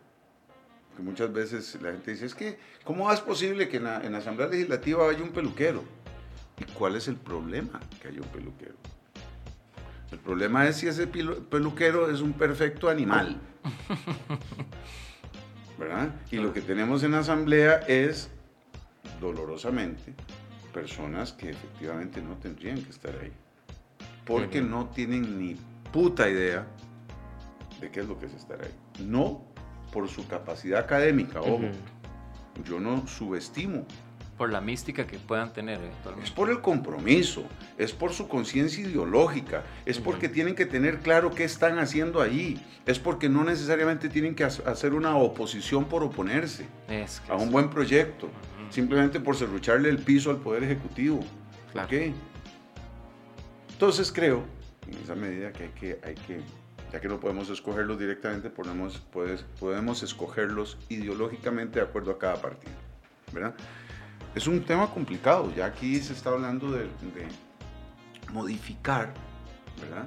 Porque 0.89 1.03
muchas 1.03 1.33
veces 1.33 1.79
la 1.83 1.93
gente 1.93 2.13
dice, 2.13 2.27
es 2.27 2.35
que, 2.35 2.59
¿cómo 2.85 3.11
es 3.13 3.21
posible 3.21 3.69
que 3.69 3.79
en 3.79 3.85
la, 3.85 4.01
en 4.05 4.13
la 4.13 4.19
Asamblea 4.19 4.49
Legislativa 4.49 5.09
haya 5.09 5.23
un 5.23 5.31
peluquero? 5.31 5.83
¿Y 6.59 6.65
cuál 6.73 6.97
es 6.97 7.09
el 7.09 7.17
problema 7.17 7.81
que 8.01 8.09
haya 8.09 8.21
un 8.21 8.29
peluquero? 8.29 8.75
El 10.13 10.19
problema 10.19 10.67
es 10.67 10.77
si 10.77 10.89
ese 10.89 11.07
peluquero 11.07 12.11
es 12.11 12.21
un 12.21 12.33
perfecto 12.33 12.89
animal. 12.89 13.41
¿Verdad? 15.79 16.15
Y 16.31 16.37
lo 16.37 16.53
que 16.53 16.63
tenemos 16.63 17.03
en 17.03 17.13
la 17.13 17.19
Asamblea 17.19 17.81
es, 17.89 18.31
dolorosamente, 19.21 20.15
personas 20.73 21.33
que 21.33 21.51
efectivamente 21.51 22.23
no 22.23 22.37
tendrían 22.37 22.83
que 22.83 22.91
estar 22.91 23.15
ahí 23.21 23.33
porque 24.27 24.61
no 24.61 24.89
tienen 24.89 25.39
ni 25.39 25.57
puta 25.93 26.29
idea 26.29 26.67
de 27.81 27.91
qué 27.91 28.01
es 28.01 28.09
lo 28.09 28.19
que 28.19 28.27
es 28.27 28.35
estar 28.35 28.61
ahí. 28.61 29.07
No 29.07 29.45
por 29.93 30.09
su 30.09 30.27
capacidad 30.27 30.81
académica, 30.81 31.41
ojo. 31.41 31.71
Yo 32.65 32.81
no 32.81 33.07
subestimo. 33.07 33.87
Por 34.37 34.53
la 34.53 34.61
mística 34.61 35.07
que 35.07 35.19
puedan 35.19 35.53
tener 35.55 35.79
Es 35.81 35.85
eventualmente. 35.87 36.31
por 36.33 36.51
el 36.51 36.61
compromiso, 36.61 37.45
es 37.79 37.93
por 37.93 38.13
su 38.13 38.29
conciencia 38.29 38.85
ideológica, 38.87 39.63
es 39.87 39.99
porque 39.99 40.29
tienen 40.29 40.55
que 40.55 40.67
tener 40.67 40.99
claro 40.99 41.31
qué 41.31 41.45
están 41.45 41.79
haciendo 41.79 42.21
ahí, 42.21 42.63
es 42.85 42.99
porque 42.99 43.31
no 43.31 43.45
necesariamente 43.45 44.11
tienen 44.11 44.35
que 44.35 44.45
ha- 44.45 44.49
hacer 44.67 44.93
una 44.93 45.17
oposición 45.17 45.87
por 45.87 46.03
oponerse 46.03 46.67
Es 46.89 47.21
que 47.21 47.33
a 47.33 47.37
un 47.37 47.45
es- 47.45 47.51
buen 47.51 47.71
proyecto, 47.71 48.27
Ujú. 48.27 48.71
simplemente 48.73 49.21
por 49.21 49.37
serrucharle 49.37 49.89
el 49.89 49.99
piso 49.99 50.29
al 50.31 50.37
Poder 50.37 50.65
Ejecutivo. 50.65 51.21
Claro. 51.73 51.89
¿ok? 51.89 52.13
Entonces 53.73 54.13
creo, 54.13 54.43
en 54.87 54.95
esa 55.03 55.15
medida, 55.15 55.53
que 55.53 55.65
hay 55.65 55.71
que, 55.71 55.99
hay 56.05 56.15
que 56.15 56.41
ya 56.93 57.01
que 57.01 57.09
no 57.09 57.19
podemos 57.19 57.49
escogerlos 57.51 57.99
directamente, 57.99 58.49
podemos, 58.51 59.03
podemos 59.59 60.03
escogerlos 60.03 60.79
ideológicamente 60.89 61.81
de 61.81 61.85
acuerdo 61.87 62.13
a 62.13 62.19
cada 62.19 62.37
partido. 62.37 62.73
¿verdad? 63.33 63.55
Es 64.37 64.47
un 64.47 64.63
tema 64.63 64.91
complicado, 64.91 65.51
ya 65.57 65.65
aquí 65.65 65.99
se 65.99 66.13
está 66.13 66.29
hablando 66.29 66.71
de, 66.71 66.81
de 66.83 67.27
modificar 68.35 69.15
¿verdad? 69.81 70.07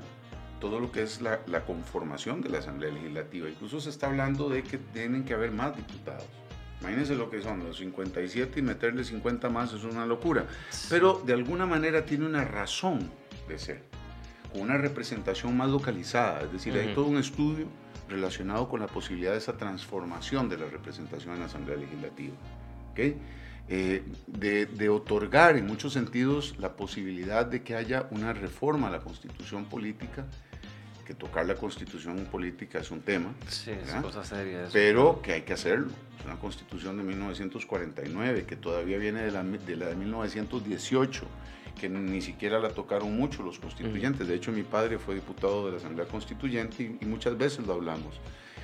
todo 0.62 0.80
lo 0.80 0.92
que 0.92 1.02
es 1.02 1.20
la, 1.20 1.40
la 1.48 1.66
conformación 1.66 2.40
de 2.40 2.50
la 2.50 2.60
Asamblea 2.60 2.92
Legislativa. 2.92 3.50
Incluso 3.50 3.82
se 3.82 3.90
está 3.90 4.06
hablando 4.06 4.48
de 4.48 4.62
que 4.62 4.78
tienen 4.78 5.26
que 5.26 5.34
haber 5.34 5.52
más 5.52 5.76
diputados. 5.76 6.28
Imagínense 6.80 7.16
lo 7.16 7.32
que 7.32 7.42
son 7.42 7.64
los 7.64 7.78
57 7.78 8.60
y 8.60 8.62
meterle 8.62 9.04
50 9.04 9.50
más 9.50 9.74
es 9.74 9.84
una 9.84 10.06
locura. 10.06 10.46
Pero 10.90 11.24
de 11.26 11.34
alguna 11.34 11.66
manera 11.66 12.06
tiene 12.06 12.28
una 12.28 12.46
razón 12.46 13.10
de 13.48 13.58
ser, 13.58 13.84
con 14.54 14.62
una 14.62 14.78
representación 14.78 15.58
más 15.58 15.70
localizada. 15.70 16.42
Es 16.42 16.54
decir, 16.54 16.74
hay 16.76 16.86
Ujú. 16.86 16.94
todo 16.94 17.06
un 17.06 17.18
estudio 17.18 17.66
relacionado 18.08 18.70
con 18.70 18.80
la 18.80 18.88
posibilidad 18.88 19.32
de 19.32 19.40
esa 19.40 19.58
transformación 19.58 20.50
de 20.50 20.58
la 20.60 20.68
representación 20.68 21.34
en 21.34 21.40
la 21.40 21.48
Asamblea 21.48 21.78
Legislativa. 21.78 22.36
¿ok? 22.92 23.00
Eh, 23.72 24.02
de, 24.26 24.66
de 24.66 24.90
otorgar 24.90 25.56
en 25.56 25.68
muchos 25.68 25.94
sentidos 25.94 26.56
la 26.58 26.76
posibilidad 26.76 27.46
de 27.46 27.62
que 27.62 27.76
haya 27.76 28.08
una 28.10 28.34
reforma 28.34 28.88
a 28.88 28.92
la 28.92 29.00
constitución 29.00 29.66
política, 29.66 30.26
que 31.06 31.14
tocar 31.14 31.46
la 31.46 31.54
constitución 31.56 32.28
política 32.32 32.80
es 32.80 32.90
un 32.90 33.02
tema, 33.02 33.32
Sí, 33.48 33.70
es 33.72 33.92
cosa 34.02 34.24
seria. 34.24 34.64
eso. 34.64 34.72
pero 34.74 35.22
que 35.22 35.34
hay 35.34 35.42
que 35.44 35.54
hacerlo. 35.54 35.88
Es 36.20 36.26
una 36.26 36.38
constitución 36.40 36.98
de 36.98 37.04
1949 37.04 38.46
que 38.46 38.56
todavía 38.56 38.98
viene 38.98 39.22
de 39.22 39.32
la, 39.32 39.44
de 39.44 39.76
la 39.76 39.86
de 39.88 39.96
1918, 39.96 41.24
que 41.80 41.90
ni 41.90 42.22
siquiera 42.22 42.60
la 42.60 42.70
tocaron 42.70 43.16
mucho 43.16 43.44
los 43.44 43.60
constituyentes. 43.60 44.28
De 44.28 44.34
hecho, 44.36 44.52
mi 44.52 44.64
padre 44.64 44.98
fue 44.98 45.14
diputado 45.16 45.66
de 45.68 45.74
la 45.74 45.78
Asamblea 45.78 46.08
Constituyente 46.08 46.84
y, 46.84 46.98
y 47.02 47.06
muchas 47.08 47.38
veces 47.38 47.66
lo 47.68 47.74
hablamos. 47.74 48.20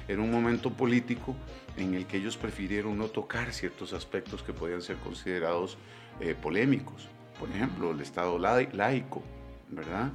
Era 0.08 0.22
un 0.22 0.32
momento 0.32 0.72
político 0.72 1.36
en 1.78 1.93
el 1.93 2.05
que 2.05 2.17
ellos 2.17 2.38
prefirieron 2.38 2.97
no 2.97 3.07
tocar 3.07 3.51
ciertos 3.53 3.93
aspectos 3.93 4.43
que 4.43 4.53
podían 4.53 4.82
ser 4.82 4.97
considerados 4.97 5.78
eh, 6.19 6.36
polémicos. 6.41 7.07
Por 7.39 7.49
ejemplo, 7.49 7.91
el 7.91 7.99
Estado 8.01 8.38
lai- 8.39 8.69
laico, 8.71 9.21
¿verdad? 9.69 10.11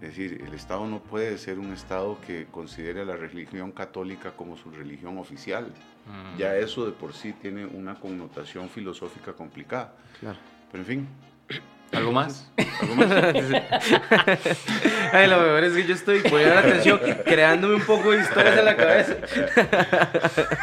Es 0.00 0.10
decir, 0.10 0.44
el 0.46 0.54
Estado 0.54 0.86
no 0.86 1.00
puede 1.00 1.38
ser 1.38 1.58
un 1.58 1.72
Estado 1.72 2.18
que 2.26 2.46
considere 2.46 3.00
a 3.00 3.04
la 3.04 3.16
religión 3.16 3.72
católica 3.72 4.32
como 4.36 4.56
su 4.56 4.70
religión 4.70 5.18
oficial. 5.18 5.72
Mm. 6.06 6.38
Ya 6.38 6.56
eso 6.56 6.86
de 6.86 6.92
por 6.92 7.14
sí 7.14 7.32
tiene 7.32 7.66
una 7.66 7.94
connotación 7.98 8.68
filosófica 8.68 9.32
complicada. 9.32 9.96
Claro. 10.20 10.38
Pero 10.70 10.82
en 10.82 10.86
fin. 10.86 11.08
¿Algo 11.92 12.12
más? 12.12 12.46
¿Algo 12.82 12.94
más? 12.96 13.10
Ay, 15.12 15.26
lo 15.26 15.38
mejor 15.38 15.64
es 15.64 15.72
que 15.72 15.84
yo 15.86 15.94
estoy 15.94 16.20
poniendo 16.20 16.58
atención, 16.58 17.00
creándome 17.24 17.76
un 17.76 17.80
poco 17.82 18.10
de 18.10 18.20
historias 18.20 18.58
en 18.58 18.64
la 18.66 18.76
cabeza. 18.76 19.14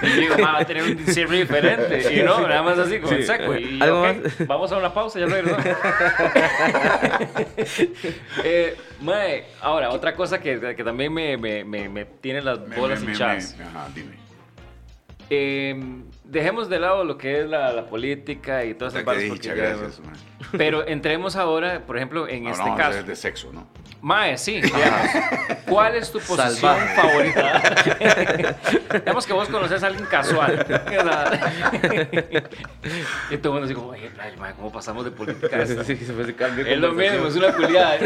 Y 0.04 0.08
digo, 0.20 0.38
"Ma, 0.38 0.52
va 0.54 0.60
a 0.60 0.66
tener 0.66 0.84
un 0.84 1.00
cierre 1.08 1.38
diferente. 1.38 2.14
Y 2.14 2.22
no, 2.22 2.48
nada 2.48 2.62
más 2.62 2.78
así 2.78 3.00
como 3.00 3.14
Sí. 3.14 3.22
en 3.22 3.26
seco. 3.26 3.56
Y, 3.58 3.80
¿Algo 3.82 4.02
ok, 4.04 4.08
más? 4.24 4.48
Vamos 4.48 4.72
a 4.72 4.78
una 4.78 4.94
pausa, 4.94 5.20
ya 5.20 5.26
regresamos. 5.26 5.66
eh, 8.44 8.78
mae, 9.02 9.46
ahora, 9.62 9.90
otra 9.90 10.14
cosa 10.16 10.40
que, 10.40 10.76
que 10.76 10.84
también 10.84 11.12
me, 11.12 11.38
me, 11.38 11.64
me, 11.64 11.90
me 11.90 12.06
tiene 12.06 12.42
las 12.42 12.60
Me- 12.60 12.76
bolas 12.76 13.00
me- 13.00 13.08
me- 13.08 13.12
hinchadas. 13.14 13.56
me- 13.58 13.66
Ajá, 13.66 13.88
dime. 13.96 14.16
Eh, 15.30 15.76
dejemos 16.28 16.70
de 16.70 16.80
lado 16.80 17.04
lo 17.04 17.18
que 17.18 17.40
es 17.42 17.48
la, 17.48 17.72
la 17.74 17.88
política 17.88 18.66
y 18.66 18.74
todas 18.74 18.94
esas 18.96 19.06
man. 20.00 20.14
Pero 20.58 20.88
entremos 20.88 21.36
ahora, 21.36 21.86
por 21.86 21.98
ejemplo, 21.98 22.28
en 22.28 22.48
Ahora 22.48 22.58
este 22.58 22.70
a 22.70 22.76
caso. 22.76 23.04
de 23.04 23.16
sexo, 23.16 23.52
¿no? 23.54 23.68
Mae, 24.06 24.38
sí, 24.38 24.62
digamos. 24.62 25.10
¿Cuál 25.68 25.96
es 25.96 26.12
tu 26.12 26.20
posición 26.20 26.52
Salvaje. 26.56 26.96
favorita? 26.96 28.56
digamos 29.00 29.26
que 29.26 29.34
vos 29.34 29.50
conoces 29.50 29.82
a 29.82 29.88
alguien 29.88 30.06
casual. 30.06 30.64
Y 33.32 33.38
todo 33.38 33.54
el 33.58 33.62
mundo 33.62 33.66
así 33.66 33.74
como, 33.74 33.88
oye, 33.90 34.12
playa, 34.12 34.36
mae, 34.38 34.54
¿cómo 34.54 34.72
pasamos 34.72 35.04
de 35.06 35.10
política 35.12 35.56
a 35.58 35.64
esto? 35.64 35.84
Sí, 35.84 35.96
se 35.98 36.14
fue 36.14 36.22
ese 36.22 36.36
cambio 36.36 36.64
de 36.64 36.74
Es 36.76 36.80
lo 36.80 36.92
mismo, 36.94 37.28
es 37.28 37.36
una 37.36 37.52
culiada. 37.52 37.98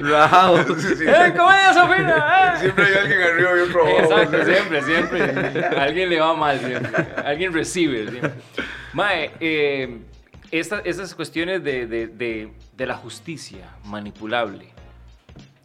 Rajado. 0.00 0.60
¡Eh, 0.60 1.34
cómo 1.36 1.52
es, 1.52 1.74
Sofina! 1.74 2.54
¡Eh! 2.54 2.60
Siempre 2.60 2.84
hay 2.86 2.94
alguien 2.94 3.22
arriba 3.22 3.50
y 3.56 3.60
otro 3.60 3.82
abajo. 3.82 3.98
Exacto, 4.22 4.44
siempre, 4.44 4.82
siempre. 4.82 5.64
A 5.76 5.82
alguien 5.82 6.08
le 6.10 6.20
va 6.20 6.34
mal 6.34 6.60
siempre. 6.60 7.06
Alguien 7.24 7.52
recibe 7.52 8.08
siempre. 8.08 8.30
Mae, 8.92 9.32
eh, 9.40 9.98
esta- 10.52 10.82
estas 10.84 11.12
cuestiones 11.14 11.64
de, 11.64 11.86
de- 11.86 12.06
de- 12.06 12.52
de 12.76 12.86
la 12.86 12.94
justicia 12.94 13.68
manipulable. 13.84 14.68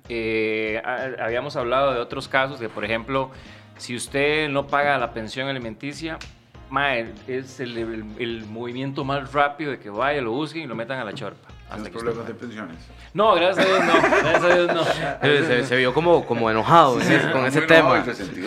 Eh, 0.10 0.82
ha- 0.86 1.24
habíamos 1.26 1.56
hablado 1.56 1.94
de 1.94 2.00
otros 2.00 2.28
casos 2.28 2.60
que, 2.60 2.70
por 2.70 2.86
ejemplo, 2.86 3.30
si 3.78 3.96
usted 3.96 4.50
no 4.50 4.68
paga 4.68 4.98
la 4.98 5.12
pensión 5.12 5.48
alimenticia, 5.50 6.18
mae, 6.70 7.14
es 7.28 7.60
el, 7.60 7.78
el- 7.78 8.06
el 8.20 8.46
movimiento 8.46 9.04
más 9.04 9.34
rápido 9.34 9.72
de 9.72 9.80
que 9.80 9.90
vaya, 9.90 10.22
lo 10.22 10.32
busquen 10.32 10.64
y 10.64 10.68
lo 10.68 10.76
metan 10.76 11.00
a 11.00 11.04
la 11.04 11.14
chorpa. 11.14 11.50
¿Tienes 11.70 11.90
que 11.92 12.00
problemas 12.00 12.26
de 12.26 12.34
pensiones? 12.34 12.78
No, 13.14 13.36
gracias 13.36 13.66
a 13.66 13.68
Dios 13.70 13.84
no. 13.84 13.94
Gracias 14.02 14.44
a 14.44 14.56
Dios 14.56 14.74
no. 14.74 14.84
Se, 15.22 15.64
se 15.66 15.76
vio 15.76 15.94
como, 15.94 16.26
como 16.26 16.50
enojado 16.50 17.02
en 17.02 17.12
ese- 17.12 17.32
con 17.32 17.46
ese 17.46 17.62
tema. 17.64 18.06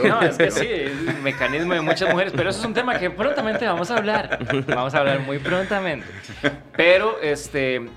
No, 0.09 0.23
es 0.23 0.39
que 0.39 0.51
sí, 0.51 0.67
es 0.67 0.93
un 1.17 1.23
mecanismo 1.23 1.75
de 1.75 1.83
muchas 1.83 2.11
mujeres, 2.11 2.33
pero 2.35 2.49
eso 2.49 2.61
es 2.61 2.65
un 2.65 2.73
tema 2.73 2.99
que 2.99 3.11
prontamente 3.11 3.67
vamos 3.67 3.91
a 3.91 3.99
hablar. 3.99 4.39
Vamos 4.67 4.95
a 4.95 4.99
hablar 5.01 5.21
muy 5.21 5.39
prontamente. 5.39 6.07
Pero, 6.75 7.21
este, 7.21 7.91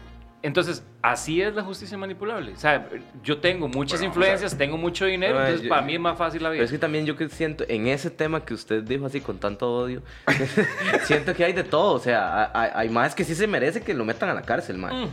entonces, 0.43 0.83
así 1.01 1.41
es 1.41 1.55
la 1.55 1.63
justicia 1.63 1.97
manipulable. 1.97 2.51
O 2.53 2.57
sea, 2.57 2.87
yo 3.23 3.39
tengo 3.39 3.67
muchas 3.67 3.99
Bueno, 4.01 4.13
influencias, 4.13 4.57
tengo 4.57 4.77
mucho 4.77 5.05
dinero, 5.05 5.39
entonces 5.39 5.63
yo- 5.63 5.69
para 5.69 5.81
mí 5.81 5.95
es 5.95 5.99
más 5.99 6.17
fácil 6.17 6.43
la 6.43 6.49
vida. 6.49 6.57
Pero 6.59 6.65
es 6.65 6.71
que 6.71 6.77
también 6.77 7.05
yo 7.05 7.15
que 7.15 7.27
siento, 7.29 7.63
en 7.67 7.87
ese 7.87 8.09
tema 8.11 8.43
que 8.45 8.53
usted 8.53 8.83
dijo 8.83 9.05
así 9.05 9.21
con 9.21 9.39
tanto 9.39 9.71
odio, 9.73 10.03
siento 11.05 11.33
que 11.33 11.43
hay 11.45 11.53
de 11.53 11.63
todo. 11.63 11.93
O 11.93 11.99
sea, 11.99 12.51
hay, 12.53 12.69
hay 12.73 12.89
más 12.89 13.15
que 13.15 13.23
sí 13.23 13.35
se 13.35 13.47
merece 13.47 13.81
que 13.81 13.93
lo 13.93 14.05
metan 14.05 14.29
a 14.29 14.33
la 14.33 14.41
cárcel, 14.43 14.77
man. 14.77 15.03
Ujú. 15.03 15.11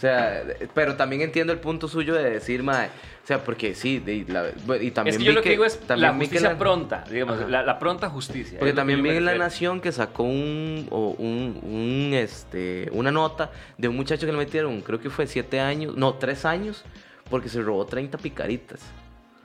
O 0.00 0.02
sea, 0.02 0.42
pero 0.72 0.96
también 0.96 1.20
entiendo 1.20 1.52
el 1.52 1.58
punto 1.58 1.86
suyo 1.86 2.14
de 2.14 2.30
decir, 2.30 2.62
mae, 2.62 2.86
o 2.86 3.26
sea, 3.26 3.44
porque 3.44 3.74
sí, 3.74 3.98
de- 3.98 4.24
la- 4.28 4.48
y 4.80 4.90
también 4.92 5.08
Es 5.08 5.18
que 5.18 5.18
vi 5.18 5.24
yo 5.26 5.32
lo 5.32 5.42
que 5.42 5.50
digo 5.50 5.66
es 5.66 5.78
también 5.80 6.08
la 6.12 6.14
justicia 6.16 6.48
la- 6.52 6.58
pronta, 6.58 7.04
digamos, 7.10 7.50
la, 7.50 7.62
la 7.62 7.78
pronta 7.78 8.08
justicia. 8.08 8.58
Porque 8.58 8.72
también 8.72 9.02
vi 9.02 9.10
en 9.10 9.26
La. 9.26 9.34
Nación 9.34 9.82
que 9.82 9.92
sacó 9.92 10.22
un, 10.22 10.86
o 10.90 11.10
un, 11.18 11.60
un, 11.62 12.14
este, 12.14 12.88
una 12.92 13.10
nota 13.12 13.50
de 13.76 13.88
un 13.88 13.96
muchacho 13.96 14.24
que 14.24 14.32
le 14.32 14.38
metieron, 14.38 14.80
creo 14.80 14.98
que 15.00 15.10
fue 15.10 15.26
siete 15.26 15.60
años, 15.60 15.94
no, 15.96 16.14
tres 16.14 16.46
años, 16.46 16.82
porque 17.28 17.50
se 17.50 17.60
robó 17.60 17.84
30 17.84 18.16
picaritas. 18.16 18.80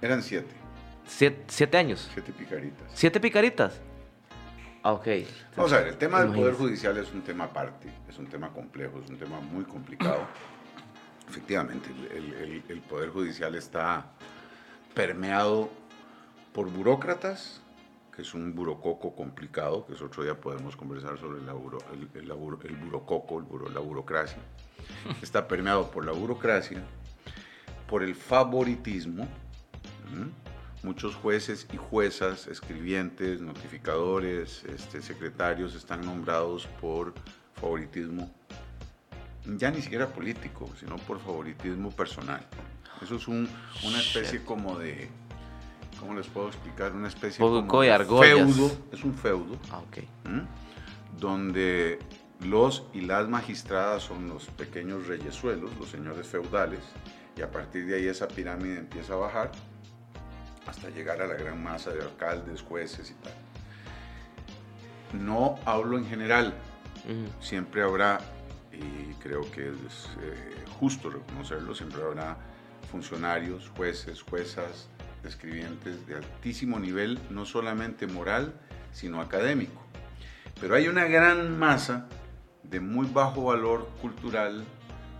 Eran 0.02 0.24
siete, 0.24 0.48
Siete, 1.06 1.44
siete 1.48 1.78
años. 1.78 2.10
siete 2.14 2.32
picaritas. 2.32 2.88
¿Siete 2.94 3.20
picaritas? 3.20 3.82
Ah, 4.86 4.92
ok. 4.94 5.08
Vamos 5.58 5.74
a 5.74 5.80
ver, 5.80 5.88
el 5.88 5.98
tema 5.98 6.22
del 6.22 6.32
Poder. 6.32 6.54
Judicial 6.54 6.96
es 7.00 7.12
un 7.12 7.24
tema 7.24 7.46
aparte, 7.46 7.92
es 8.08 8.20
un 8.20 8.28
tema 8.28 8.50
complejo, 8.54 9.00
es 9.04 9.10
un 9.10 9.18
tema 9.18 9.40
muy 9.40 9.64
complicado. 9.64 10.28
Efectivamente, 11.28 11.90
el, 12.14 12.34
el- 12.36 12.64
el 12.70 12.82
Poder 12.82 13.10
Judicial 13.10 13.56
está 13.56 14.06
permeado 14.94 15.72
por 16.54 16.70
burócratas, 16.70 17.62
que 18.16 18.22
es 18.22 18.36
un 18.36 18.54
burococo 18.54 19.16
complicado, 19.16 19.88
que 19.88 19.94
es 19.94 20.02
otro 20.04 20.22
día 20.24 20.40
podemos 20.40 20.76
conversar 20.76 21.18
sobre 21.18 21.42
la 21.42 21.54
buro- 21.56 21.84
el, 21.92 22.08
el 22.22 22.28
laburo- 22.30 22.60
el 22.64 22.76
burococo, 22.76 23.40
el 23.40 23.46
buro- 23.46 23.70
la 23.70 23.80
burocracia. 23.80 24.38
Está 25.24 25.48
permeado 25.48 25.90
por 25.90 26.06
la 26.06 26.12
burocracia, 26.12 26.84
por 27.90 28.04
el 28.04 28.14
favoritismo. 28.14 29.28
¿m? 30.14 30.30
Muchos 30.86 31.16
jueces 31.16 31.66
y 31.74 31.78
juezas, 31.78 32.46
escribientes, 32.46 33.42
notificadores, 33.42 34.64
este, 34.66 35.02
secretarios 35.02 35.74
están 35.74 36.02
nombrados 36.06 36.68
por 36.80 37.12
favoritismo, 37.60 38.30
ya 39.58 39.72
ni 39.72 39.82
siquiera 39.82 40.06
político, 40.08 40.70
sino 40.80 40.98
por 40.98 41.20
favoritismo 41.20 41.90
personal. 41.90 42.46
Eso 43.02 43.16
es 43.16 43.28
un- 43.28 43.50
una 43.84 43.98
especie 44.00 44.44
como 44.44 44.78
de, 44.78 45.10
¿cómo 46.00 46.14
les 46.14 46.28
puedo 46.28 46.50
explicar? 46.50 46.92
Una 46.92 47.08
especie 47.08 47.40
como 47.40 47.82
de 47.82 47.88
feudo, 48.36 48.72
es 48.92 49.04
un 49.04 49.14
feudo, 49.16 49.58
Ah, 49.72 49.80
ok. 49.80 49.98
¿m? 50.26 50.44
donde 51.20 51.98
los 52.42 52.84
y 52.94 53.02
las 53.02 53.28
magistradas 53.28 54.04
son 54.04 54.28
los 54.30 54.46
pequeños 54.52 55.08
reyesuelos, 55.08 55.72
los 55.80 55.90
señores 55.90 56.28
feudales, 56.28 56.82
y 57.36 57.42
a 57.42 57.50
partir 57.50 57.88
de 57.88 57.96
ahí 57.96 58.06
esa 58.06 58.28
pirámide 58.28 58.78
empieza 58.78 59.14
a 59.14 59.16
bajar 59.16 59.52
hasta 60.68 60.90
llegar 60.90 61.22
a 61.22 61.28
la 61.28 61.36
gran 61.36 61.62
masa 61.62 61.92
de 61.92 62.02
alcaldes, 62.02 62.62
jueces 62.62 63.12
y 63.12 63.14
tal. 63.16 63.34
No 65.14 65.60
hablo 65.66 65.98
en 65.98 66.06
general, 66.06 66.54
siempre 67.40 67.84
habrá, 67.84 68.20
y 68.74 69.14
creo 69.16 69.50
que 69.52 69.70
es 69.70 70.10
eh, 70.22 70.66
justo 70.80 71.10
reconocerlo, 71.10 71.76
siempre 71.76 72.02
habrá 72.02 72.38
funcionarios, 72.92 73.72
jueces, 73.76 74.22
juezas, 74.22 74.90
escribientes 75.24 76.06
de 76.08 76.16
altísimo 76.16 76.80
nivel, 76.80 77.20
no 77.30 77.46
solamente 77.46 78.08
moral, 78.08 78.54
sino 78.92 79.22
académico. 79.22 79.82
Pero 80.60 80.76
hay 80.76 80.88
una 80.88 81.06
gran 81.06 81.58
masa 81.58 82.08
de 82.64 82.80
muy 82.80 83.08
bajo 83.08 83.46
valor 83.46 83.90
cultural, 84.02 84.64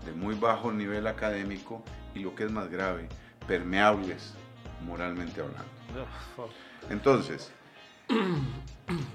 de 0.04 0.12
muy 0.12 0.34
bajo 0.34 0.72
nivel 0.72 1.06
académico 1.06 1.82
y 2.14 2.20
lo 2.20 2.34
que 2.34 2.44
es 2.44 2.52
más 2.52 2.70
grave, 2.70 3.08
permeables 3.46 4.34
moralmente 4.84 5.40
hablando. 5.40 5.64
Entonces, 6.90 7.50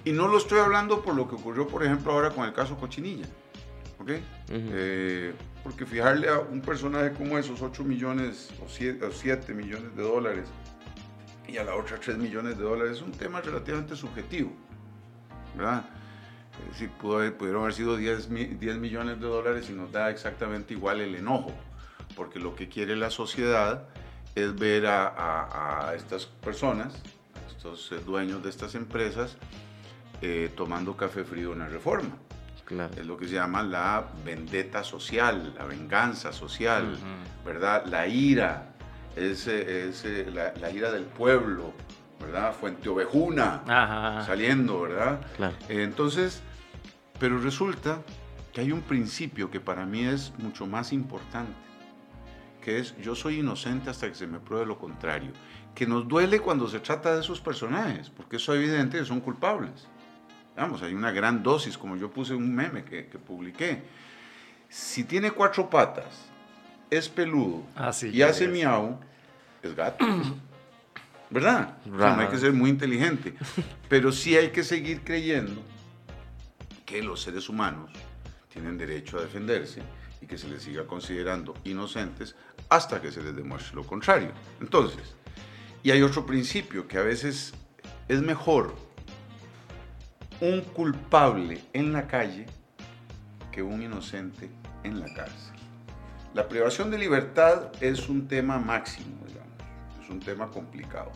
y 0.04 0.12
no 0.12 0.28
lo 0.28 0.38
estoy 0.38 0.60
hablando 0.60 1.02
por 1.02 1.16
lo 1.16 1.28
que 1.28 1.36
ocurrió, 1.36 1.68
por 1.68 1.84
ejemplo, 1.84 2.12
ahora 2.12 2.32
con 2.32 2.46
el 2.46 2.54
caso 2.54 2.78
Cochinilla. 2.78 3.26
¿Ok? 4.00 4.10
Ujú. 4.10 4.20
Eh, 4.50 5.34
porque 5.64 5.86
fijarle 5.86 6.28
a 6.30 6.40
un 6.40 6.62
personaje 6.62 7.14
como 7.14 7.38
esos 7.38 7.62
8 7.62 7.84
millones 7.84 8.50
o 8.66 8.68
7, 8.68 9.54
millones 9.54 9.96
de 9.96 10.02
dólares 10.02 10.48
y 11.48 11.58
a 11.58 11.64
la 11.64 11.76
otra 11.76 12.00
3 12.00 12.18
millones 12.18 12.58
de 12.58 12.64
dólares 12.64 12.98
es 12.98 13.02
un 13.04 13.12
tema 13.12 13.42
relativamente 13.42 13.96
subjetivo. 13.96 14.52
¿Verdad? 15.56 15.86
Es 16.66 16.74
decir, 16.74 16.90
pudo 17.00 17.18
pudieron 17.38 17.62
haber 17.62 17.74
sido 17.74 17.96
10, 17.96 18.30
mi- 18.30 18.46
10 18.46 18.78
millones 18.78 19.20
de 19.20 19.28
dólares 19.28 19.70
y 19.70 19.74
nos 19.74 19.92
da 19.92 20.10
exactamente 20.10 20.74
igual 20.74 21.00
el 21.02 21.14
enojo. 21.16 21.54
Porque 22.16 22.40
lo 22.40 22.56
que 22.56 22.68
quiere 22.70 22.96
la 22.96 23.10
sociedad 23.12 23.88
es 24.36 24.56
ver 24.56 24.86
a, 24.88 25.08
a- 25.08 25.90
a 25.90 25.96
estas 25.96 26.26
personas, 26.26 26.94
a 27.36 27.50
estos 27.52 27.92
eh, 27.92 28.00
dueños 28.06 28.42
de 28.44 28.50
estas 28.50 28.76
empresas, 28.76 29.38
eh, 30.22 30.52
tomando 30.56 30.96
café 30.96 31.24
frío 31.24 31.54
en 31.54 31.60
la 31.60 31.68
reforma. 31.68 32.16
Claro. 32.66 32.94
Es 32.98 33.06
lo 33.06 33.18
que 33.18 33.28
se 33.28 33.34
llama 33.34 33.64
la 33.64 34.06
vendetta 34.24 34.84
social, 34.84 35.54
la 35.58 35.66
venganza 35.66 36.32
social. 36.32 36.98
¿verdad? 37.46 37.86
La 37.88 38.08
ira, 38.08 38.74
es, 39.16 39.48
eh, 39.48 39.90
es, 39.90 40.06
la, 40.34 40.54
la 40.54 40.70
ira 40.72 40.92
del 40.92 41.04
pueblo, 41.04 41.74
¿verdad? 42.22 42.54
Fuente 42.54 42.88
Ovejuna, 42.88 43.64
Ajá. 43.68 44.26
saliendo, 44.26 44.82
¿verdad? 44.82 45.20
Claro. 45.36 45.56
Entonces, 45.68 46.42
pero 47.20 47.40
resulta 47.40 48.00
que 48.54 48.62
hay 48.62 48.72
un 48.72 48.82
principio 48.84 49.50
que 49.52 49.60
para 49.60 49.86
mí 49.86 50.06
es 50.06 50.32
mucho 50.38 50.66
más 50.68 50.94
importante, 50.94 51.52
que 52.62 52.80
es 52.80 52.96
yo 52.98 53.16
soy 53.16 53.40
inocente 53.40 53.90
hasta 53.90 54.08
que 54.08 54.16
se 54.16 54.28
me 54.28 54.40
pruebe 54.40 54.66
lo 54.66 54.78
contrario, 54.78 55.32
que 55.76 55.86
nos 55.86 56.08
duele 56.08 56.40
cuando 56.40 56.68
se 56.70 56.80
trata 56.80 57.14
de 57.14 57.22
esos 57.22 57.42
personajes, 57.42 58.10
porque 58.10 58.38
eso 58.38 58.54
es 58.54 58.60
evidente 58.60 58.98
que 59.00 59.06
son 59.06 59.20
culpables. 59.20 59.88
Vamos, 60.56 60.82
hay 60.84 60.94
una 60.94 61.12
gran 61.12 61.42
dosis, 61.42 61.78
como 61.78 61.96
yo 61.96 62.12
puse 62.12 62.34
un 62.34 62.54
meme 62.54 62.84
que, 62.84 63.08
que 63.08 63.18
publiqué. 63.18 63.82
Si 64.70 65.04
tiene 65.04 65.32
cuatro 65.32 65.70
patas, 65.70 66.30
es 66.90 67.10
peludo 67.10 67.64
Así 67.76 68.10
y 68.10 68.22
hace 68.22 68.46
es. 68.46 68.52
miau, 68.52 69.00
es 69.64 69.76
gato. 69.76 70.06
¿Verdad? 71.30 71.78
O 71.90 71.98
sea, 71.98 72.16
no 72.16 72.22
hay 72.22 72.28
que 72.28 72.38
ser 72.38 72.52
muy 72.52 72.70
inteligente. 72.70 73.34
Pero 73.88 74.12
sí 74.12 74.36
hay 74.36 74.50
que 74.50 74.64
seguir 74.64 75.02
creyendo 75.02 75.62
que 76.86 77.02
los 77.02 77.22
seres 77.22 77.48
humanos 77.48 77.90
tienen 78.52 78.78
derecho 78.78 79.18
a 79.18 79.22
defenderse 79.22 79.82
y 80.22 80.28
que 80.28 80.38
se 80.38 80.48
les 80.48 80.64
siga 80.64 80.86
considerando 80.86 81.54
inocentes 81.64 82.36
hasta 82.70 83.02
que 83.02 83.12
se 83.12 83.22
les 83.22 83.36
demuestre 83.36 83.76
lo 83.76 83.86
contrario. 83.86 84.32
Entonces, 84.62 85.16
y 85.84 85.92
hay 85.92 86.04
otro 86.04 86.26
principio 86.26 86.88
que 86.88 86.98
a 86.98 87.02
veces 87.02 87.54
es 88.08 88.22
mejor 88.22 88.76
un 90.40 90.62
culpable 90.62 91.64
en 91.74 91.92
la 91.92 92.08
calle 92.08 92.46
que 93.52 93.62
un 93.62 93.82
inocente 93.82 94.50
en 94.84 95.00
la 95.00 95.14
cárcel. 95.14 95.56
La 96.34 96.48
privación 96.48 96.90
de 96.90 96.98
libertad 96.98 97.72
es 97.82 98.08
un 98.08 98.28
tema 98.28 98.58
máximo, 98.58 99.18
digamos, 99.28 99.52
es 100.02 100.10
un 100.10 100.20
tema 100.20 100.50
complicado, 100.50 101.12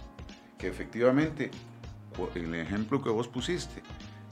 que 0.57 0.67
efectivamente, 0.67 1.51
en 2.35 2.53
el 2.53 2.61
ejemplo 2.61 3.01
que 3.01 3.09
vos 3.09 3.27
pusiste, 3.27 3.81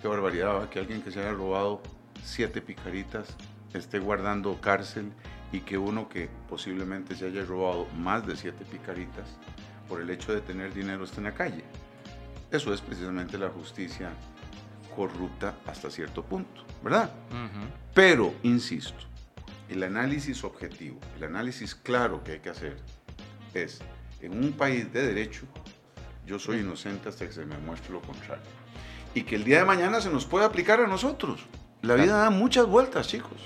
qué 0.01 0.07
barbaridad 0.07 0.69
que 0.69 0.79
alguien 0.79 1.01
que 1.01 1.11
se 1.11 1.21
haya 1.21 1.31
robado 1.31 1.81
siete 2.23 2.61
picaritas 2.61 3.35
esté 3.77 3.99
guardando 3.99 4.59
cárcel 4.61 5.11
y 5.51 5.61
que 5.61 5.77
uno 5.77 6.09
que 6.09 6.29
posiblemente 6.49 7.15
se 7.15 7.27
haya 7.27 7.45
robado 7.45 7.87
más 7.97 8.25
de 8.25 8.35
siete 8.35 8.65
picaritas 8.65 9.27
por 9.87 10.01
el 10.01 10.09
hecho 10.09 10.33
de 10.33 10.41
tener 10.41 10.73
dinero 10.73 11.03
esté 11.03 11.17
en 11.17 11.25
la 11.25 11.33
calle. 11.33 11.63
Eso 12.51 12.73
es 12.73 12.81
precisamente 12.81 13.37
la 13.37 13.49
justicia 13.49 14.11
corrupta 14.95 15.55
hasta 15.65 15.89
cierto 15.89 16.23
punto, 16.23 16.63
¿verdad? 16.83 17.11
Pero, 17.93 18.33
insisto, 18.43 19.05
el 19.69 19.83
análisis 19.83 20.43
objetivo, 20.43 20.99
el 21.17 21.23
análisis 21.23 21.75
claro 21.75 22.23
que 22.23 22.33
hay 22.33 22.39
que 22.39 22.49
hacer 22.49 22.77
es, 23.53 23.81
en 24.21 24.43
un 24.43 24.53
país 24.53 24.91
de 24.93 25.05
derecho, 25.05 25.45
yo 26.25 26.39
soy 26.39 26.59
inocente 26.59 27.09
hasta 27.09 27.25
que 27.25 27.33
se 27.33 27.45
me 27.45 27.57
muestre 27.57 27.91
lo 27.91 28.01
contrario. 28.01 28.45
Y 29.13 29.23
que 29.23 29.35
el 29.35 29.43
día 29.43 29.59
de 29.59 29.65
mañana 29.65 30.01
se 30.01 30.09
nos 30.09 30.25
pueda 30.25 30.45
aplicar 30.45 30.79
a 30.79 30.87
nosotros. 30.87 31.45
La 31.81 31.95
vida 31.95 32.17
da 32.17 32.29
muchas 32.29 32.65
vueltas, 32.65 33.07
chicos. 33.07 33.41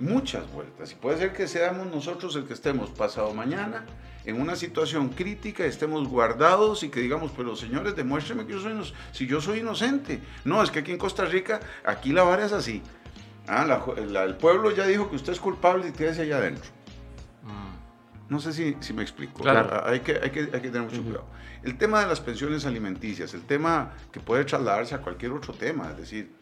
Muchas 0.00 0.50
vueltas. 0.52 0.92
Y 0.92 0.94
puede 0.96 1.18
ser 1.18 1.32
que 1.32 1.46
seamos 1.48 1.86
nosotros 1.86 2.34
el 2.36 2.44
que 2.44 2.54
estemos 2.54 2.90
pasado 2.90 3.32
mañana 3.34 3.84
en 4.24 4.40
una 4.40 4.56
situación 4.56 5.10
crítica, 5.10 5.64
estemos 5.64 6.08
guardados 6.08 6.82
y 6.82 6.88
que 6.88 7.00
digamos, 7.00 7.32
pero 7.36 7.54
señores, 7.54 7.94
demuéstrenme 7.94 8.44
que 8.44 8.54
yo 8.54 8.60
soy. 8.60 8.92
Si 9.12 9.26
yo 9.26 9.40
soy 9.40 9.60
inocente. 9.60 10.20
No, 10.44 10.62
es 10.62 10.70
que 10.70 10.80
aquí 10.80 10.90
en 10.90 10.98
Costa 10.98 11.24
Rica, 11.24 11.60
aquí 11.84 12.12
la 12.12 12.24
vara 12.24 12.44
es 12.44 12.52
así. 12.52 12.82
Ah, 13.46 13.80
el 13.96 14.34
pueblo 14.36 14.72
ya 14.72 14.86
dijo 14.86 15.08
que 15.08 15.16
usted 15.16 15.32
es 15.32 15.40
culpable 15.40 15.88
y 15.88 15.92
quédese 15.92 16.22
allá 16.22 16.38
adentro. 16.38 16.68
Mm. 17.44 18.32
No 18.32 18.40
sé 18.40 18.52
si, 18.52 18.76
si 18.80 18.92
me 18.92 19.02
explico. 19.02 19.42
Claro. 19.42 19.86
Hay, 19.86 20.00
que, 20.00 20.18
hay, 20.20 20.30
que, 20.30 20.40
hay 20.40 20.60
que 20.60 20.70
tener 20.70 20.82
mucho 20.82 21.02
cuidado. 21.02 21.26
El 21.62 21.78
tema 21.78 22.00
de 22.00 22.06
las 22.06 22.20
pensiones 22.20 22.66
alimenticias, 22.66 23.32
el 23.34 23.42
tema 23.42 23.92
que 24.10 24.18
puede 24.18 24.44
trasladarse 24.44 24.96
a 24.96 24.98
cualquier 24.98 25.32
otro 25.32 25.54
tema, 25.54 25.90
es 25.90 25.98
decir, 25.98 26.32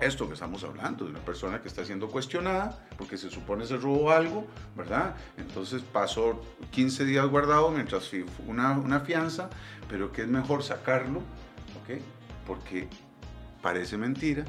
esto 0.00 0.26
que 0.26 0.34
estamos 0.34 0.64
hablando, 0.64 1.04
de 1.04 1.10
una 1.10 1.20
persona 1.20 1.60
que 1.60 1.68
está 1.68 1.84
siendo 1.84 2.08
cuestionada 2.08 2.86
porque 2.96 3.16
se 3.16 3.30
supone 3.30 3.66
se 3.66 3.76
robó 3.76 4.10
algo, 4.10 4.46
¿verdad? 4.76 5.14
Entonces 5.36 5.82
pasó 5.82 6.42
15 6.70 7.04
días 7.04 7.26
guardado 7.26 7.70
mientras 7.70 8.10
una, 8.46 8.72
una 8.72 9.00
fianza, 9.00 9.50
pero 9.88 10.12
que 10.12 10.22
es 10.22 10.28
mejor 10.28 10.62
sacarlo, 10.62 11.18
¿ok? 11.82 12.00
Porque 12.46 12.88
parece 13.62 13.96
mentira, 13.96 14.44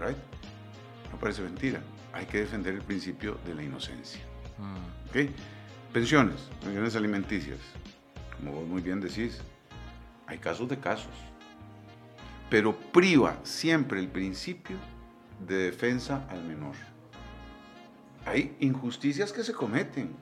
¿right? 0.00 0.16
No 1.12 1.18
parece 1.18 1.42
mentira. 1.42 1.80
Hay 2.12 2.26
que 2.26 2.38
defender 2.38 2.74
el 2.74 2.82
principio 2.82 3.38
de 3.44 3.54
la 3.54 3.62
inocencia. 3.62 4.20
Mm. 4.58 5.08
¿Ok? 5.08 5.30
Pensiones, 5.92 6.48
pensiones 6.62 6.96
alimenticias. 6.96 7.58
Como 8.36 8.52
vos 8.52 8.68
muy 8.68 8.82
bien 8.82 9.00
decís, 9.00 9.40
hay 10.26 10.38
casos 10.38 10.68
de 10.68 10.78
casos. 10.78 11.12
Pero 12.50 12.76
priva 12.76 13.36
siempre 13.42 14.00
el 14.00 14.08
principio 14.08 14.76
de 15.40 15.56
defensa 15.56 16.26
al 16.30 16.42
menor. 16.44 16.74
Hay 18.26 18.56
injusticias 18.60 19.32
que 19.32 19.42
se 19.42 19.52
cometen. 19.52 20.16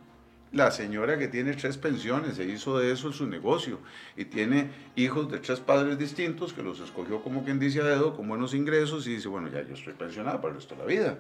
La 0.53 0.71
señora 0.71 1.19
que 1.19 1.29
tiene 1.29 1.55
tres 1.55 1.79
pensiones 1.79 2.37
se 2.37 2.45
hizo 2.45 2.79
de 2.79 2.93
eso 2.93 3.11
su 3.11 3.27
negocio 3.27 3.79
y 4.19 4.27
tiene 4.27 4.71
hijos 4.97 5.31
de 5.31 5.39
tres 5.39 5.61
padres 5.61 5.99
distintos 5.99 6.53
que 6.53 6.63
los 6.63 6.79
escogió 6.81 7.23
como 7.23 7.43
quien 7.43 7.59
dice 7.59 7.81
a 7.81 7.85
dedo 7.85 8.15
con 8.15 8.29
buenos 8.29 8.53
ingresos 8.53 9.07
y 9.07 9.15
dice, 9.15 9.29
bueno, 9.29 9.49
ya 9.49 9.63
yo 9.63 9.73
estoy 9.73 9.95
pensionada 9.95 10.43
para 10.43 10.51
el 10.51 10.57
resto 10.57 10.75
de 10.75 10.81
la 10.83 10.87
vida. 10.87 11.19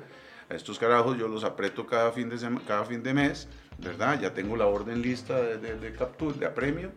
A 0.50 0.54
estos 0.54 0.78
carajos 0.78 1.16
yo 1.16 1.28
los 1.28 1.44
aprieto 1.44 1.86
cada 1.86 2.12
fin 2.12 2.28
de, 2.28 2.36
cada 2.66 2.84
fin 2.84 3.02
de 3.02 3.14
mes, 3.14 3.48
¿verdad? 3.78 4.20
Ya 4.20 4.34
tengo 4.34 4.54
la 4.54 4.66
orden 4.66 5.00
lista 5.00 5.40
de, 5.40 5.78
de, 5.78 5.92
captura, 5.92 6.36
de 6.36 6.44
apremio, 6.44 6.90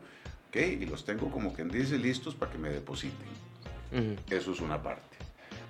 ¿ok? 0.50 0.58
Y 0.58 0.86
los 0.88 1.06
tengo 1.06 1.32
como 1.32 1.54
quien 1.54 1.70
dice 1.70 1.98
listos 1.98 2.36
para 2.36 2.52
que 2.52 2.58
me 2.58 2.70
depositen. 2.70 3.28
Eso 4.30 4.52
es 4.52 4.60
una 4.60 4.84
parte. 4.84 5.15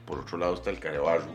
Por 0.05 0.19
otro 0.19 0.37
lado 0.37 0.53
está 0.53 0.69
el 0.69 0.79
carebarro, 0.79 1.25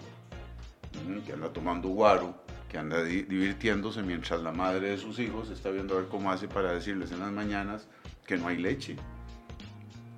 que 1.26 1.32
anda 1.32 1.52
tomando 1.52 1.88
guaro, 1.88 2.34
que 2.68 2.78
anda 2.78 3.02
divirtiéndose 3.02 4.02
mientras 4.02 4.40
la 4.40 4.52
madre 4.52 4.90
de 4.90 4.98
sus 4.98 5.18
hijos 5.18 5.50
está 5.50 5.70
viendo 5.70 5.94
a 5.94 6.00
ver 6.00 6.08
cómo 6.08 6.30
hace 6.30 6.46
para 6.46 6.72
decirles 6.72 7.10
en 7.10 7.20
las 7.20 7.32
mañanas 7.32 7.88
que 8.26 8.36
no 8.36 8.46
hay 8.46 8.58
leche 8.58 8.96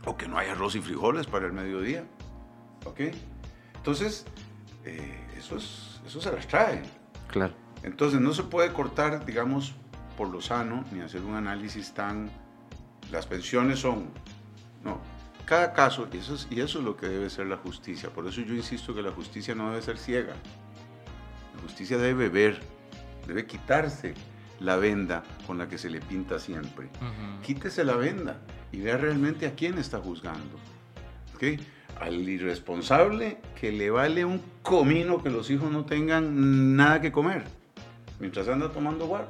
o 0.05 0.16
que 0.16 0.28
no 0.28 0.36
hay 0.36 0.48
arroz 0.48 0.74
y 0.76 0.80
frijoles 0.80 1.26
para 1.26 1.46
el 1.46 1.53
mediodía. 1.53 2.05
¿Ok? 2.84 3.00
Entonces, 3.76 4.26
eh, 4.84 5.18
eso, 5.36 5.57
es, 5.57 6.00
eso 6.07 6.20
se 6.20 6.32
las 6.32 6.46
trae. 6.46 6.82
Claro. 7.28 7.55
Entonces, 7.82 8.20
no 8.20 8.34
se 8.34 8.42
puede 8.42 8.72
cortar, 8.72 9.24
digamos, 9.24 9.74
por 10.16 10.28
lo 10.28 10.40
sano, 10.40 10.84
ni 10.92 11.00
hacer 11.00 11.22
un 11.22 11.34
análisis 11.34 11.94
tan... 11.94 12.30
Las 13.11 13.26
pensiones 13.26 13.78
son... 13.78 14.11
No, 14.84 15.00
cada 15.45 15.72
caso, 15.72 16.09
y 16.12 16.18
eso, 16.18 16.34
es, 16.34 16.47
y 16.51 16.61
eso 16.61 16.78
es 16.78 16.84
lo 16.84 16.97
que 16.97 17.09
debe 17.09 17.28
ser 17.30 17.47
la 17.47 17.57
justicia. 17.57 18.11
Por 18.11 18.26
eso 18.26 18.40
yo 18.40 18.55
insisto 18.55 18.95
que 18.95 19.03
la 19.03 19.12
justicia 19.12 19.55
no 19.55 19.70
debe 19.70 19.82
ser 19.82 19.99
ciega. 19.99 20.34
La 21.55 21.62
justicia 21.62 21.99
debe 21.99 22.28
ver, 22.28 22.61
debe 23.26 23.47
quitarse 23.47 24.14
la 24.61 24.76
venda 24.76 25.22
con 25.47 25.59
la 25.59 25.68
que 25.68 25.78
se 25.78 25.90
le 25.90 26.01
pinta 26.01 26.38
siempre. 26.38 26.88
Quítese 27.43 27.84
la 27.84 27.97
venda 27.97 28.38
y 28.70 28.80
vea 28.80 28.97
realmente 28.97 29.47
a 29.47 29.55
quién 29.55 29.78
está 29.78 29.99
juzgando. 29.99 30.59
¿Okay? 31.34 31.59
Al 32.01 32.28
irresponsable 32.28 33.38
que 33.61 33.72
le 33.72 33.90
vale 33.90 34.24
un 34.24 34.40
comino 34.62 35.22
que 35.22 35.30
los 35.30 35.51
hijos 35.51 35.70
no 35.70 35.84
tengan 35.84 36.76
nada 36.76 37.01
que 37.01 37.12
comer 37.12 37.45
mientras 38.22 38.49
anda 38.49 38.70
tomando 38.70 39.07
guaro. 39.07 39.28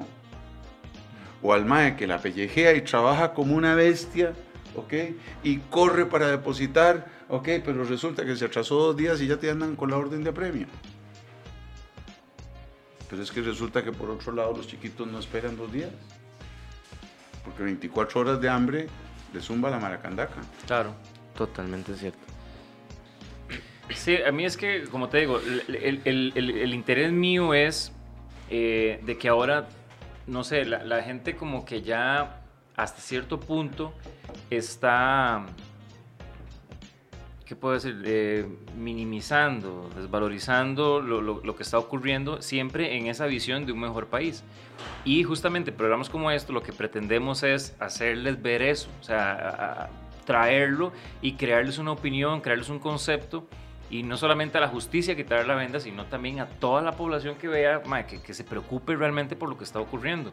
O 1.42 1.52
al 1.52 1.64
mae 1.64 1.96
que 1.96 2.06
la 2.06 2.18
pellejea 2.18 2.74
y 2.74 2.82
trabaja 2.82 3.32
como 3.32 3.56
una 3.56 3.74
bestia 3.74 4.32
¿ok? 4.76 4.94
Y 5.42 5.58
corre 5.58 6.06
para 6.06 6.28
depositar, 6.28 7.06
¿ok? 7.28 7.48
Pero 7.64 7.84
resulta 7.84 8.24
que 8.24 8.36
se 8.36 8.44
atrasó 8.44 8.76
dos 8.76 8.96
días 8.96 9.20
y 9.20 9.26
ya 9.26 9.36
te 9.36 9.50
andan 9.50 9.76
con 9.76 9.90
la 9.90 9.96
orden 9.96 10.24
de 10.24 10.30
apremio. 10.30 10.66
Pero 13.08 13.22
es 13.22 13.30
que 13.30 13.42
resulta 13.42 13.84
que 13.84 13.92
por 13.92 14.10
otro 14.10 14.32
lado 14.32 14.54
los 14.56 14.66
chiquitos 14.66 15.06
no 15.06 15.18
esperan 15.18 15.56
dos 15.56 15.70
días. 15.72 15.90
Porque 17.44 17.62
24 17.62 18.20
horas 18.20 18.40
de 18.40 18.48
hambre 18.48 18.86
le 19.34 19.40
zumba 19.40 19.68
la 19.68 19.78
maracandaca. 19.78 20.40
Claro, 20.66 20.94
totalmente 21.36 21.94
cierto. 21.94 22.20
Sí, 23.90 24.16
a 24.16 24.32
mí 24.32 24.44
es 24.44 24.56
que, 24.56 24.84
como 24.84 25.08
te 25.08 25.18
digo, 25.18 25.38
el, 25.68 26.74
interés 26.74 27.12
mío 27.12 27.52
es 27.52 27.92
eh, 28.48 29.00
de 29.04 29.18
que 29.18 29.28
ahora, 29.28 29.68
no 30.26 30.44
sé, 30.44 30.64
la 30.64 31.02
gente 31.02 31.36
como 31.36 31.66
que 31.66 31.82
ya 31.82 32.41
hasta 32.76 33.00
cierto 33.00 33.38
punto 33.40 33.92
está, 34.50 35.44
¿qué 37.44 37.56
puedo 37.56 37.74
decir? 37.74 38.02
Eh, 38.04 38.46
minimizando, 38.76 39.90
desvalorizando 39.96 41.00
lo, 41.00 41.56
que 41.56 41.62
está 41.62 41.78
ocurriendo 41.78 42.42
siempre 42.42 42.96
en 42.96 43.06
esa 43.06 43.26
visión 43.26 43.66
de 43.66 43.72
un 43.72 43.80
mejor 43.80 44.06
país. 44.06 44.42
Y 45.04 45.22
justamente 45.22 45.72
programas 45.72 46.08
como 46.08 46.30
esto 46.30 46.52
lo 46.52 46.62
que 46.62 46.72
pretendemos 46.72 47.42
es 47.42 47.76
hacerles 47.78 48.40
ver 48.40 48.62
eso, 48.62 48.88
o 49.00 49.04
sea, 49.04 49.90
traerlo 50.24 50.92
y 51.20 51.34
crearles 51.34 51.78
una 51.78 51.92
opinión, 51.92 52.40
crearles 52.40 52.68
un 52.68 52.78
concepto 52.78 53.46
y 53.90 54.02
no 54.02 54.16
solamente 54.16 54.56
a 54.56 54.60
la 54.62 54.68
justicia 54.68 55.14
quitar 55.14 55.46
la 55.46 55.54
venda, 55.54 55.78
sino 55.78 56.06
también 56.06 56.40
a 56.40 56.46
toda 56.46 56.80
la 56.80 56.92
población 56.92 57.36
que 57.36 57.46
vea, 57.46 57.82
que, 58.06 58.22
que, 58.22 58.32
se 58.32 58.42
preocupe 58.42 58.96
realmente 58.96 59.36
por 59.36 59.50
lo 59.50 59.58
que 59.58 59.64
está 59.64 59.80
ocurriendo. 59.80 60.32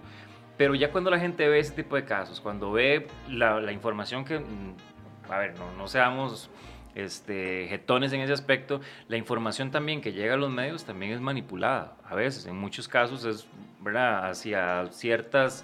Pero 0.60 0.76
ya 0.76 0.92
cuando 0.92 1.10
la 1.10 1.18
gente 1.18 1.48
ve 1.48 1.60
ese 1.60 1.72
tipo 1.72 1.96
de 1.96 2.04
casos, 2.04 2.42
cuando 2.42 2.74
ve 2.74 3.08
la, 3.30 3.72
información 3.72 4.26
que, 4.26 4.40
mm, 4.40 5.32
a 5.32 5.38
ver, 5.38 5.58
no, 5.58 5.72
no 5.78 5.88
seamos 5.88 6.50
este, 6.96 7.68
jetones 7.70 8.12
en 8.12 8.20
ese 8.20 8.34
aspecto, 8.34 8.82
la 9.08 9.16
información 9.16 9.72
también 9.72 10.02
que 10.02 10.12
llega 10.12 10.34
a 10.34 10.38
los 10.38 10.52
medios 10.52 10.84
también 10.84 11.14
es 11.14 11.22
manipulada. 11.22 11.96
A 12.04 12.14
veces, 12.14 12.46
en 12.46 12.58
muchos 12.58 12.90
casos 12.90 13.24
es, 13.24 13.48
¿verdad?, 13.80 14.30
hacia 14.30 14.88
ciertas 14.92 15.64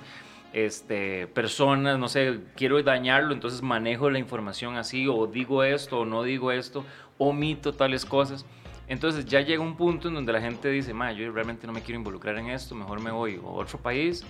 este, 0.54 1.28
personas, 1.28 2.00
no 2.00 2.08
sé, 2.08 2.40
quiero 2.56 2.82
dañarlo, 2.82 3.34
entonces 3.34 3.62
manejo 3.62 4.10
la 4.10 4.20
información 4.20 4.78
así, 4.78 5.10
o 5.10 5.28
digo 5.28 5.66
esto, 5.66 6.00
o 6.00 6.06
no 6.06 6.24
digo 6.24 6.54
esto, 6.54 6.86
omito 7.18 7.74
tales 7.74 8.06
cosas. 8.06 8.46
Entonces 8.88 9.26
ya 9.26 9.42
llega 9.42 9.62
un 9.62 9.76
punto 9.76 10.08
en 10.08 10.14
donde 10.14 10.32
la 10.32 10.40
gente 10.40 10.70
dice, 10.70 10.94
ma, 10.94 11.12
yo 11.12 11.30
realmente 11.34 11.68
no 11.68 11.74
me 11.74 11.82
quiero 11.82 11.98
involucrar 11.98 12.38
en 12.38 12.50
esto, 12.50 12.76
mejor 12.76 13.02
me 13.02 13.12
voy 13.12 13.42
a 13.44 13.46
otro 13.46 13.78
país 13.78 14.26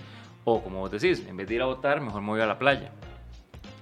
o 0.48 0.62
como 0.62 0.78
vos 0.78 0.90
decís, 0.92 1.26
en 1.26 1.36
vez 1.36 1.48
de 1.48 1.56
ir 1.56 1.62
a 1.62 1.66
votar, 1.66 2.00
mejor 2.00 2.22
me 2.22 2.28
voy 2.28 2.40
a 2.40 2.46
la 2.46 2.56
playa. 2.56 2.92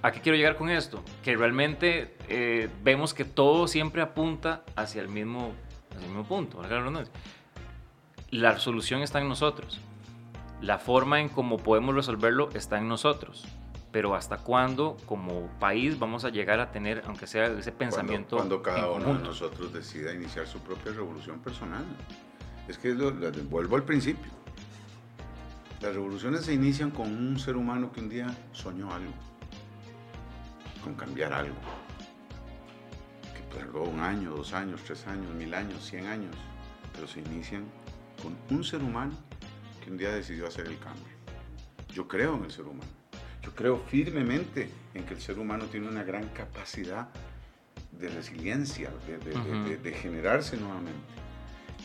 ¿A 0.01 0.11
qué 0.11 0.19
quiero 0.19 0.35
llegar 0.35 0.57
con 0.57 0.71
esto? 0.71 1.03
Que 1.23 1.37
realmente 1.37 2.17
eh, 2.27 2.69
vemos 2.83 3.13
que 3.13 3.23
todo 3.23 3.67
siempre 3.67 4.01
apunta 4.01 4.63
hacia 4.75 5.01
el 5.03 5.07
mismo, 5.07 5.53
hacia 5.91 6.01
el 6.01 6.07
mismo 6.07 6.23
punto. 6.23 6.61
La 8.31 8.57
solución 8.57 9.03
está 9.03 9.21
en 9.21 9.29
nosotros. 9.29 9.79
La 10.59 10.79
forma 10.79 11.21
en 11.21 11.29
cómo 11.29 11.57
podemos 11.57 11.93
resolverlo 11.93 12.49
está 12.55 12.79
en 12.79 12.87
nosotros. 12.87 13.45
Pero 13.91 14.15
hasta 14.15 14.39
cuándo, 14.39 14.97
como 15.05 15.47
país, 15.59 15.99
vamos 15.99 16.25
a 16.25 16.29
llegar 16.29 16.59
a 16.59 16.71
tener, 16.71 17.03
aunque 17.05 17.27
sea 17.27 17.45
ese 17.45 17.71
pensamiento. 17.71 18.37
Cuando, 18.37 18.63
cada 18.63 18.89
uno 18.89 19.13
de 19.13 19.23
nosotros 19.23 19.71
decida 19.71 20.13
iniciar 20.13 20.47
su 20.47 20.59
propia 20.61 20.93
revolución 20.93 21.39
personal. 21.41 21.85
Es 22.67 22.79
que 22.79 22.91
vuelvo 22.93 23.75
al 23.75 23.83
principio 23.83 24.44
las 25.85 25.93
revoluciones 25.93 26.45
se 26.45 26.53
inician 26.53 26.89
con 26.89 27.11
un 27.11 27.37
ser 27.37 27.55
humano 27.55 27.91
que 27.91 27.99
un 27.99 28.09
día 28.09 28.35
soñó 28.53 28.91
algo, 28.91 29.13
con 30.83 30.95
cambiar 30.95 31.31
algo, 31.31 31.55
que 33.35 33.55
tardó 33.55 33.83
un 33.83 33.99
año, 33.99 34.31
dos 34.31 34.53
años, 34.53 34.81
tres 34.83 35.05
años, 35.05 35.31
mil 35.35 35.53
años, 35.53 35.85
cien 35.85 36.07
años, 36.07 36.35
pero 36.91 37.07
se 37.07 37.19
inician 37.19 37.65
con 38.19 38.35
un 38.49 38.63
ser 38.63 38.81
humano 38.81 39.13
que 39.83 39.91
un 39.91 39.97
día 39.97 40.09
decidió 40.09 40.47
hacer 40.47 40.65
el 40.65 40.79
cambio. 40.79 41.13
Yo 41.93 42.07
creo 42.07 42.35
en 42.35 42.45
el 42.45 42.51
ser 42.51 42.65
humano. 42.65 42.89
Yo 43.43 43.53
creo 43.53 43.77
firmemente 43.77 44.71
en 44.95 45.05
que 45.05 45.13
el 45.13 45.21
ser 45.21 45.37
humano 45.37 45.65
tiene 45.65 45.87
una 45.87 46.03
gran 46.03 46.29
capacidad 46.29 47.09
de 47.91 48.09
resiliencia, 48.09 48.89
de, 49.05 49.77
de 49.77 49.93
generarse 49.93 50.57
nuevamente. 50.57 51.24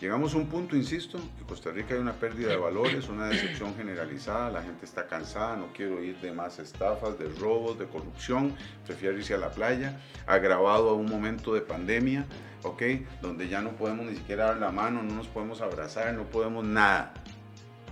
Llegamos 0.00 0.32
a 0.32 0.38
un 0.38 0.46
punto, 0.46 0.76
insisto, 0.76 1.18
que 1.36 1.44
Costa 1.44 1.70
Rica 1.70 1.92
hay 1.92 2.00
una 2.00 2.14
pérdida 2.14 2.48
de 2.48 2.56
valores, 2.56 3.10
una 3.10 3.26
decepción 3.26 3.74
generalizada, 3.76 4.48
la 4.48 4.62
gente 4.62 4.86
está 4.86 5.06
cansada, 5.06 5.56
no 5.56 5.66
quiero 5.74 5.96
oír 5.96 6.18
de 6.22 6.32
más 6.32 6.58
estafas, 6.58 7.18
de 7.18 7.28
robos, 7.28 7.78
de 7.78 7.84
corrupción, 7.84 8.54
prefiero 8.86 9.18
irse 9.18 9.34
a 9.34 9.36
la 9.38 9.50
playa, 9.50 10.00
agravado 10.26 10.88
a 10.88 10.94
un 10.94 11.04
momento 11.04 11.52
de 11.52 11.60
pandemia, 11.60 12.24
¿ok? 12.62 12.82
Donde 13.20 13.48
ya 13.48 13.60
no 13.60 13.72
podemos 13.72 14.06
ni 14.06 14.16
siquiera 14.16 14.46
dar 14.46 14.56
la 14.56 14.72
mano, 14.72 15.02
no 15.02 15.14
nos 15.14 15.26
podemos 15.26 15.60
abrazar, 15.60 16.14
no 16.14 16.24
podemos 16.24 16.64
nada. 16.64 17.12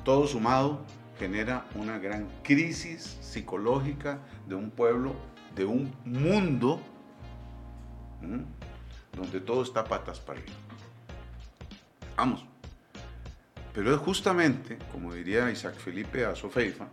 Todo 0.02 0.26
sumado 0.26 0.86
genera 1.18 1.66
una 1.74 1.98
gran 1.98 2.26
crisis 2.42 3.18
psicológica 3.20 4.18
de 4.46 4.54
un 4.54 4.70
pueblo, 4.70 5.14
de 5.54 5.66
un 5.66 5.92
mundo, 6.06 6.80
donde 9.14 9.40
todo 9.40 9.62
está 9.62 9.84
patas 9.84 10.20
para 10.20 10.40
arriba. 10.40 10.67
Vamos. 12.18 12.44
Pero 13.72 13.94
es 13.94 14.00
justamente, 14.00 14.76
como 14.90 15.14
diría 15.14 15.52
Isaac 15.52 15.76
Felipe 15.76 16.24
a 16.24 16.34
Sofeifa, 16.34 16.88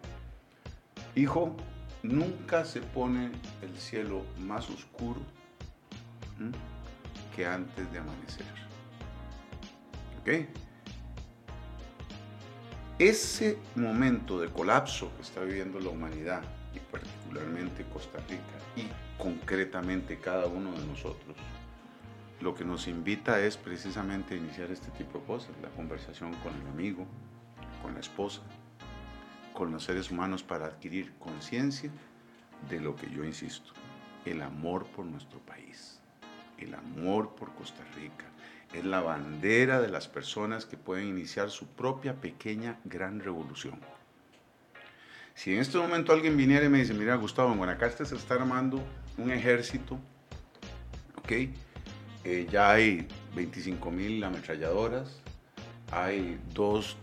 hijo, 1.16 1.58
nunca 2.04 2.64
se 2.64 2.82
pone 2.82 3.32
el 3.64 3.76
cielo 3.76 4.24
más 4.38 4.70
oscuro 4.70 5.20
que 7.36 7.44
antes 7.44 7.92
de 7.92 7.98
amanecer. 7.98 8.46
¿Ok? 10.22 10.48
Ese 13.00 13.58
momento 13.76 14.40
de 14.40 14.50
colapso 14.50 15.12
que 15.16 15.24
está 15.24 15.42
viviendo 15.42 15.80
la 15.80 15.90
humanidad, 15.90 16.44
y 16.72 16.80
particularmente 16.80 17.84
Costa 17.92 18.20
Rica, 18.30 18.44
y 18.76 18.88
concretamente 19.20 20.20
cada 20.20 20.46
uno 20.46 20.72
de 20.72 20.86
nosotros, 20.86 21.36
lo 22.42 22.54
que 22.54 22.66
nos 22.66 22.88
invita 22.88 23.40
es 23.40 23.58
precisamente 23.58 24.34
a 24.34 24.38
iniciar 24.38 24.72
este 24.72 24.92
tipo 24.92 25.20
de 25.20 25.26
cosas, 25.26 25.52
la 25.62 25.70
conversación 25.70 26.34
con 26.36 26.54
el 26.54 26.68
amigo, 26.68 27.06
con 27.82 27.94
la 27.94 28.00
esposa, 28.00 28.42
con 29.54 29.72
los 29.72 29.84
seres 29.84 30.12
humanos 30.12 30.44
para 30.44 30.66
adquirir 30.66 31.14
conciencia 31.18 31.90
de 32.70 32.80
lo 32.80 32.96
que 32.96 33.10
yo 33.10 33.24
insisto, 33.24 33.72
el 34.26 34.42
amor 34.42 34.86
por 34.88 35.06
nuestro 35.06 35.40
país, 35.40 36.00
el 36.58 36.74
amor 36.76 37.36
por 37.36 37.54
Costa 37.54 37.84
Rica, 37.96 38.26
es 38.74 38.84
la 38.84 39.00
bandera 39.00 39.80
de 39.80 39.88
las 39.88 40.08
personas 40.08 40.66
que 40.66 40.78
pueden 40.78 41.08
iniciar 41.08 41.50
su 41.50 41.68
propia 41.68 42.16
pequeña 42.16 42.80
gran 42.84 43.20
revolución. 43.22 43.80
Si 45.34 45.54
en 45.54 45.60
este 45.60 45.78
momento 45.78 46.12
alguien 46.12 46.36
viniera 46.36 46.66
y 46.66 46.70
me 46.70 46.80
dice, 46.80 46.94
mira 46.94 47.16
Gustavo, 47.16 47.52
en 47.52 47.58
Guanacaste 47.58 48.06
se 48.06 48.16
está 48.16 48.36
armando 48.36 48.82
un 49.18 49.32
ejército, 49.32 50.00
¿ok? 51.18 51.32
Eh, 52.26 52.48
ya 52.52 52.72
hay 52.72 53.08
25 53.36 53.92
mil 53.92 54.24
ametralladoras, 54.24 55.22
hay 55.92 56.40
dos, 56.56 56.98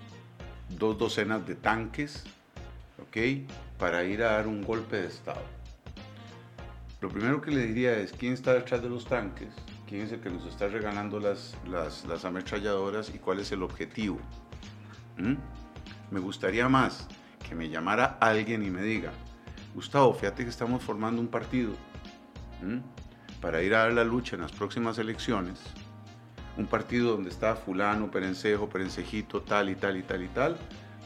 dos 0.69 0.99
docenas 0.99 1.47
de 1.47 1.55
tanques, 1.55 2.25
¿ok? 3.01 3.49
Para 3.79 4.03
ir 4.03 4.25
a 4.25 4.33
dar 4.33 4.49
un 4.49 4.65
golpe 4.65 4.97
de 4.97 5.07
Estado. 5.07 5.45
Lo 7.01 7.09
primero 7.09 7.41
que 7.41 7.53
le 7.53 7.67
diría 7.69 7.97
es, 7.99 8.13
¿quién 8.13 8.33
está 8.33 8.53
detrás 8.55 8.83
de 8.83 8.89
los 8.89 9.07
tanques? 9.07 9.51
¿Quién 9.89 10.03
es 10.03 10.13
el 10.13 10.21
que 10.21 10.31
nos 10.31 10.45
está 10.47 10.67
regalando 10.67 11.21
las, 11.21 11.57
las, 11.69 12.05
las 12.07 12.25
ametralladoras 12.25 13.15
y 13.15 13.19
cuál 13.19 13.39
es 13.39 13.53
el 13.53 13.63
objetivo? 13.63 14.19
¿Mm? 15.19 15.35
Me 16.11 16.19
gustaría 16.19 16.69
más 16.69 17.07
que 17.49 17.55
me 17.55 17.69
llamara 17.69 18.19
alguien 18.21 18.65
y 18.65 18.71
me 18.71 18.83
diga, 18.83 19.13
Gustavo, 19.75 20.15
fíjate 20.15 20.43
que 20.43 20.51
estamos 20.51 20.83
formando 20.83 21.21
un 21.21 21.29
partido 21.29 21.73
¿m? 22.61 22.83
Para 23.43 23.61
ir 23.63 23.75
a 23.75 23.81
dar 23.81 23.93
la 23.93 24.05
lucha 24.05 24.37
en 24.37 24.43
las 24.43 24.53
próximas 24.53 24.97
elecciones, 24.99 25.59
un 26.57 26.67
partido 26.67 27.11
donde 27.13 27.29
está 27.29 27.57
fulano, 27.57 28.11
perencejo, 28.11 28.69
perencejito, 28.71 29.43
tal 29.43 29.69
y 29.69 29.75
tal 29.75 29.97
y 29.99 30.03
tal 30.03 30.23
y 30.23 30.29
tal, 30.29 30.57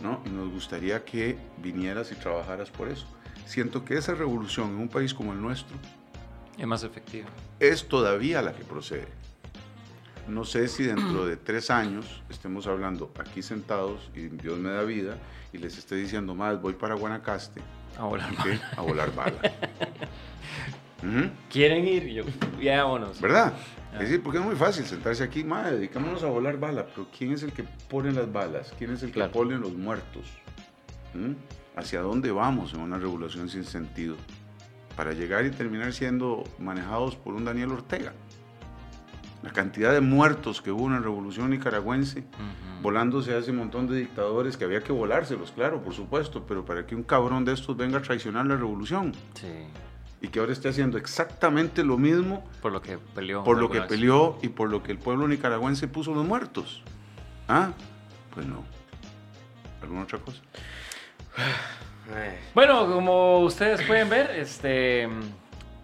¿no? 0.02 0.20
Y 0.26 0.28
nos 0.28 0.50
gustaría 0.52 1.04
que 1.04 1.36
vinieras 1.58 2.12
y 2.12 2.14
trabajaras 2.14 2.70
por 2.70 2.88
eso. 2.88 3.06
Siento 3.46 3.84
que 3.84 3.96
esa 3.96 4.14
revolución 4.14 4.70
en 4.70 4.76
un 4.76 4.88
país 4.88 5.14
como 5.14 5.32
el 5.32 5.40
nuestro 5.40 5.76
Es 6.58 6.66
más 6.66 6.82
efectivo. 6.84 7.28
es 7.58 7.88
todavía 7.88 8.42
la 8.42 8.52
que 8.52 8.64
procede. 8.64 9.08
No 10.28 10.44
sé 10.44 10.66
si 10.68 10.82
dentro 10.82 11.24
de 11.24 11.36
tres 11.36 11.70
años 11.70 12.22
estemos 12.28 12.66
hablando 12.66 13.12
aquí 13.18 13.42
sentados 13.42 14.10
y 14.14 14.22
Dios 14.26 14.58
me 14.58 14.70
da 14.70 14.82
vida 14.82 15.16
y 15.52 15.58
les 15.58 15.78
esté 15.78 15.94
diciendo 15.94 16.34
más, 16.34 16.60
voy 16.60 16.72
para 16.74 16.96
Guanacaste 16.96 17.62
A 17.96 18.02
volar 18.04 18.32
¿ok? 18.32 18.46
a 18.76 18.80
volar 18.82 19.14
bala. 19.14 19.38
¿Quieren 21.50 21.86
ir? 21.86 22.06
Yo, 22.06 22.24
ya 22.60 22.84
vámonos. 22.84 23.20
¿Verdad? 23.20 23.52
Ah. 23.92 23.96
Es 23.96 24.08
decir, 24.08 24.22
porque 24.22 24.38
es 24.38 24.44
muy 24.44 24.56
fácil 24.56 24.84
sentarse 24.84 25.24
aquí, 25.24 25.42
madre, 25.44 25.76
dedicámonos 25.76 26.22
a 26.22 26.26
volar 26.26 26.58
bala, 26.58 26.86
pero 26.86 27.08
¿quién 27.16 27.32
es 27.32 27.42
el 27.42 27.52
que 27.52 27.64
pone 27.88 28.12
las 28.12 28.30
balas? 28.30 28.72
¿Quién 28.76 28.90
es 28.90 29.02
el 29.02 29.12
que 29.12 29.24
pone 29.24 29.56
los 29.56 29.74
muertos? 29.74 30.26
¿Mm? 31.14 31.32
¿Hacia 31.76 32.02
dónde 32.02 32.30
vamos 32.30 32.74
en 32.74 32.80
una 32.80 32.98
revolución 32.98 33.48
sin 33.48 33.64
sentido? 33.64 34.16
Para 34.96 35.12
llegar 35.12 35.44
y 35.46 35.50
terminar 35.50 35.92
siendo 35.92 36.44
manejados 36.58 37.16
por 37.16 37.34
un 37.34 37.44
Daniel 37.44 37.72
Ortega. 37.72 38.12
La 39.42 39.52
cantidad 39.52 39.92
de 39.92 40.00
muertos 40.00 40.60
que 40.60 40.70
hubo 40.70 40.86
en 40.86 40.94
la 40.94 40.98
revolución 40.98 41.50
nicaragüense, 41.50 42.24
volándose 42.82 43.32
a 43.34 43.38
ese 43.38 43.52
montón 43.52 43.86
de 43.86 43.96
dictadores 43.96 44.56
que 44.56 44.64
había 44.64 44.82
que 44.82 44.92
volárselos, 44.92 45.52
claro, 45.52 45.82
por 45.82 45.94
supuesto, 45.94 46.44
pero 46.46 46.64
para 46.64 46.86
que 46.86 46.96
un 46.96 47.02
cabrón 47.02 47.44
de 47.44 47.52
estos 47.52 47.76
venga 47.76 47.98
a 47.98 48.02
traicionar 48.02 48.46
la 48.46 48.56
revolución 48.56 49.12
Sí, 49.34 49.46
y 50.20 50.28
que 50.28 50.40
ahora 50.40 50.52
esté 50.52 50.68
haciendo 50.68 50.98
exactamente 50.98 51.84
lo 51.84 51.98
mismo 51.98 52.44
por 52.62 52.72
lo 52.72 52.80
que 52.80 52.98
peleó. 53.14 53.44
por 53.44 53.58
lo 53.58 53.70
que 53.70 53.80
vez. 53.80 53.88
peleó 53.88 54.38
y 54.42 54.48
por 54.48 54.70
lo 54.70 54.82
que 54.82 54.92
el 54.92 54.98
pueblo 54.98 55.28
nicaragüense 55.28 55.88
puso 55.88 56.14
los 56.14 56.26
muertos. 56.26 56.82
¿Ah? 57.48 57.70
Pues 58.34 58.46
no. 58.46 58.64
¿Alguna 59.82 60.02
otra 60.02 60.18
cosa? 60.18 60.40
Bueno, 62.54 62.90
como 62.90 63.40
ustedes 63.40 63.82
pueden 63.82 64.08
ver, 64.08 64.30
este. 64.30 65.08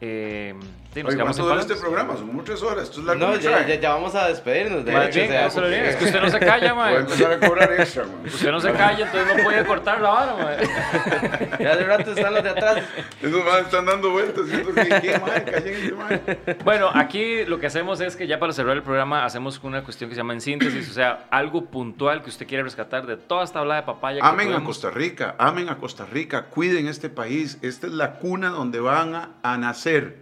Eh, 0.01 0.55
sí, 0.95 1.03
nos 1.03 1.09
Oye, 1.11 1.17
quedamos 1.17 1.37
¿cuánto 1.37 1.43
en 1.43 1.45
dura 1.45 1.55
palos. 1.55 1.71
este 1.71 1.81
programa? 1.81 2.17
Son 2.17 2.27
como 2.27 2.43
tres 2.45 2.63
horas. 2.63 2.85
Esto 2.85 3.01
es 3.01 3.07
la 3.07 3.15
No, 3.15 3.37
ya, 3.37 3.67
ya, 3.67 3.75
ya 3.77 3.91
vamos 3.95 4.15
a 4.15 4.29
despedirnos. 4.29 4.85
De 4.85 4.93
hecho, 4.93 5.21
bien, 5.21 5.47
o 5.47 5.51
sea, 5.51 5.89
es 5.89 5.97
que 5.97 6.05
usted 6.05 6.21
no 6.21 6.29
se 6.31 6.39
calla, 6.39 6.73
Voy 6.73 6.83
a 6.83 6.91
man. 6.93 7.01
empezar 7.03 7.33
a 7.33 7.41
cobrar 7.41 7.73
extra, 7.73 8.05
man. 8.05 8.23
Usted 8.27 8.51
no 8.51 8.61
se 8.61 8.73
calla, 8.73 9.07
entonces 9.07 9.37
no 9.37 9.43
puede 9.45 9.65
cortar 9.65 10.01
la 10.01 10.11
vara, 10.11 10.35
man. 10.37 11.59
Ya 11.61 11.77
de 11.77 11.85
rato 11.85 12.13
están 12.13 12.35
los 12.35 12.43
de 12.43 12.51
atrás. 12.51 12.83
Esos 13.23 13.45
más 13.45 13.59
están 13.63 13.87
dando 13.87 14.11
vueltas. 14.11 14.45
Que, 14.47 15.01
¿qué, 15.01 15.19
man? 15.19 15.45
Cállense, 15.45 15.93
man. 15.93 16.21
Bueno, 16.65 16.91
aquí 16.95 17.45
lo 17.45 17.59
que 17.59 17.67
hacemos 17.67 18.01
es 18.01 18.17
que 18.17 18.27
ya 18.27 18.39
para 18.39 18.53
cerrar 18.53 18.77
el 18.77 18.83
programa 18.83 19.25
hacemos 19.25 19.61
una 19.63 19.83
cuestión 19.85 20.11
que 20.11 20.15
se 20.15 20.21
llama 20.21 20.33
en 20.35 20.41
síntesis, 20.41 20.91
o 20.91 20.93
sea, 20.93 21.27
algo 21.31 21.67
puntual 21.67 22.23
que 22.23 22.31
usted 22.31 22.47
quiere 22.47 22.63
rescatar 22.65 23.07
de 23.07 23.17
toda 23.17 23.45
esta 23.45 23.61
habla 23.61 23.77
de 23.77 23.83
papaya. 23.83 24.21
que 24.21 24.27
Amen 24.27 24.53
a. 24.53 24.63
Costa 24.65 24.91
Rica, 24.91 25.35
amen 25.39 25.69
a 25.69 25.79
Costa 25.79 26.07
Rica, 26.07 26.47
cuiden 26.47 26.87
este 26.87 27.09
país. 27.09 27.59
Esta 27.63 27.87
es 27.87 27.93
la 27.93 28.15
cuna 28.15 28.51
donde 28.51 28.81
van 28.81 29.15
a, 29.15 29.31
a 29.43 29.57
nacer, 29.59 30.22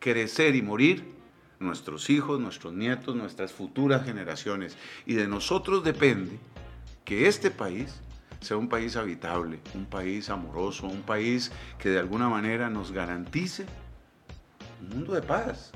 crecer 0.00 0.56
y 0.56 0.62
morir 0.62 1.04
nuestros 1.60 2.10
hijos, 2.10 2.40
nuestros 2.40 2.72
nietos, 2.72 3.14
nuestras 3.14 3.52
futuras 3.52 4.04
generaciones. 4.04 4.76
Y 5.06 5.14
de 5.14 5.28
nosotros 5.28 5.84
depende 5.84 6.38
que 7.04 7.28
este 7.28 7.50
país 7.50 8.00
sea 8.40 8.56
un 8.56 8.68
país 8.68 8.96
habitable, 8.96 9.60
un 9.74 9.84
país 9.84 10.30
amoroso, 10.30 10.86
un 10.86 11.02
país 11.02 11.52
que 11.78 11.90
de 11.90 11.98
alguna 11.98 12.28
manera 12.28 12.70
nos 12.70 12.90
garantice 12.90 13.66
un 14.80 14.88
mundo 14.88 15.12
de 15.12 15.22
paz. 15.22 15.72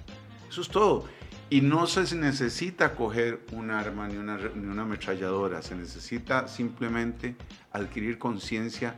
Eso 0.49 0.63
es 0.63 0.69
todo. 0.69 1.05
Y 1.51 1.61
no 1.61 1.87
se 1.87 2.17
necesita 2.17 2.95
coger 2.95 3.45
un 3.53 3.71
arma 3.71 4.09
ni 4.09 4.17
una, 4.17 4.39
ni 4.39 4.67
una 4.67 4.83
ametralladora, 4.83 5.61
se 5.61 5.77
necesita 5.77 6.49
simplemente 6.49 7.37
adquirir 7.71 8.19
conciencia 8.19 8.97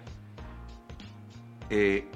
eh, 1.69 2.07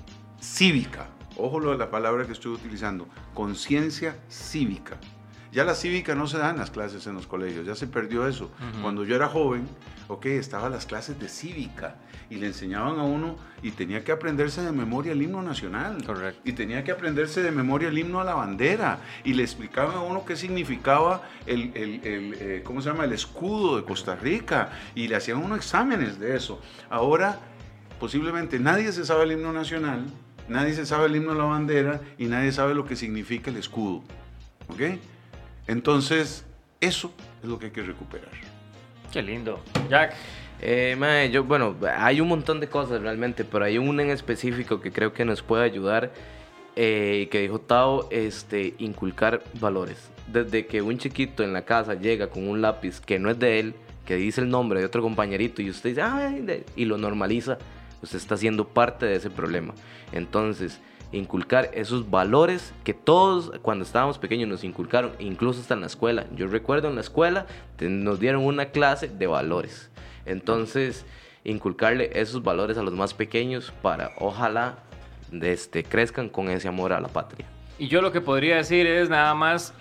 cívica. 0.41 1.09
Ojo 1.41 1.61
lo 1.61 1.71
de 1.73 1.79
la 1.79 1.91
palabra 1.91 2.27
que 2.27 2.33
estoy 2.33 2.53
utilizando, 2.53 3.09
conciencia 3.35 4.17
cívica. 4.29 4.97
Ya 5.53 5.65
la 5.65 5.75
cívica 5.75 6.15
no 6.15 6.29
se 6.29 6.39
da 6.39 6.51
en 6.51 6.59
las 6.59 6.71
clases 6.71 7.09
en 7.09 7.15
los 7.15 7.27
colegios, 7.27 7.67
ya 7.67 7.75
se 7.75 7.89
perdió 7.89 8.29
eso. 8.29 8.45
Ujú. 8.45 8.83
Cuando 8.83 9.05
yo 9.05 9.17
era 9.17 9.27
joven, 9.27 9.67
ok, 10.07 10.27
estaban 10.27 10.71
las 10.71 10.87
clases 10.87 11.19
de 11.19 11.29
cívica 11.29 11.97
y 12.31 12.37
le 12.37 12.47
enseñaban 12.47 13.01
a 13.01 13.03
uno 13.03 13.35
y 13.61 13.73
tenía 13.73 14.05
que 14.05 14.13
aprenderse 14.13 14.63
de 14.63 14.71
memoria 14.71 15.11
el 15.11 15.21
himno 15.21 15.43
nacional. 15.43 16.05
Correcto. 16.07 16.41
Y 16.45 16.53
tenía 16.53 16.85
que 16.85 16.93
aprenderse 16.93 17.43
de 17.43 17.51
memoria 17.51 17.89
el 17.89 17.99
himno 17.99 18.21
a 18.21 18.25
la 18.25 18.35
bandera. 18.35 19.01
Y 19.25 19.33
le 19.35 19.43
explicaban 19.43 19.97
a 19.97 20.01
uno 20.03 20.25
qué 20.25 20.37
significaba 20.37 21.23
el, 21.47 21.73
el- 21.75 22.07
el, 22.07 22.35
eh, 22.39 22.63
¿cómo 22.65 22.81
se 22.81 22.91
llama? 22.91 23.03
el 23.03 23.13
escudo 23.13 23.77
de 23.77 23.83
Costa 23.83 24.15
Rica. 24.15 24.71
Y 24.95 25.09
le 25.09 25.17
hacían 25.17 25.39
unos 25.39 25.59
exámenes 25.59 26.21
de 26.21 26.37
eso. 26.37 26.61
Ahora, 26.89 27.41
posiblemente 27.99 28.61
nadie 28.61 28.93
se 28.93 29.05
sabe 29.05 29.25
el 29.25 29.33
himno 29.33 29.53
nacional, 29.53 30.07
nadie 30.51 30.75
se 30.75 30.85
sabe 30.85 31.07
el 31.07 31.17
himno 31.17 31.33
a 31.33 31.35
la 31.35 31.45
bandera 31.45 32.01
y 32.19 32.27
nadie 32.27 32.53
sabe 32.53 32.75
lo 32.75 32.85
que 32.85 32.97
significa 32.97 33.51
el 33.51 33.57
escudo. 33.57 34.03
¿Ok? 34.69 34.81
Entonces, 35.67 36.45
eso 36.81 37.13
es 37.43 37.49
lo 37.49 37.59
que 37.59 37.67
hay 37.67 37.73
que 37.73 37.83
recuperar. 37.83 38.29
Qué 39.13 39.23
lindo. 39.23 39.61
Jack, 39.89 40.15
Eh, 40.63 40.95
mae, 40.99 41.31
yo, 41.31 41.43
bueno, 41.45 41.75
hay 41.97 42.21
un 42.21 42.29
montón 42.29 42.61
de 42.61 42.69
cosas 42.69 43.01
realmente, 43.01 43.45
pero 43.47 43.65
hay 43.65 43.79
una 43.79 44.03
en 44.03 44.11
específico 44.11 44.83
que 44.83 44.93
creo 44.93 45.15
que 45.15 45.25
nos 45.25 45.41
puede 45.43 45.65
ayudar 45.65 46.13
eh, 46.77 47.29
que 47.31 47.41
dijo 47.41 47.61
Tao, 47.61 48.09
este, 48.11 48.75
inculcar 48.79 49.43
valores. 49.59 50.11
Desde 50.27 50.67
que 50.67 50.83
un 50.83 50.99
chiquito 50.99 51.43
en 51.43 51.55
la 51.55 51.63
casa 51.63 51.95
llega 51.95 52.29
con 52.29 52.47
un 52.47 52.61
lápiz 52.61 53.01
que 53.01 53.19
no 53.19 53.31
es 53.31 53.39
de 53.39 53.59
él, 53.59 53.75
que 54.05 54.17
dice 54.17 54.43
el 54.43 54.51
nombre 54.51 54.81
de 54.81 54.87
otro 54.87 55.01
compañerito 55.03 55.63
y 55.63 55.71
usted 55.71 55.91
dice, 55.91 56.03
"Ay", 56.03 56.41
de- 56.43 56.65
y 56.77 56.85
lo 56.85 56.99
normaliza, 56.99 57.57
usted 58.03 58.19
está 58.19 58.37
siendo 58.37 58.69
parte 58.69 59.07
de 59.07 59.17
ese 59.17 59.31
problema. 59.31 59.75
Entonces, 60.13 60.81
inculcar 61.13 61.71
esos 61.75 62.11
valores 62.11 62.73
que 62.85 62.95
todos 62.95 63.53
cuando 63.63 63.85
estábamos 63.85 64.19
pequeños 64.19 64.49
nos 64.49 64.65
inculcaron, 64.65 65.13
incluso 65.19 65.61
hasta 65.61 65.75
en 65.75 65.81
la 65.81 65.87
escuela. 65.87 66.27
Yo 66.35 66.47
recuerdo 66.47 66.89
en 66.89 66.95
la 66.95 67.01
escuela 67.01 67.47
nos 67.81 68.21
dieron 68.21 68.45
una 68.45 68.67
clase 68.67 69.09
de 69.09 69.27
valores. 69.27 69.91
Entonces, 70.27 71.05
inculcarle 71.45 72.11
esos 72.15 72.43
valores 72.43 72.79
a 72.79 72.83
los 72.83 72.95
más 72.95 73.15
pequeños 73.15 73.73
para 73.83 74.13
ojalá 74.19 74.79
este, 75.33 75.85
crezcan 75.85 76.29
con 76.29 76.51
ese 76.51 76.69
amor 76.69 76.93
a 76.93 77.01
la 77.01 77.09
patria. 77.09 77.47
Y 77.79 77.89
yo 77.89 78.03
lo 78.03 78.13
que 78.13 78.21
podría 78.21 78.57
decir 78.57 78.87
es 78.87 79.09
nada 79.09 79.35
más, 79.35 79.73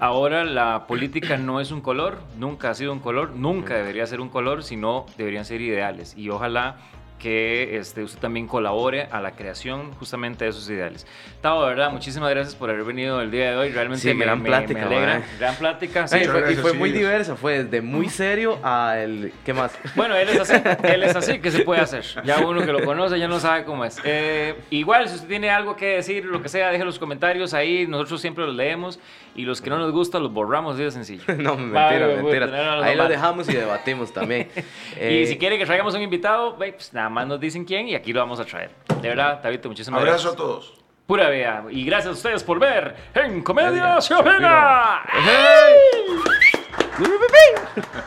ahora 0.00 0.44
la 0.44 0.86
política 0.86 1.36
no 1.36 1.60
es 1.60 1.70
un 1.70 1.82
color, 1.82 2.18
nunca 2.38 2.70
ha 2.70 2.74
sido 2.74 2.92
un 2.92 3.00
color, 3.00 3.32
nunca 3.36 3.74
debería 3.74 4.06
ser 4.06 4.20
un 4.20 4.30
color, 4.30 4.62
sino 4.62 5.04
deberían 5.18 5.44
ser 5.44 5.60
ideales. 5.60 6.16
Y 6.16 6.30
ojalá 6.30 6.78
que 7.18 7.78
este, 7.78 8.02
usted 8.02 8.18
también 8.18 8.46
colabore 8.46 9.08
a 9.10 9.20
la 9.22 9.30
creación 9.30 9.92
justamente 9.94 10.44
de 10.44 10.50
esos 10.50 10.68
ideales. 10.68 11.06
Tavo, 11.40 11.62
verdad, 11.64 11.90
muchísimas 11.90 12.28
gracias 12.30 12.54
por 12.54 12.68
haber 12.68 12.84
venido 12.84 13.20
el 13.22 13.30
día 13.30 13.50
de 13.52 13.56
hoy. 13.56 13.70
Realmente 13.70 14.02
Sí, 14.02 14.12
me, 14.14 14.24
gran 14.26 14.42
me- 14.42 14.48
plática, 14.48 14.80
me 14.80 14.86
alegra. 14.96 15.18
mae. 15.20 15.38
Gran 15.38 15.54
plática. 15.56 16.06
sí. 16.06 16.16
Ay, 16.18 16.26
fue- 16.26 16.52
y 16.52 16.56
fue 16.56 16.72
sí. 16.72 16.76
muy 16.76 16.92
diversa, 16.92 17.34
fue 17.36 17.64
desde 17.64 17.80
muy 17.80 18.10
serio 18.10 18.58
a 18.62 18.98
el... 18.98 19.32
¿Qué 19.44 19.54
más? 19.54 19.72
Bueno, 19.96 20.16
él 20.16 20.28
es 20.28 20.40
así, 20.40 20.54
él 20.82 21.02
es 21.02 21.16
así, 21.16 21.38
que 21.38 21.50
se 21.50 21.60
puede 21.60 21.80
hacer? 21.80 22.04
Ya 22.24 22.38
uno 22.40 22.60
que 22.66 22.72
lo 22.72 22.84
conoce 22.84 23.18
ya 23.18 23.28
no 23.28 23.40
sabe 23.40 23.64
cómo 23.64 23.84
es. 23.84 23.98
Eh, 24.04 24.54
igual, 24.70 25.08
si 25.08 25.14
usted 25.14 25.28
tiene 25.28 25.48
algo 25.50 25.76
que 25.76 25.86
decir, 25.96 26.24
lo 26.26 26.42
que 26.42 26.48
sea, 26.48 26.70
deje 26.70 26.84
los 26.84 26.98
comentarios 26.98 27.54
ahí, 27.54 27.86
nosotros 27.86 28.20
siempre 28.20 28.44
los 28.44 28.54
leemos 28.54 28.98
y 29.34 29.42
los 29.44 29.60
que 29.60 29.70
no 29.70 29.78
nos 29.78 29.92
gustan 29.92 30.22
los 30.22 30.32
borramos, 30.32 30.74
así 30.74 30.84
de 30.84 30.90
sencillo. 30.90 31.22
No, 31.38 31.56
Vale, 31.56 31.98
mentira, 31.98 32.06
puta, 32.08 32.22
mentira. 32.22 32.46
no, 32.46 32.56
no, 32.64 32.76
no, 32.76 32.82
Ahí 32.82 32.94
lo 32.96 33.02
vale. 33.04 33.14
dejamos 33.14 33.48
y 33.48 33.52
debatimos 33.54 34.12
también. 34.12 34.48
y 34.56 34.62
Eh, 34.96 35.26
si 35.26 35.36
quiere 35.38 35.58
que 35.58 35.66
traigamos 35.66 35.94
un 35.94 36.02
invitado, 36.02 36.56
pues 36.56 36.92
nada 36.92 37.08
más 37.08 37.26
nos 37.26 37.40
dicen 37.40 37.64
quién 37.64 37.88
y 37.88 37.94
aquí 37.94 38.12
lo 38.12 38.20
vamos 38.20 38.38
a 38.40 38.44
traer. 38.44 38.70
De 39.02 39.08
verdad, 39.08 39.40
Tabito, 39.42 39.68
muchísimas 39.68 40.00
Abrazo 40.00 40.28
a 40.28 40.32
gracias. 40.32 40.36
todos. 40.36 40.74
Pura 41.06 41.28
vida. 41.28 41.64
Y 41.70 41.84
gracias 41.84 42.08
a 42.08 42.12
ustedes 42.12 42.42
por 42.42 42.58
ver 42.58 42.94
en 43.14 43.42
Comedia. 43.42 43.98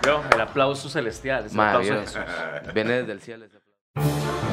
Yo, 0.03 0.23
el 0.33 0.41
aplauso 0.41 0.89
celestial. 0.89 1.45
es 1.45 1.51
el 1.51 1.57
Madre 1.57 1.89
aplauso 1.89 1.93
Dios. 1.93 2.15
Jesús. 2.25 2.73
Viene 2.73 2.93
desde 2.93 3.11
el 3.11 3.21
cielo 3.21 3.45
ese 3.45 3.57
aplauso. 3.57 4.46